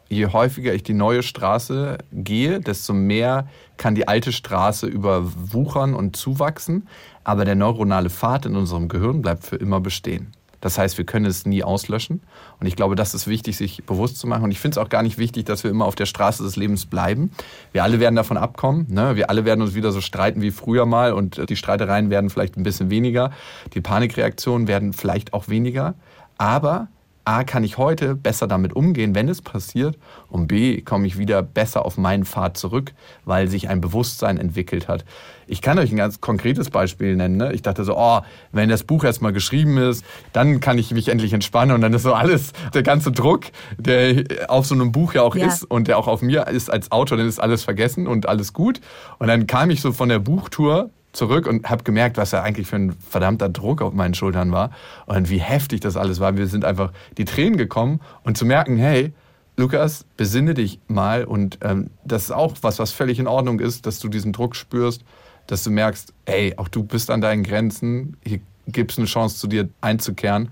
je 0.09 0.27
häufiger 0.27 0.75
ich 0.75 0.83
die 0.83 0.95
neue 0.95 1.23
Straße 1.23 1.99
gehe, 2.13 2.61
desto 2.61 2.93
mehr 2.93 3.49
kann 3.77 3.95
die 3.95 4.09
alte 4.09 4.33
Straße 4.33 4.87
überwuchern 4.87 5.95
und 5.95 6.17
zuwachsen. 6.17 6.89
Aber 7.25 7.45
der 7.45 7.55
neuronale 7.55 8.11
Pfad 8.11 8.47
in 8.47 8.57
unserem 8.57 8.89
Gehirn 8.89 9.23
bleibt 9.23 9.45
für 9.45 9.57
immer 9.57 9.81
bestehen. 9.81 10.33
Das 10.61 10.77
heißt, 10.77 10.99
wir 10.99 11.05
können 11.05 11.27
es 11.27 11.47
nie 11.47 11.63
auslöschen. 11.63 12.21
Und 12.59 12.67
ich 12.67 12.75
glaube, 12.75 12.97
das 12.97 13.15
ist 13.15 13.29
wichtig, 13.29 13.57
sich 13.57 13.85
bewusst 13.85 14.19
zu 14.19 14.27
machen. 14.27 14.43
Und 14.43 14.51
ich 14.51 14.59
finde 14.59 14.79
es 14.81 14.85
auch 14.85 14.89
gar 14.89 15.03
nicht 15.03 15.17
wichtig, 15.17 15.45
dass 15.47 15.63
wir 15.63 15.71
immer 15.71 15.85
auf 15.85 15.95
der 15.95 16.07
Straße 16.07 16.43
des 16.43 16.57
Lebens 16.57 16.87
bleiben. 16.87 17.31
Wir 17.73 17.85
alle 17.85 18.01
werden 18.01 18.17
davon 18.17 18.37
abkommen. 18.37 18.87
Ne? 18.89 19.15
Wir 19.15 19.31
alle 19.31 19.45
werden 19.45 19.63
uns 19.63 19.75
wieder 19.75 19.93
so 19.93 20.01
streiten 20.01 20.43
wie 20.43 20.51
früher 20.51 20.85
mal. 20.85 21.13
Und 21.13 21.49
die 21.49 21.55
Streitereien 21.55 22.11
werden 22.11 22.29
vielleicht 22.29 22.57
ein 22.57 22.65
bisschen 22.65 22.91
weniger. 22.91 23.31
Die 23.75 23.81
Panikreaktionen 23.81 24.67
werden 24.67 24.93
vielleicht 24.93 25.33
auch 25.33 25.49
weniger. 25.49 25.95
Aber 26.39 26.89
A, 27.29 27.45
kann 27.45 27.63
ich 27.63 27.77
heute 27.77 28.15
besser 28.15 28.47
damit 28.47 28.75
umgehen, 28.75 29.15
wenn 29.15 29.29
es 29.29 29.43
passiert 29.43 29.99
und 30.31 30.47
B, 30.47 30.81
komme 30.81 31.07
ich 31.07 31.19
wieder 31.19 31.43
besser 31.43 31.85
auf 31.85 31.99
meinen 31.99 32.25
Pfad 32.25 32.57
zurück, 32.57 32.95
weil 33.27 33.49
sich 33.49 33.69
ein 33.69 33.83
Bewusstsein 33.83 34.39
entwickelt 34.39 34.89
hat. 34.89 35.05
Ich 35.47 35.61
kann 35.61 35.79
euch 35.79 35.91
ein 35.91 35.99
ganz 35.99 36.23
konkretes 36.23 36.71
Beispiel 36.71 37.17
nennen. 37.17 37.37
Ne? 37.37 37.53
Ich 37.53 37.61
dachte 37.61 37.85
so, 37.85 37.99
oh, 37.99 38.21
wenn 38.53 38.71
das 38.71 38.83
Buch 38.83 39.05
erstmal 39.05 39.35
geschrieben 39.35 39.77
ist, 39.77 40.07
dann 40.33 40.61
kann 40.61 40.79
ich 40.79 40.91
mich 40.91 41.09
endlich 41.09 41.35
entspannen 41.35 41.75
und 41.75 41.83
dann 41.83 41.93
ist 41.93 42.05
so 42.05 42.15
alles, 42.15 42.55
der 42.73 42.83
ganze 42.83 43.13
Druck, 43.13 43.45
der 43.77 44.25
auf 44.49 44.65
so 44.65 44.75
einem 44.75 44.91
Buch 44.91 45.13
ja 45.13 45.21
auch 45.21 45.37
ja. 45.37 45.49
ist 45.49 45.65
und 45.65 45.87
der 45.87 45.99
auch 45.99 46.09
auf 46.09 46.23
mir 46.23 46.47
ist 46.47 46.71
als 46.71 46.91
Autor, 46.93 47.19
dann 47.19 47.29
ist 47.29 47.41
alles 47.41 47.63
vergessen 47.63 48.07
und 48.07 48.27
alles 48.27 48.55
gut. 48.55 48.81
Und 49.19 49.29
dann 49.29 49.47
kam 49.47 49.69
ich 49.69 49.83
so 49.83 49.93
von 49.93 50.09
der 50.09 50.19
Buchtour 50.19 50.89
zurück 51.13 51.47
und 51.47 51.69
habe 51.69 51.85
gemerkt, 51.85 52.17
was 52.17 52.33
ja 52.33 52.43
eigentlich 52.43 52.67
für 52.67 52.77
ein 52.77 52.93
verdammter 52.93 53.49
Druck 53.49 53.83
auf 53.83 53.93
meinen 53.93 54.15
Schultern 54.15 54.53
war 54.53 54.71
und 55.07 55.31
wie 55.31 55.39
heftig 55.39 55.81
das 55.81 55.97
alles 55.97 56.21
war. 56.21 56.37
Wir 56.37 56.47
sind 56.47 56.65
einfach 56.65 56.93
die 57.17 57.25
Tränen 57.25 57.57
gekommen 57.57 58.01
und 58.25 58.37
zu 58.37 58.45
merken, 58.45 58.77
hey, 58.77 59.13
Lukas, 59.57 60.05
besinne 60.17 60.55
dich 60.55 60.81
mal 60.87 61.25
und 61.25 61.59
ähm, 61.63 61.91
das 62.05 62.25
ist 62.25 62.31
auch 62.31 62.55
was, 62.63 62.79
was 62.79 62.93
völlig 62.93 63.19
in 63.19 63.27
Ordnung 63.27 63.59
ist, 63.59 63.87
dass 63.87 63.99
du 63.99 64.09
diesen 64.09 64.33
Druck 64.33 64.55
spürst, 64.55 65.05
dass 65.49 65.65
du 65.65 65.71
merkst, 65.71 66.13
hey, 66.27 66.55
auch 66.57 66.69
du 66.69 66.85
bist 66.85 67.11
an 67.11 67.21
deinen 67.21 67.43
Grenzen, 67.43 68.17
hier 68.25 68.41
gibt 68.69 68.93
es 68.93 68.99
eine 68.99 69.07
Chance 69.07 69.39
zu 69.39 69.49
dir 69.49 69.69
einzukehren 69.81 70.51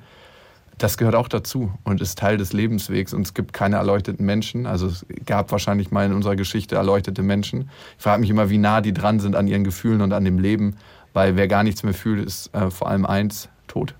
das 0.79 0.99
gehört 0.99 1.15
auch 1.15 1.29
dazu 1.29 1.73
und 1.85 2.01
ist 2.01 2.19
Teil 2.19 2.37
des 2.37 2.53
Lebenswegs. 2.53 3.15
Und 3.15 3.23
es 3.23 3.35
gibt 3.35 3.53
keine 3.53 3.77
erleuchteten 3.77 4.25
Menschen. 4.27 4.67
Also 4.67 4.89
es 4.89 5.07
gab 5.25 5.51
wahrscheinlich 5.51 5.91
mal 5.91 6.05
in 6.05 6.13
unserer 6.13 6.37
Geschichte 6.37 6.77
erleuchtete 6.77 7.23
Menschen. 7.23 7.71
Ich 7.97 8.03
frage 8.03 8.21
mich 8.21 8.31
immer, 8.31 8.51
wie 8.51 8.59
nah 8.59 8.81
die 8.81 8.93
dran 8.93 9.19
sind 9.21 9.37
an 9.37 9.49
ihren 9.49 9.65
Gefühlen 9.65 10.03
und 10.03 10.13
an 10.13 10.25
dem 10.25 10.39
Leben. 10.39 10.77
Weil 11.15 11.37
wer 11.37 11.49
gar 11.49 11.63
nichts 11.63 11.83
mehr 11.83 11.95
fühlt, 11.95 12.27
ist 12.27 12.55
äh, 12.55 12.71
vor 12.71 12.89
allem 12.89 13.07
eins, 13.07 13.49
tot. 13.69 13.95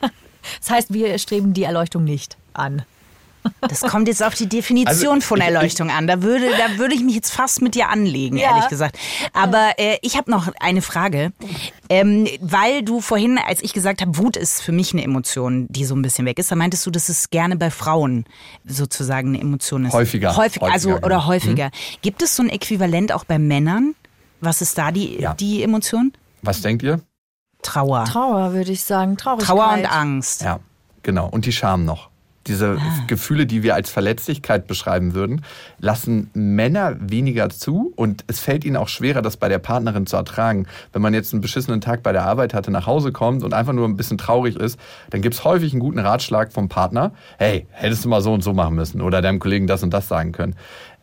das 0.60 0.70
heißt, 0.70 0.92
wir 0.92 1.16
streben 1.18 1.54
die 1.54 1.62
Erleuchtung 1.62 2.04
nicht 2.04 2.36
an. 2.52 2.82
Das 3.60 3.80
kommt 3.80 4.08
jetzt 4.08 4.22
auf 4.22 4.34
die 4.34 4.48
Definition 4.48 5.14
also, 5.16 5.26
von 5.26 5.40
Erleuchtung 5.40 5.90
an. 5.90 6.06
Da 6.06 6.22
würde, 6.22 6.46
da 6.50 6.78
würde 6.78 6.94
ich 6.94 7.02
mich 7.02 7.14
jetzt 7.14 7.30
fast 7.30 7.62
mit 7.62 7.74
dir 7.74 7.88
anlegen, 7.88 8.36
ja. 8.36 8.50
ehrlich 8.50 8.68
gesagt. 8.68 8.98
Aber 9.32 9.72
äh, 9.78 9.98
ich 10.02 10.16
habe 10.16 10.30
noch 10.30 10.52
eine 10.60 10.82
Frage. 10.82 11.32
Ähm, 11.88 12.26
weil 12.40 12.82
du 12.82 13.00
vorhin, 13.00 13.38
als 13.38 13.62
ich 13.62 13.72
gesagt 13.72 14.00
habe, 14.00 14.16
Wut 14.16 14.36
ist 14.36 14.62
für 14.62 14.72
mich 14.72 14.92
eine 14.92 15.02
Emotion, 15.02 15.66
die 15.68 15.84
so 15.84 15.94
ein 15.94 16.02
bisschen 16.02 16.24
weg 16.24 16.38
ist, 16.38 16.50
da 16.50 16.56
meintest 16.56 16.86
du, 16.86 16.90
dass 16.90 17.08
es 17.08 17.30
gerne 17.30 17.56
bei 17.56 17.70
Frauen 17.70 18.24
sozusagen 18.64 19.28
eine 19.28 19.40
Emotion 19.40 19.84
ist. 19.84 19.92
Häufiger. 19.92 20.36
Häufig, 20.36 20.62
also, 20.62 20.90
häufiger, 20.90 21.06
oder 21.06 21.16
genau. 21.16 21.26
häufiger. 21.26 21.66
Mhm. 21.66 21.98
Gibt 22.02 22.22
es 22.22 22.36
so 22.36 22.42
ein 22.42 22.48
Äquivalent 22.48 23.12
auch 23.12 23.24
bei 23.24 23.38
Männern? 23.38 23.94
Was 24.40 24.62
ist 24.62 24.78
da 24.78 24.90
die, 24.90 25.20
ja. 25.20 25.34
die 25.34 25.62
Emotion? 25.62 26.12
Was 26.42 26.62
denkt 26.62 26.82
ihr? 26.82 27.00
Trauer. 27.62 28.04
Trauer, 28.04 28.54
würde 28.54 28.72
ich 28.72 28.82
sagen. 28.82 29.16
Traurigkeit. 29.16 29.48
Trauer 29.48 29.72
und 29.74 29.86
Angst. 29.86 30.42
Ja, 30.42 30.58
genau. 31.02 31.28
Und 31.28 31.46
die 31.46 31.52
Scham 31.52 31.84
noch 31.84 32.11
diese 32.46 32.78
ah. 32.78 33.04
Gefühle, 33.06 33.46
die 33.46 33.62
wir 33.62 33.74
als 33.74 33.90
Verletzlichkeit 33.90 34.66
beschreiben 34.66 35.14
würden, 35.14 35.44
lassen 35.78 36.30
Männer 36.34 36.96
weniger 36.98 37.50
zu 37.50 37.92
und 37.96 38.24
es 38.26 38.40
fällt 38.40 38.64
ihnen 38.64 38.76
auch 38.76 38.88
schwerer, 38.88 39.22
das 39.22 39.36
bei 39.36 39.48
der 39.48 39.58
Partnerin 39.58 40.06
zu 40.06 40.16
ertragen. 40.16 40.66
Wenn 40.92 41.02
man 41.02 41.14
jetzt 41.14 41.32
einen 41.32 41.42
beschissenen 41.42 41.80
Tag 41.80 42.02
bei 42.02 42.12
der 42.12 42.24
Arbeit 42.24 42.54
hatte, 42.54 42.70
nach 42.70 42.86
Hause 42.86 43.12
kommt 43.12 43.42
und 43.42 43.54
einfach 43.54 43.72
nur 43.72 43.86
ein 43.86 43.96
bisschen 43.96 44.18
traurig 44.18 44.56
ist, 44.56 44.78
dann 45.10 45.22
gibt 45.22 45.34
es 45.34 45.44
häufig 45.44 45.72
einen 45.72 45.80
guten 45.80 45.98
Ratschlag 45.98 46.52
vom 46.52 46.68
Partner. 46.68 47.12
Hey, 47.38 47.66
hättest 47.70 48.04
du 48.04 48.08
mal 48.08 48.22
so 48.22 48.32
und 48.32 48.42
so 48.42 48.52
machen 48.52 48.74
müssen 48.74 49.00
oder 49.00 49.22
deinem 49.22 49.38
Kollegen 49.38 49.66
das 49.66 49.82
und 49.82 49.90
das 49.90 50.08
sagen 50.08 50.32
können. 50.32 50.54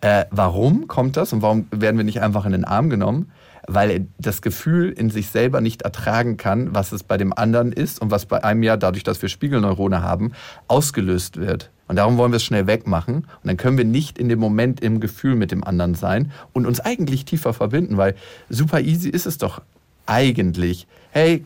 Äh, 0.01 0.25
warum 0.31 0.87
kommt 0.87 1.17
das 1.17 1.33
und 1.33 1.41
warum 1.41 1.67
werden 1.71 1.97
wir 1.97 2.05
nicht 2.05 2.21
einfach 2.21 2.45
in 2.45 2.53
den 2.53 2.63
Arm 2.63 2.89
genommen? 2.89 3.31
Weil 3.73 3.91
er 3.91 3.99
das 4.17 4.41
Gefühl 4.41 4.89
in 4.89 5.11
sich 5.11 5.29
selber 5.29 5.61
nicht 5.61 5.83
ertragen 5.83 6.37
kann, 6.37 6.73
was 6.73 6.91
es 6.91 7.03
bei 7.03 7.17
dem 7.17 7.33
anderen 7.33 7.71
ist 7.71 8.01
und 8.01 8.09
was 8.09 8.25
bei 8.25 8.43
einem 8.43 8.63
ja, 8.63 8.77
dadurch, 8.77 9.03
dass 9.03 9.21
wir 9.21 9.29
Spiegelneurone 9.29 10.01
haben, 10.01 10.31
ausgelöst 10.67 11.37
wird. 11.37 11.69
Und 11.87 11.95
darum 11.95 12.17
wollen 12.17 12.31
wir 12.31 12.37
es 12.37 12.43
schnell 12.43 12.65
wegmachen. 12.65 13.15
Und 13.15 13.27
dann 13.43 13.57
können 13.57 13.77
wir 13.77 13.85
nicht 13.85 14.17
in 14.17 14.27
dem 14.27 14.39
Moment 14.39 14.81
im 14.81 14.99
Gefühl 14.99 15.35
mit 15.35 15.51
dem 15.51 15.63
anderen 15.63 15.93
sein 15.93 16.31
und 16.51 16.65
uns 16.65 16.79
eigentlich 16.79 17.25
tiefer 17.25 17.53
verbinden, 17.53 17.97
weil 17.97 18.15
super 18.49 18.81
easy 18.81 19.09
ist 19.09 19.27
es 19.27 19.37
doch 19.37 19.61
eigentlich. 20.07 20.87
Hey, 21.11 21.45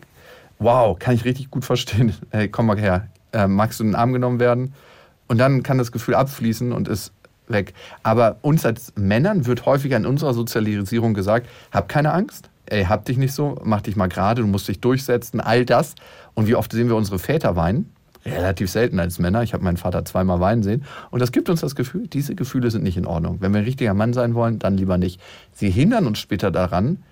wow, 0.58 0.98
kann 0.98 1.14
ich 1.14 1.24
richtig 1.24 1.50
gut 1.50 1.64
verstehen. 1.64 2.14
Hey, 2.30 2.48
komm 2.48 2.66
mal 2.66 2.78
her. 2.78 3.08
Äh, 3.32 3.48
magst 3.48 3.80
du 3.80 3.84
in 3.84 3.90
den 3.90 3.96
Arm 3.96 4.12
genommen 4.14 4.40
werden? 4.40 4.72
Und 5.28 5.38
dann 5.38 5.62
kann 5.62 5.76
das 5.76 5.92
Gefühl 5.92 6.14
abfließen 6.14 6.72
und 6.72 6.88
ist 6.88 7.12
weg. 7.48 7.74
Aber 8.02 8.36
uns 8.42 8.64
als 8.64 8.92
Männern 8.96 9.46
wird 9.46 9.66
häufiger 9.66 9.96
in 9.96 10.06
unserer 10.06 10.34
Sozialisierung 10.34 11.14
gesagt, 11.14 11.48
hab 11.72 11.88
keine 11.88 12.12
Angst, 12.12 12.48
ey, 12.66 12.84
hab 12.84 13.04
dich 13.04 13.16
nicht 13.16 13.32
so, 13.32 13.60
mach 13.64 13.82
dich 13.82 13.96
mal 13.96 14.08
gerade, 14.08 14.42
du 14.42 14.48
musst 14.48 14.68
dich 14.68 14.80
durchsetzen, 14.80 15.40
all 15.40 15.64
das. 15.64 15.94
Und 16.34 16.46
wie 16.46 16.54
oft 16.54 16.72
sehen 16.72 16.88
wir 16.88 16.96
unsere 16.96 17.18
Väter 17.18 17.56
weinen? 17.56 17.90
Relativ 18.24 18.70
selten 18.70 19.00
als 19.00 19.18
Männer. 19.18 19.42
Ich 19.42 19.52
habe 19.52 19.62
meinen 19.62 19.76
Vater 19.76 20.04
zweimal 20.06 20.40
weinen 20.40 20.62
sehen. 20.62 20.84
Und 21.10 21.20
das 21.20 21.30
gibt 21.30 21.50
uns 21.50 21.60
das 21.60 21.74
Gefühl, 21.74 22.08
diese 22.08 22.34
Gefühle 22.34 22.70
sind 22.70 22.82
nicht 22.82 22.96
in 22.96 23.06
Ordnung. 23.06 23.36
Wenn 23.40 23.52
wir 23.52 23.58
ein 23.58 23.64
richtiger 23.64 23.92
Mann 23.92 24.14
sein 24.14 24.34
wollen, 24.34 24.58
dann 24.58 24.78
lieber 24.78 24.96
nicht. 24.96 25.20
Sie 25.52 25.68
hindern 25.68 26.06
uns 26.06 26.18
später 26.20 26.50
daran, 26.50 27.02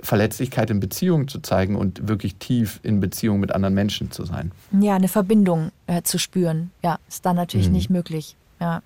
Verletzlichkeit 0.00 0.70
in 0.70 0.80
Beziehungen 0.80 1.28
zu 1.28 1.40
zeigen 1.40 1.76
und 1.76 2.08
wirklich 2.08 2.36
tief 2.36 2.80
in 2.82 3.00
Beziehung 3.00 3.40
mit 3.40 3.52
anderen 3.52 3.74
Menschen 3.74 4.10
zu 4.10 4.24
sein. 4.24 4.52
Ja, 4.80 4.94
eine 4.94 5.08
Verbindung 5.08 5.70
äh, 5.86 6.02
zu 6.02 6.18
spüren. 6.18 6.70
Ja, 6.82 6.98
ist 7.08 7.26
dann 7.26 7.36
natürlich 7.36 7.66
mhm. 7.66 7.74
nicht 7.74 7.90
möglich. 7.90 8.36
Ja. 8.60 8.80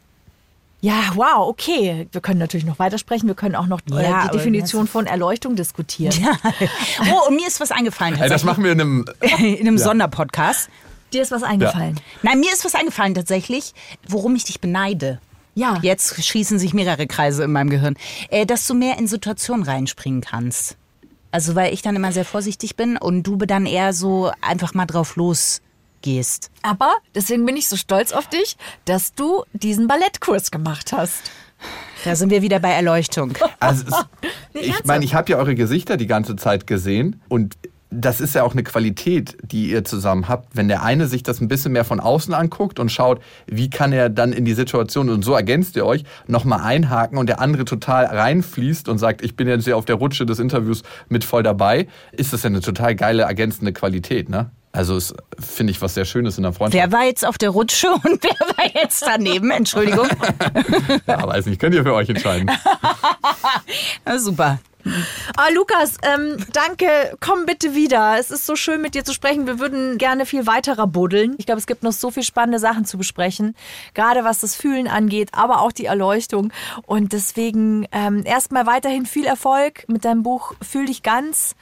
Ja, 0.82 1.12
wow, 1.14 1.48
okay. 1.48 2.08
Wir 2.10 2.20
können 2.20 2.40
natürlich 2.40 2.66
noch 2.66 2.80
weitersprechen. 2.80 3.28
Wir 3.28 3.36
können 3.36 3.54
auch 3.54 3.68
noch 3.68 3.80
äh, 3.92 4.02
ja, 4.02 4.26
die 4.26 4.36
Definition 4.36 4.88
von 4.88 5.06
Erleuchtung 5.06 5.54
diskutieren. 5.54 6.14
Ja. 6.20 6.32
Oh, 7.10 7.28
und 7.28 7.36
mir 7.36 7.46
ist 7.46 7.60
was 7.60 7.70
eingefallen. 7.70 8.16
Hey, 8.16 8.28
das 8.28 8.44
machen 8.44 8.64
wir 8.64 8.72
in 8.72 8.80
einem, 8.80 9.04
in 9.20 9.60
einem 9.60 9.76
ja. 9.76 9.84
Sonderpodcast. 9.84 10.68
Dir 11.12 11.22
ist 11.22 11.30
was 11.30 11.42
eingefallen? 11.42 11.96
Ja. 11.96 12.02
Nein, 12.22 12.40
mir 12.40 12.52
ist 12.52 12.64
was 12.64 12.74
eingefallen 12.74 13.14
tatsächlich, 13.14 13.74
worum 14.08 14.34
ich 14.34 14.44
dich 14.44 14.60
beneide. 14.60 15.20
Ja. 15.54 15.78
Jetzt 15.82 16.24
schließen 16.24 16.58
sich 16.58 16.74
mehrere 16.74 17.06
Kreise 17.06 17.44
in 17.44 17.52
meinem 17.52 17.70
Gehirn. 17.70 17.96
Äh, 18.30 18.44
dass 18.44 18.66
du 18.66 18.74
mehr 18.74 18.98
in 18.98 19.06
Situationen 19.06 19.64
reinspringen 19.64 20.20
kannst. 20.20 20.76
Also, 21.30 21.54
weil 21.54 21.72
ich 21.72 21.82
dann 21.82 21.94
immer 21.94 22.12
sehr 22.12 22.24
vorsichtig 22.24 22.76
bin 22.76 22.96
und 22.96 23.22
du 23.22 23.36
dann 23.36 23.66
eher 23.66 23.92
so 23.92 24.32
einfach 24.40 24.74
mal 24.74 24.86
drauf 24.86 25.16
los 25.16 25.62
gehst. 26.02 26.50
Aber 26.62 26.92
deswegen 27.14 27.46
bin 27.46 27.56
ich 27.56 27.68
so 27.68 27.76
stolz 27.76 28.12
auf 28.12 28.28
dich, 28.28 28.56
dass 28.84 29.14
du 29.14 29.44
diesen 29.52 29.86
Ballettkurs 29.86 30.50
gemacht 30.50 30.92
hast. 30.92 31.30
Da 32.04 32.16
sind 32.16 32.30
wir 32.30 32.42
wieder 32.42 32.58
bei 32.58 32.70
Erleuchtung. 32.70 33.32
Also 33.60 33.84
es, 33.86 33.94
ich 34.60 34.84
meine, 34.84 35.04
ich 35.04 35.14
habe 35.14 35.30
ja 35.30 35.38
eure 35.38 35.54
Gesichter 35.54 35.96
die 35.96 36.08
ganze 36.08 36.36
Zeit 36.36 36.66
gesehen 36.66 37.22
und 37.28 37.56
das 37.92 38.20
ist 38.20 38.34
ja 38.34 38.42
auch 38.42 38.52
eine 38.52 38.62
Qualität, 38.62 39.36
die 39.42 39.70
ihr 39.70 39.84
zusammen 39.84 40.28
habt. 40.28 40.56
Wenn 40.56 40.68
der 40.68 40.82
eine 40.82 41.06
sich 41.06 41.22
das 41.22 41.40
ein 41.40 41.48
bisschen 41.48 41.72
mehr 41.72 41.84
von 41.84 42.00
außen 42.00 42.32
anguckt 42.32 42.80
und 42.80 42.90
schaut, 42.90 43.20
wie 43.46 43.68
kann 43.70 43.92
er 43.92 44.08
dann 44.08 44.32
in 44.32 44.44
die 44.44 44.54
Situation, 44.54 45.10
und 45.10 45.22
so 45.22 45.34
ergänzt 45.34 45.76
ihr 45.76 45.84
euch, 45.84 46.04
nochmal 46.26 46.60
einhaken 46.62 47.18
und 47.18 47.28
der 47.28 47.40
andere 47.40 47.64
total 47.64 48.06
reinfließt 48.06 48.88
und 48.88 48.98
sagt, 48.98 49.22
ich 49.22 49.36
bin 49.36 49.46
jetzt 49.46 49.64
hier 49.64 49.76
auf 49.76 49.84
der 49.84 49.96
Rutsche 49.96 50.24
des 50.24 50.38
Interviews 50.38 50.82
mit 51.08 51.24
voll 51.24 51.42
dabei, 51.42 51.86
ist 52.12 52.32
das 52.32 52.42
ja 52.42 52.48
eine 52.48 52.60
total 52.60 52.94
geile 52.94 53.22
ergänzende 53.24 53.72
Qualität, 53.72 54.28
ne? 54.28 54.50
Also 54.72 54.96
es 54.96 55.14
finde 55.38 55.70
ich 55.70 55.82
was 55.82 55.94
sehr 55.94 56.06
Schönes 56.06 56.38
in 56.38 56.44
der 56.44 56.54
Freundschaft. 56.54 56.82
Wer 56.82 56.92
war 56.92 57.04
jetzt 57.04 57.26
auf 57.26 57.36
der 57.36 57.50
Rutsche 57.50 57.90
und 57.90 58.24
wer 58.24 58.48
war 58.56 58.74
jetzt 58.74 59.02
daneben? 59.06 59.50
Entschuldigung. 59.50 60.08
ja, 61.06 61.26
weiß 61.26 61.46
nicht, 61.46 61.60
könnt 61.60 61.74
ihr 61.74 61.82
für 61.82 61.92
euch 61.92 62.08
entscheiden. 62.08 62.50
super. 64.16 64.58
Ah, 65.36 65.48
Lukas, 65.54 65.96
ähm, 66.02 66.44
danke. 66.52 67.16
Komm 67.20 67.46
bitte 67.46 67.74
wieder. 67.74 68.18
Es 68.18 68.30
ist 68.30 68.46
so 68.46 68.56
schön, 68.56 68.80
mit 68.80 68.94
dir 68.94 69.04
zu 69.04 69.12
sprechen. 69.12 69.46
Wir 69.46 69.60
würden 69.60 69.98
gerne 69.98 70.26
viel 70.26 70.46
weiterer 70.46 70.86
buddeln. 70.86 71.34
Ich 71.38 71.46
glaube, 71.46 71.60
es 71.60 71.66
gibt 71.66 71.82
noch 71.82 71.92
so 71.92 72.10
viele 72.10 72.24
spannende 72.24 72.58
Sachen 72.58 72.84
zu 72.84 72.98
besprechen. 72.98 73.54
Gerade 73.94 74.24
was 74.24 74.40
das 74.40 74.56
Fühlen 74.56 74.88
angeht, 74.88 75.30
aber 75.32 75.60
auch 75.60 75.72
die 75.72 75.84
Erleuchtung. 75.84 76.52
Und 76.86 77.12
deswegen 77.12 77.86
ähm, 77.92 78.22
erstmal 78.24 78.66
weiterhin 78.66 79.06
viel 79.06 79.26
Erfolg 79.26 79.84
mit 79.88 80.04
deinem 80.04 80.22
Buch 80.22 80.54
Fühl 80.62 80.86
dich 80.86 81.02
ganz. 81.02 81.54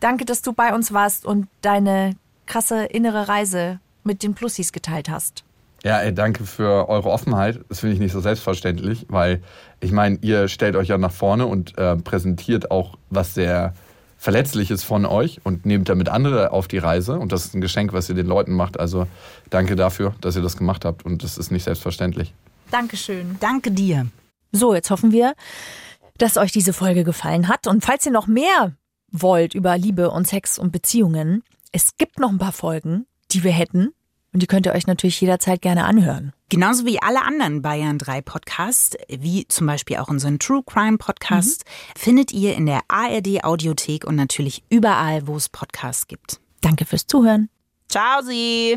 Danke, 0.00 0.24
dass 0.24 0.42
du 0.42 0.52
bei 0.52 0.74
uns 0.74 0.92
warst 0.92 1.24
und 1.24 1.46
deine 1.62 2.16
krasse 2.46 2.84
innere 2.84 3.28
Reise 3.28 3.80
mit 4.02 4.22
den 4.22 4.34
Plussis 4.34 4.72
geteilt 4.72 5.08
hast. 5.08 5.44
Ja, 5.82 6.00
ey, 6.00 6.14
danke 6.14 6.44
für 6.44 6.88
eure 6.88 7.10
Offenheit. 7.10 7.60
Das 7.68 7.80
finde 7.80 7.94
ich 7.94 8.00
nicht 8.00 8.12
so 8.12 8.20
selbstverständlich, 8.20 9.06
weil 9.08 9.42
ich 9.80 9.92
meine, 9.92 10.18
ihr 10.22 10.48
stellt 10.48 10.76
euch 10.76 10.88
ja 10.88 10.96
nach 10.96 11.12
vorne 11.12 11.46
und 11.46 11.76
äh, 11.76 11.96
präsentiert 11.96 12.70
auch 12.70 12.96
was 13.10 13.34
sehr 13.34 13.74
Verletzliches 14.16 14.82
von 14.82 15.04
euch 15.04 15.42
und 15.44 15.66
nehmt 15.66 15.90
damit 15.90 16.08
andere 16.08 16.52
auf 16.52 16.66
die 16.66 16.78
Reise. 16.78 17.18
Und 17.18 17.32
das 17.32 17.44
ist 17.44 17.54
ein 17.54 17.60
Geschenk, 17.60 17.92
was 17.92 18.08
ihr 18.08 18.14
den 18.14 18.26
Leuten 18.26 18.52
macht. 18.52 18.80
Also 18.80 19.06
danke 19.50 19.76
dafür, 19.76 20.14
dass 20.22 20.34
ihr 20.34 20.40
das 20.40 20.56
gemacht 20.56 20.86
habt. 20.86 21.04
Und 21.04 21.22
das 21.22 21.36
ist 21.36 21.50
nicht 21.50 21.64
selbstverständlich. 21.64 22.32
Dankeschön. 22.70 23.36
Danke 23.40 23.70
dir. 23.70 24.06
So, 24.50 24.74
jetzt 24.74 24.90
hoffen 24.90 25.12
wir, 25.12 25.34
dass 26.16 26.38
euch 26.38 26.52
diese 26.52 26.72
Folge 26.72 27.04
gefallen 27.04 27.48
hat. 27.48 27.66
Und 27.66 27.84
falls 27.84 28.06
ihr 28.06 28.12
noch 28.12 28.26
mehr 28.26 28.72
wollt 29.12 29.54
über 29.54 29.76
Liebe 29.76 30.10
und 30.10 30.26
Sex 30.26 30.58
und 30.58 30.72
Beziehungen, 30.72 31.42
es 31.74 31.96
gibt 31.96 32.20
noch 32.20 32.30
ein 32.30 32.38
paar 32.38 32.52
Folgen, 32.52 33.06
die 33.32 33.42
wir 33.42 33.50
hätten. 33.50 33.92
Und 34.32 34.42
die 34.42 34.46
könnt 34.46 34.66
ihr 34.66 34.74
euch 34.74 34.86
natürlich 34.86 35.20
jederzeit 35.20 35.60
gerne 35.60 35.84
anhören. 35.84 36.32
Genauso 36.48 36.86
wie 36.86 37.02
alle 37.02 37.22
anderen 37.22 37.62
Bayern 37.62 37.98
3 37.98 38.20
Podcasts, 38.22 38.96
wie 39.08 39.46
zum 39.48 39.66
Beispiel 39.66 39.96
auch 39.96 40.08
unseren 40.08 40.38
True 40.38 40.62
Crime 40.64 40.98
Podcast, 40.98 41.64
mhm. 41.64 41.98
findet 41.98 42.32
ihr 42.32 42.54
in 42.54 42.66
der 42.66 42.82
ARD 42.88 43.42
Audiothek 43.44 44.04
und 44.04 44.14
natürlich 44.14 44.62
überall, 44.70 45.26
wo 45.26 45.36
es 45.36 45.48
Podcasts 45.48 46.06
gibt. 46.06 46.40
Danke 46.60 46.84
fürs 46.84 47.06
Zuhören. 47.06 47.48
Ciao, 47.88 48.22
Sie. 48.22 48.76